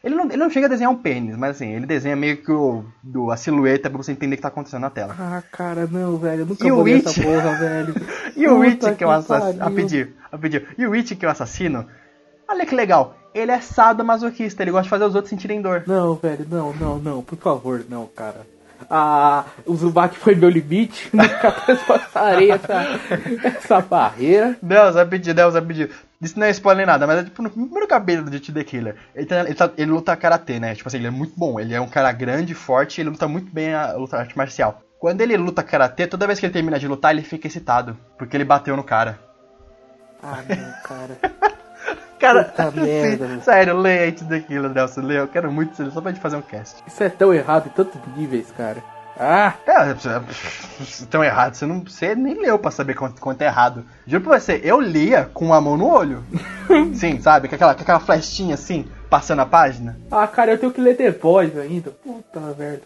Ele 0.04 0.16
não, 0.16 0.26
ele 0.26 0.38
não 0.38 0.50
chega 0.50 0.68
a 0.68 0.70
desenhar 0.70 0.92
um 0.92 0.96
pênis, 0.96 1.36
mas 1.36 1.52
assim, 1.58 1.74
ele 1.74 1.86
desenha 1.86 2.16
meio 2.16 2.38
que 2.38 2.52
o, 2.52 2.86
do, 3.04 3.32
a 3.32 3.38
silhueta 3.38 3.90
pra 3.90 3.98
você 3.98 4.14
entender 4.14 4.36
o 4.36 4.38
que 4.38 4.42
tá 4.42 4.48
acontecendo 4.48 4.82
na 4.82 4.90
tela. 4.90 5.14
Ah, 5.20 5.44
cara, 5.52 5.88
não, 5.92 6.18
velho. 6.18 6.42
Eu 6.42 6.46
nunca 6.46 6.66
E 6.66 6.72
vou 6.72 6.86
It? 6.86 7.08
essa 7.08 7.22
porra, 7.22 7.56
velho. 7.56 7.96
E 8.36 8.48
o 8.48 8.62
It, 8.62 8.78
Puta 8.78 8.96
que 8.96 9.04
é 9.04 9.08
o 9.08 9.12
assassino. 9.12 9.66
A 9.66 9.70
pedir, 9.70 10.14
a 10.32 10.38
pedir. 10.38 10.68
E 10.78 10.88
o 10.88 10.94
It, 10.94 11.16
que 11.16 11.26
é 11.26 11.28
o 11.28 11.32
assassino, 11.32 11.86
olha 12.48 12.66
que 12.66 12.74
legal. 12.74 13.16
Ele 13.34 13.52
é 13.52 13.60
sadomasoquista, 13.60 14.64
ele 14.64 14.72
gosta 14.72 14.84
de 14.84 14.90
fazer 14.90 15.04
os 15.04 15.16
outros 15.16 15.30
sentirem 15.30 15.62
dor. 15.62 15.84
Não, 15.86 16.16
velho, 16.16 16.48
não, 16.50 16.74
não, 16.74 16.98
não, 16.98 17.22
por 17.22 17.38
favor, 17.38 17.84
não, 17.90 18.08
cara. 18.08 18.48
Ah, 18.90 19.44
o 19.66 19.76
Zubac 19.76 20.18
foi 20.18 20.36
meu 20.36 20.50
limite, 20.50 21.10
nunca 21.14 21.52
transpassarei 21.52 22.52
essa, 22.52 22.86
essa 23.44 23.82
barreira. 23.82 24.58
Deus, 24.62 24.96
vai 24.96 25.06
pedir, 25.06 25.34
Deus, 25.34 25.54
vai 25.54 25.62
pedir. 25.62 25.92
Isso 26.22 26.38
não 26.38 26.46
é 26.46 26.50
spoiler 26.50 26.86
nada, 26.86 27.08
mas 27.08 27.20
é 27.20 27.24
tipo 27.24 27.42
no 27.42 27.50
primeiro 27.50 27.88
capítulo 27.88 28.30
de 28.30 28.52
The 28.52 28.64
Killer. 28.64 28.96
Ele, 29.16 29.26
tá- 29.26 29.40
ele, 29.40 29.54
tá- 29.56 29.72
ele 29.78 29.92
luta 29.92 30.16
karatê, 30.18 30.60
né? 30.60 30.76
Tipo 30.76 30.90
assim, 30.90 30.98
ele 30.98 31.08
é 31.08 31.12
muito 31.12 31.34
bom. 31.38 31.60
Ele 31.60 31.74
é 31.74 31.80
um 31.80 31.88
cara 31.88 32.12
grande, 32.12 32.54
forte, 32.54 33.00
ele 33.00 33.10
luta 33.10 33.28
muito 33.28 33.50
bem 33.54 33.74
a 33.74 33.94
luta 33.94 34.18
arte 34.18 34.38
marcial. 34.38 34.80
Quando 35.00 35.22
ele 35.22 35.38
luta 35.38 35.64
karatê, 35.64 36.06
toda 36.06 36.28
vez 36.28 36.38
que 36.38 36.46
ele 36.46 36.52
termina 36.52 36.78
de 36.78 36.88
lutar, 36.90 37.14
ele 37.14 37.24
fica 37.24 37.48
excitado. 37.48 37.98
Porque 38.18 38.36
ele 38.36 38.44
bateu 38.44 38.76
no 38.76 38.84
cara. 38.84 39.18
Ah, 40.22 40.40
não, 40.48 40.82
cara. 40.84 41.18
Cara, 42.20 42.44
Puta 42.44 42.70
sim, 42.72 42.82
merda, 42.82 43.40
sério, 43.40 43.78
leia 43.78 44.02
It 44.08 44.26
The 44.26 44.42
Killer, 44.42 44.70
Nelson. 44.70 45.00
Leia, 45.00 45.20
eu 45.20 45.28
quero 45.30 45.50
muito 45.50 45.90
só 45.90 46.02
pra 46.02 46.12
gente 46.12 46.20
fazer 46.22 46.36
um 46.36 46.42
cast. 46.42 46.84
Isso 46.86 47.02
é 47.02 47.08
tão 47.08 47.34
errado 47.34 47.68
em 47.68 47.70
tantos 47.70 47.98
níveis, 48.18 48.52
cara. 48.52 48.84
Ah, 49.20 49.54
É, 49.68 49.94
você- 49.94 51.06
tão 51.10 51.22
errado, 51.24 51.54
você 51.54 51.66
não 51.66 51.82
você 51.82 52.16
nem 52.16 52.36
leu 52.40 52.58
pra 52.58 52.72
saber 52.72 52.94
quanto, 52.94 53.20
quanto 53.20 53.42
é 53.42 53.46
errado. 53.48 53.84
Juro 54.08 54.24
pra 54.24 54.40
você, 54.40 54.62
eu 54.64 54.80
lia 54.80 55.30
com 55.34 55.54
a 55.54 55.60
mão 55.60 55.76
no 55.76 55.88
olho. 55.90 56.24
Sim, 56.96 57.20
sabe? 57.20 57.50
Com 57.50 57.56
aquela, 57.56 57.76
com 57.76 57.82
aquela 57.82 58.00
flechinha 58.00 58.54
assim, 58.54 58.88
passando 59.10 59.42
a 59.42 59.46
página. 59.46 59.98
ah, 60.10 60.26
cara, 60.26 60.52
eu 60.52 60.58
tenho 60.58 60.72
que 60.72 60.80
ler 60.80 61.20
Boys 61.22 61.58
ainda. 61.58 61.92
Puta 61.92 62.40
merda. 62.58 62.82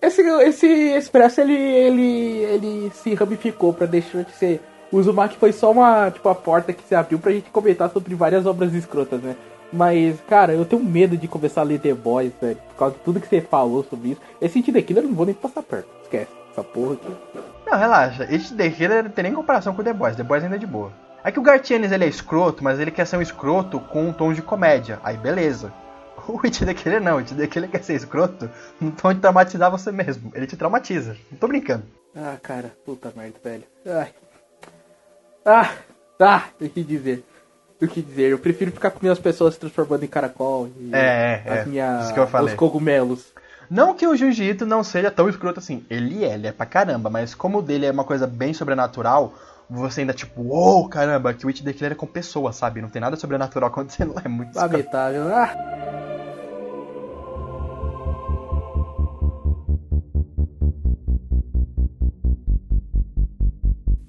Esse, 0.00 0.22
esse 0.22 0.66
Expresso, 0.66 1.40
ele, 1.40 1.52
ele, 1.54 2.02
ele 2.44 2.90
se 2.94 3.14
ramificou 3.14 3.72
pra 3.74 3.86
deixar 3.86 4.22
de 4.24 4.32
ser... 4.32 4.62
O 4.90 4.98
Uzumaki 4.98 5.36
foi 5.36 5.52
só 5.52 5.72
uma, 5.72 6.10
tipo, 6.12 6.28
a 6.28 6.34
porta 6.34 6.72
que 6.72 6.82
se 6.86 6.94
abriu 6.94 7.18
pra 7.18 7.32
gente 7.32 7.50
comentar 7.50 7.90
sobre 7.90 8.14
várias 8.14 8.46
obras 8.46 8.72
escrotas, 8.72 9.20
né? 9.20 9.34
Mas, 9.72 10.20
cara, 10.28 10.52
eu 10.54 10.64
tenho 10.64 10.82
medo 10.82 11.16
de 11.16 11.26
começar 11.28 11.62
a 11.62 11.64
ler 11.64 11.80
The 11.80 11.94
Boys, 11.94 12.32
velho. 12.40 12.56
Por 12.68 12.76
causa 12.76 12.94
de 12.94 13.00
tudo 13.00 13.20
que 13.20 13.28
você 13.28 13.40
falou 13.40 13.84
sobre 13.84 14.10
isso. 14.10 14.20
Esse 14.40 14.54
sentido 14.54 14.78
aqui 14.78 14.94
eu 14.94 15.02
não 15.02 15.14
vou 15.14 15.26
nem 15.26 15.34
passar 15.34 15.62
perto. 15.62 15.88
Esquece. 16.02 16.30
Essa 16.52 16.62
porra 16.62 16.94
aqui. 16.94 17.16
Não, 17.66 17.78
relaxa. 17.78 18.22
It 18.24 18.54
The 18.54 18.70
Killer 18.70 19.04
não 19.04 19.10
tem 19.10 19.24
nem 19.24 19.34
comparação 19.34 19.74
com 19.74 19.82
The 19.82 19.92
Boys. 19.92 20.16
The 20.16 20.22
Boys 20.22 20.44
ainda 20.44 20.56
é 20.56 20.58
de 20.58 20.66
boa. 20.66 20.92
É 21.24 21.32
que 21.32 21.40
o 21.40 21.42
Gartianes 21.42 21.90
ele 21.90 22.04
é 22.04 22.08
escroto, 22.08 22.62
mas 22.62 22.78
ele 22.78 22.90
quer 22.90 23.04
ser 23.04 23.16
um 23.16 23.22
escroto 23.22 23.80
com 23.80 24.04
um 24.04 24.12
tom 24.12 24.32
de 24.32 24.42
comédia. 24.42 25.00
Aí 25.02 25.16
beleza. 25.16 25.72
O 26.28 26.40
It 26.44 26.64
The 26.64 26.74
Killer 26.74 27.00
não. 27.00 27.16
O 27.16 27.18
It 27.18 27.34
The 27.34 27.46
Killer 27.46 27.70
quer 27.70 27.84
ser 27.84 27.94
escroto 27.94 28.50
no 28.80 28.90
tom 28.90 29.12
de 29.12 29.20
traumatizar 29.20 29.70
você 29.70 29.92
mesmo. 29.92 30.32
Ele 30.34 30.46
te 30.46 30.56
traumatiza. 30.56 31.16
Não 31.30 31.38
tô 31.38 31.46
brincando. 31.46 31.84
Ah, 32.16 32.36
cara, 32.42 32.72
puta 32.84 33.12
merda, 33.14 33.38
velho. 33.44 33.64
Ai. 33.86 34.14
Ah, 35.44 35.70
ah, 36.18 36.44
o 36.60 36.68
que 36.68 36.82
dizer? 36.82 37.22
O 37.80 37.86
que 37.86 38.00
dizer? 38.00 38.30
Eu 38.30 38.38
prefiro 38.38 38.72
ficar 38.72 38.90
com 38.90 38.98
minhas 39.02 39.18
pessoas 39.18 39.54
se 39.54 39.60
transformando 39.60 40.04
em 40.04 40.08
caracol 40.08 40.68
e 40.78 40.90
É, 40.94 41.42
é, 41.44 41.58
as 41.60 41.66
minhas, 41.66 42.04
Isso 42.04 42.14
que 42.14 42.20
eu 42.20 42.26
falei. 42.26 42.54
os 42.54 42.58
cogumelos. 42.58 43.26
Não 43.68 43.94
que 43.94 44.06
o 44.06 44.16
Jiu-Jitsu 44.16 44.64
não 44.64 44.82
seja 44.82 45.10
tão 45.10 45.28
escroto 45.28 45.58
assim. 45.58 45.84
Ele 45.90 46.24
é, 46.24 46.34
ele 46.34 46.46
é 46.46 46.52
pra 46.52 46.64
caramba. 46.64 47.10
Mas 47.10 47.34
como 47.34 47.58
o 47.58 47.62
dele 47.62 47.86
é 47.86 47.90
uma 47.90 48.04
coisa 48.04 48.26
bem 48.26 48.54
sobrenatural, 48.54 49.34
você 49.68 50.00
ainda 50.02 50.12
tipo, 50.12 50.40
uou, 50.40 50.88
caramba, 50.88 51.34
que 51.34 51.46
o 51.46 51.52
Killer 51.52 51.92
é 51.92 51.94
com 51.94 52.06
pessoas, 52.06 52.56
sabe? 52.56 52.80
Não 52.80 52.88
tem 52.88 53.00
nada 53.00 53.16
sobrenatural 53.16 53.68
acontecendo 53.70 54.14
lá. 54.14 54.22
É 54.24 54.28
muito. 54.28 54.54
Lamentável. 54.56 55.34
Ah. 55.34 56.05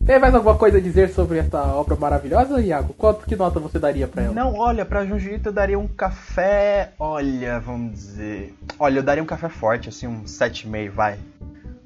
Tem 0.08 0.18
mais 0.18 0.34
alguma 0.34 0.55
coisa 0.55 0.78
a 0.78 0.82
dizer 0.82 1.10
sobre 1.10 1.39
essa 1.39 1.62
obra 1.76 1.97
maravilhosa, 1.97 2.62
Iago? 2.62 2.93
Quanto 2.93 3.26
que 3.26 3.36
nota 3.36 3.60
você 3.60 3.78
daria 3.78 4.08
pra 4.08 4.24
ela? 4.24 4.34
Não, 4.34 4.55
olha, 4.55 4.86
pra 4.86 5.03
Ito 5.03 5.49
eu 5.49 5.51
daria 5.51 5.78
um 5.78 5.86
café. 5.86 6.93
Olha, 6.97 7.60
vamos 7.60 7.91
dizer. 7.91 8.55
Olha, 8.80 8.99
eu 8.99 9.03
daria 9.03 9.22
um 9.22 9.26
café 9.26 9.49
forte, 9.49 9.89
assim, 9.89 10.08
um 10.08 10.24
7,5, 10.24 10.91
vai. 10.91 11.20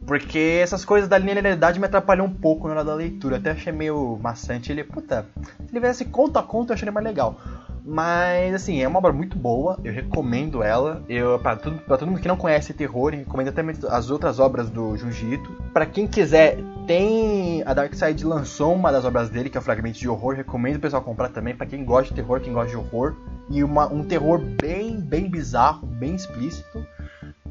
Porque 0.06 0.60
essas 0.62 0.86
coisas 0.86 1.10
da 1.10 1.18
linearidade 1.18 1.80
me 1.80 1.88
atrapalham 1.88 2.26
um 2.26 2.34
pouco 2.34 2.68
na 2.68 2.76
hora 2.76 2.84
da 2.84 2.94
leitura. 2.94 3.38
Até 3.38 3.52
achei 3.52 3.74
meio 3.74 4.20
maçante. 4.22 4.72
Ele, 4.72 4.84
puta, 4.84 5.26
se 5.42 5.72
ele 5.72 5.80
viesse 5.80 6.06
conta 6.06 6.42
a 6.42 6.44
conta 6.44 6.74
eu 6.74 6.76
acharia 6.76 6.92
mais 6.92 7.06
legal. 7.06 7.40
Mas, 7.84 8.54
assim, 8.54 8.82
é 8.82 8.88
uma 8.88 9.00
obra 9.00 9.12
muito 9.12 9.38
boa, 9.38 9.80
eu 9.84 9.92
recomendo 9.92 10.62
ela. 10.62 11.04
Eu, 11.10 11.40
pra, 11.40 11.56
tudo, 11.56 11.78
pra 11.80 11.98
todo 11.98 12.10
mundo 12.10 12.22
que 12.22 12.28
não 12.28 12.38
conhece 12.38 12.74
terror, 12.74 13.12
recomendo 13.12 13.50
até 13.50 13.64
as 13.90 14.10
outras 14.10 14.40
obras 14.40 14.70
do 14.70 14.96
Junji 14.98 15.34
Ito. 15.34 15.52
Pra 15.74 15.86
quem 15.86 16.08
quiser, 16.08 16.58
tem. 16.86 17.64
A 17.66 17.74
Dark 17.74 17.94
Side 17.94 18.24
lançou 18.24 18.74
uma 18.74 18.92
das 18.92 19.04
obras 19.04 19.30
dele, 19.30 19.50
que 19.50 19.58
é 19.58 19.60
o 19.60 19.64
Fragmento 19.64 19.98
de 19.98 20.08
Horror. 20.08 20.36
Recomendo 20.36 20.76
o 20.76 20.80
pessoal 20.80 21.02
comprar 21.02 21.30
também, 21.30 21.56
pra 21.56 21.66
quem 21.66 21.84
gosta 21.84 22.10
de 22.10 22.22
terror, 22.22 22.40
quem 22.40 22.54
gosta 22.54 22.70
de 22.70 22.78
horror. 22.78 23.16
E 23.50 23.64
uma, 23.64 23.92
um 23.92 24.04
terror 24.04 24.40
bem, 24.40 25.00
bem 25.00 25.30
bizarro, 25.30 25.88
bem 25.88 26.16
explícito. 26.16 26.86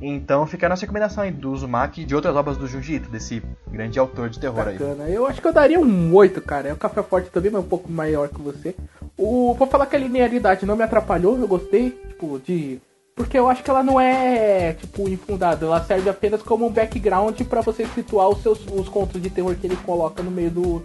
Então 0.03 0.47
fica 0.47 0.65
a 0.65 0.69
nossa 0.71 0.83
recomendação 0.83 1.23
aí 1.23 1.31
do 1.31 1.53
Uzumaki 1.53 2.03
e 2.03 2.05
de 2.07 2.15
outras 2.15 2.35
obras 2.35 2.57
do 2.57 2.67
Junji 2.67 2.95
Ito, 2.95 3.11
desse 3.11 3.43
grande 3.71 3.99
autor 3.99 4.31
de 4.31 4.39
terror 4.39 4.65
Bacana. 4.65 5.05
aí. 5.05 5.15
Eu 5.15 5.27
acho 5.27 5.43
que 5.43 5.47
eu 5.47 5.53
daria 5.53 5.79
um 5.79 6.15
8, 6.15 6.41
cara. 6.41 6.69
É 6.69 6.73
um 6.73 6.77
café 6.77 7.03
forte 7.03 7.29
também, 7.31 7.51
mas 7.51 7.63
um 7.63 7.69
pouco 7.69 7.91
maior 7.91 8.29
que 8.29 8.41
você. 8.41 8.75
O, 9.23 9.53
vou 9.53 9.69
falar 9.69 9.85
que 9.85 9.95
a 9.95 9.99
linearidade 9.99 10.65
não 10.65 10.75
me 10.75 10.83
atrapalhou, 10.83 11.39
eu 11.39 11.47
gostei, 11.47 11.91
tipo, 11.91 12.41
de. 12.43 12.81
Porque 13.15 13.39
eu 13.39 13.51
acho 13.51 13.63
que 13.63 13.69
ela 13.69 13.83
não 13.83 14.01
é, 14.01 14.73
tipo, 14.73 15.07
infundada. 15.11 15.67
Ela 15.67 15.85
serve 15.85 16.09
apenas 16.09 16.43
como 16.43 16.67
um 16.67 16.73
background 16.73 17.39
para 17.43 17.61
você 17.61 17.85
situar 17.85 18.31
os 18.31 18.43
seus 18.43 18.65
os 18.67 18.89
contos 18.89 19.21
de 19.21 19.29
terror 19.29 19.55
que 19.57 19.67
ele 19.67 19.77
coloca 19.85 20.23
no 20.23 20.31
meio 20.31 20.51
do, 20.51 20.83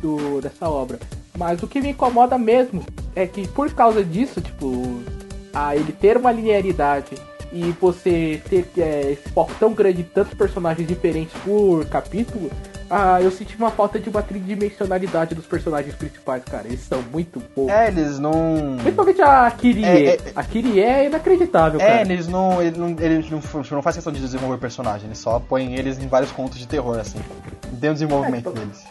do 0.00 0.40
dessa 0.40 0.68
obra. 0.70 1.00
Mas 1.36 1.60
o 1.60 1.66
que 1.66 1.80
me 1.80 1.88
incomoda 1.88 2.38
mesmo 2.38 2.84
é 3.16 3.26
que 3.26 3.48
por 3.48 3.68
causa 3.72 4.04
disso, 4.04 4.40
tipo, 4.40 4.70
a 5.52 5.74
ele 5.74 5.90
ter 5.92 6.16
uma 6.16 6.30
linearidade 6.30 7.16
e 7.52 7.72
você 7.80 8.40
ter 8.48 8.64
é, 8.78 9.10
esse 9.10 9.28
foco 9.30 9.52
tão 9.58 9.72
grande 9.72 10.04
de 10.04 10.04
tantos 10.04 10.34
personagens 10.34 10.86
diferentes 10.86 11.34
por 11.44 11.84
capítulo, 11.86 12.48
ah, 12.94 13.22
eu 13.22 13.30
senti 13.30 13.56
uma 13.56 13.70
falta 13.70 13.98
de 13.98 14.10
uma 14.10 14.22
tridimensionalidade 14.22 15.34
dos 15.34 15.46
personagens 15.46 15.94
principais, 15.94 16.44
cara. 16.44 16.66
Eles 16.66 16.80
são 16.80 17.00
muito 17.10 17.40
poucos. 17.40 17.72
É, 17.72 17.88
eles 17.88 18.18
não. 18.18 18.76
Principalmente 18.82 19.22
a 19.22 19.50
Kirie. 19.50 19.82
É, 19.82 20.14
é, 20.16 20.18
a 20.36 20.44
Kirie 20.44 20.78
é 20.78 21.06
inacreditável, 21.06 21.80
é, 21.80 21.86
cara. 21.86 22.00
eles 22.02 22.28
não. 22.28 22.60
Eles 22.60 22.76
não, 22.76 22.90
eles 22.90 23.30
não, 23.30 23.40
não 23.70 23.82
faz 23.82 23.96
questão 23.96 24.12
de 24.12 24.20
desenvolver 24.20 24.58
personagem, 24.58 25.06
eles 25.06 25.16
só 25.16 25.40
põem 25.40 25.74
eles 25.74 25.98
em 25.98 26.06
vários 26.06 26.30
contos 26.32 26.58
de 26.58 26.68
terror, 26.68 26.98
assim. 26.98 27.18
Não 27.72 27.78
tem 27.80 27.88
o 27.88 27.94
desenvolvimento 27.94 28.50
É, 28.50 28.52
tipo, 28.52 28.60
deles. 28.60 28.84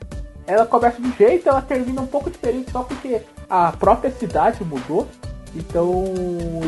Ela 0.48 0.66
começa 0.66 1.00
de 1.00 1.08
um 1.08 1.14
jeito, 1.14 1.48
ela 1.48 1.62
termina 1.62 2.02
um 2.02 2.08
pouco 2.08 2.32
diferente 2.32 2.72
só 2.72 2.82
porque 2.82 3.22
a 3.48 3.72
própria 3.72 4.10
cidade 4.10 4.64
mudou. 4.64 5.08
Então 5.56 6.04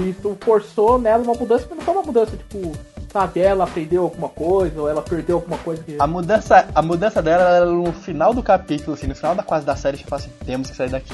isso 0.10 0.36
forçou 0.42 1.00
nela 1.00 1.24
uma 1.24 1.34
mudança, 1.34 1.66
mas 1.70 1.78
não 1.80 1.86
foi 1.86 1.94
uma 1.94 2.04
mudança, 2.04 2.36
tipo, 2.36 2.72
sabe, 3.12 3.40
ela 3.40 3.64
aprendeu 3.64 4.04
alguma 4.04 4.28
coisa, 4.30 4.82
ou 4.82 4.90
ela 4.90 5.02
perdeu 5.02 5.38
alguma 5.38 5.58
coisa 5.58 5.82
que. 5.84 5.96
A 6.00 6.08
mudança, 6.08 6.68
a 6.76 6.82
mudança 6.82 7.22
dela 7.22 7.44
era 7.58 7.66
no 7.66 7.92
final 7.94 8.34
do 8.34 8.44
capítulo, 8.44 8.94
assim, 8.94 9.08
no 9.08 9.16
final 9.16 9.36
da 9.36 9.44
quase 9.44 9.66
da 9.66 9.76
série, 9.76 9.98
a 10.04 10.08
fala 10.08 10.22
assim, 10.22 10.32
temos 10.46 10.70
que 10.70 10.76
sair 10.76 10.90
daqui. 10.90 11.14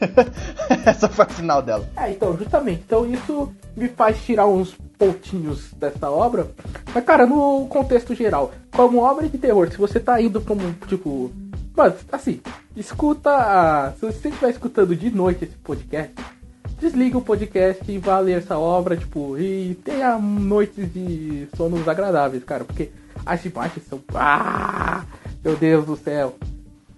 Essa 0.84 1.08
foi 1.08 1.24
o 1.24 1.30
final 1.30 1.62
dela. 1.62 1.88
É, 1.96 2.10
então, 2.10 2.36
justamente. 2.36 2.82
Então 2.86 3.06
isso 3.10 3.52
me 3.76 3.88
faz 3.88 4.20
tirar 4.22 4.46
uns 4.46 4.76
pontinhos 4.98 5.72
dessa 5.74 6.10
obra. 6.10 6.48
Mas, 6.94 7.04
cara, 7.04 7.26
no 7.26 7.66
contexto 7.68 8.14
geral, 8.14 8.52
como 8.72 8.98
obra 8.98 9.28
de 9.28 9.38
terror, 9.38 9.70
se 9.70 9.78
você 9.78 10.00
tá 10.00 10.20
indo 10.20 10.40
como, 10.40 10.72
tipo. 10.86 11.30
Mano, 11.76 11.94
assim, 12.10 12.40
escuta. 12.76 13.30
a- 13.30 13.92
Se 13.98 14.06
você 14.06 14.28
estiver 14.28 14.50
escutando 14.50 14.94
de 14.96 15.10
noite 15.10 15.44
esse 15.44 15.54
podcast, 15.56 16.12
desliga 16.78 17.18
o 17.18 17.22
podcast 17.22 17.82
e 17.90 17.98
vá 17.98 18.18
ler 18.18 18.38
essa 18.38 18.58
obra, 18.58 18.96
tipo, 18.96 19.38
e 19.38 19.74
tenha 19.84 20.18
noites 20.18 20.92
de 20.92 21.48
sonos 21.56 21.88
agradáveis, 21.88 22.44
cara, 22.44 22.64
porque 22.64 22.90
as 23.24 23.44
imagens 23.44 23.86
são. 23.88 24.00
Ah! 24.14 25.04
Meu 25.44 25.56
Deus 25.56 25.86
do 25.86 25.96
céu! 25.96 26.36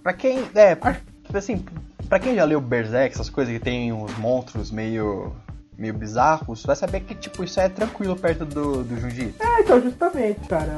Pra 0.03 0.13
quem. 0.13 0.45
É, 0.55 0.75
tipo 0.75 1.37
assim, 1.37 1.65
pra 2.09 2.19
quem 2.19 2.35
já 2.35 2.45
leu 2.45 2.61
Berserk, 2.61 3.15
essas 3.15 3.31
coisas 3.31 3.53
que 3.53 3.61
tem 3.61 3.93
uns 3.93 4.17
monstros 4.19 4.71
meio. 4.71 5.33
meio 5.77 5.95
bizarros, 5.95 6.65
vai 6.65 6.77
saber 6.77 7.01
que, 7.01 7.15
tipo, 7.15 7.45
isso 7.45 7.61
é 7.61 7.69
tranquilo 7.69 8.17
perto 8.17 8.45
do, 8.45 8.83
do 8.83 9.01
Junji. 9.01 9.35
É, 9.39 9.61
então, 9.61 9.81
justamente, 9.81 10.41
cara. 10.49 10.73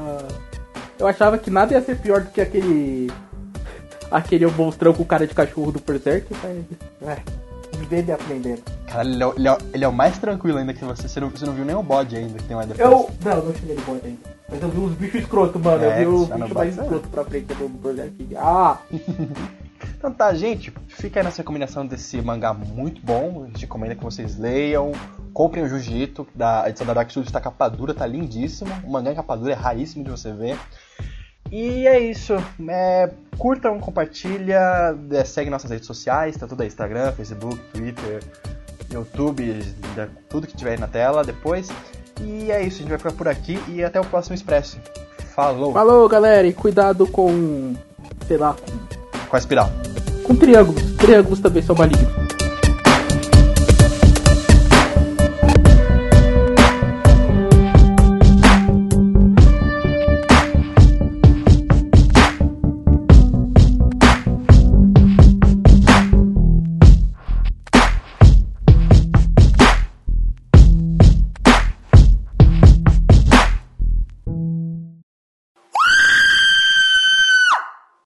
Eu 0.99 1.07
achava 1.07 1.37
que 1.37 1.49
nada 1.49 1.73
ia 1.73 1.81
ser 1.81 1.97
pior 1.97 2.21
do 2.21 2.29
que 2.29 2.41
aquele. 2.41 3.11
aquele 4.11 4.45
monstrão 4.47 4.93
com 4.93 5.03
cara 5.03 5.25
de 5.25 5.33
cachorro 5.33 5.71
do 5.71 5.79
Berserk, 5.79 6.27
mas. 6.43 7.09
É, 7.09 7.21
vivendo 7.81 8.09
e 8.09 8.11
aprendendo. 8.11 8.61
Cara, 8.87 9.03
ele 9.07 9.21
é, 9.21 9.27
o- 9.27 9.33
ele, 9.35 9.47
é, 9.47 9.51
o- 9.53 9.57
ele 9.73 9.83
é 9.85 9.87
o 9.87 9.93
mais 9.93 10.17
tranquilo 10.17 10.57
ainda 10.57 10.73
que 10.73 10.83
você. 10.85 11.07
Você 11.07 11.19
não, 11.19 11.29
você 11.29 11.45
não 11.45 11.53
viu 11.53 11.65
nem 11.65 11.75
o 11.75 11.83
bode 11.83 12.15
ainda 12.15 12.37
que 12.37 12.43
tem 12.45 12.55
lá 12.55 12.63
depois. 12.65 12.79
Eu. 12.79 13.09
Não, 13.23 13.45
não 13.45 13.53
cheguei 13.55 13.75
no 13.75 13.81
bode 13.81 14.01
ainda. 14.05 14.19
Mas 14.49 14.61
eu 14.61 14.69
vi 14.69 14.77
uns 14.79 14.91
bichos 14.95 15.21
escroto, 15.21 15.59
mano. 15.59 15.83
É, 15.83 16.03
eu 16.03 16.09
vi 16.11 16.15
os 16.23 16.27
já 16.27 16.37
não 16.37 16.47
bichos 16.47 16.57
mais 16.57 16.77
escroto 16.77 17.07
pra 17.09 17.23
frente 17.25 17.53
do 17.53 17.69
Berserk. 17.69 18.35
Ah! 18.37 18.77
Então 19.97 20.11
tá, 20.11 20.33
gente, 20.33 20.71
fica 20.87 21.19
aí 21.19 21.23
nessa 21.23 21.37
recomendação 21.41 21.85
desse 21.85 22.19
mangá 22.21 22.53
muito 22.53 23.01
bom. 23.03 23.43
A 23.43 23.47
gente 23.47 23.61
recomenda 23.61 23.95
que 23.95 24.03
vocês 24.03 24.37
leiam. 24.37 24.91
Comprem 25.33 25.63
o 25.63 25.67
Jiu-Jitsu, 25.69 26.27
a 26.39 26.69
edição 26.69 26.85
da 26.87 26.93
Dark 26.93 27.09
Studios 27.09 27.31
tá 27.31 27.39
capa 27.39 27.67
dura, 27.69 27.93
tá 27.93 28.05
lindíssimo. 28.05 28.71
O 28.83 28.91
mangá 28.91 29.11
em 29.11 29.15
capa 29.15 29.35
dura 29.35 29.53
é 29.53 29.55
raríssimo 29.55 30.03
de 30.03 30.09
você 30.11 30.31
ver. 30.31 30.57
E 31.51 31.85
é 31.85 31.99
isso. 31.99 32.33
É, 32.69 33.09
curtam, 33.37 33.79
compartilha, 33.79 34.95
é, 35.11 35.23
segue 35.25 35.49
nossas 35.49 35.69
redes 35.69 35.85
sociais, 35.85 36.37
tá 36.37 36.47
tudo 36.47 36.61
aí, 36.61 36.67
Instagram, 36.67 37.11
Facebook, 37.11 37.57
Twitter, 37.73 38.23
YouTube, 38.91 39.59
tudo 40.29 40.47
que 40.47 40.55
tiver 40.55 40.71
aí 40.71 40.79
na 40.79 40.87
tela 40.87 41.23
depois. 41.23 41.69
E 42.21 42.51
é 42.51 42.61
isso, 42.61 42.77
a 42.77 42.79
gente 42.79 42.89
vai 42.89 42.97
ficar 42.97 43.11
por 43.11 43.27
aqui 43.27 43.59
e 43.67 43.83
até 43.83 43.99
o 43.99 44.05
próximo 44.05 44.35
Expresso. 44.35 44.77
Falou! 45.35 45.73
Falou, 45.73 46.07
galera, 46.07 46.47
e 46.47 46.53
cuidado 46.53 47.07
com. 47.07 47.73
sei 48.27 48.37
lá, 48.37 48.53
com, 48.53 49.27
Com 49.27 49.35
a 49.35 49.39
espiral. 49.39 49.69
com 50.23 50.35
triângulos. 50.35 50.83
Triângulos 50.97 51.39
também 51.39 51.63
são 51.63 51.75
malignos. 51.75 52.40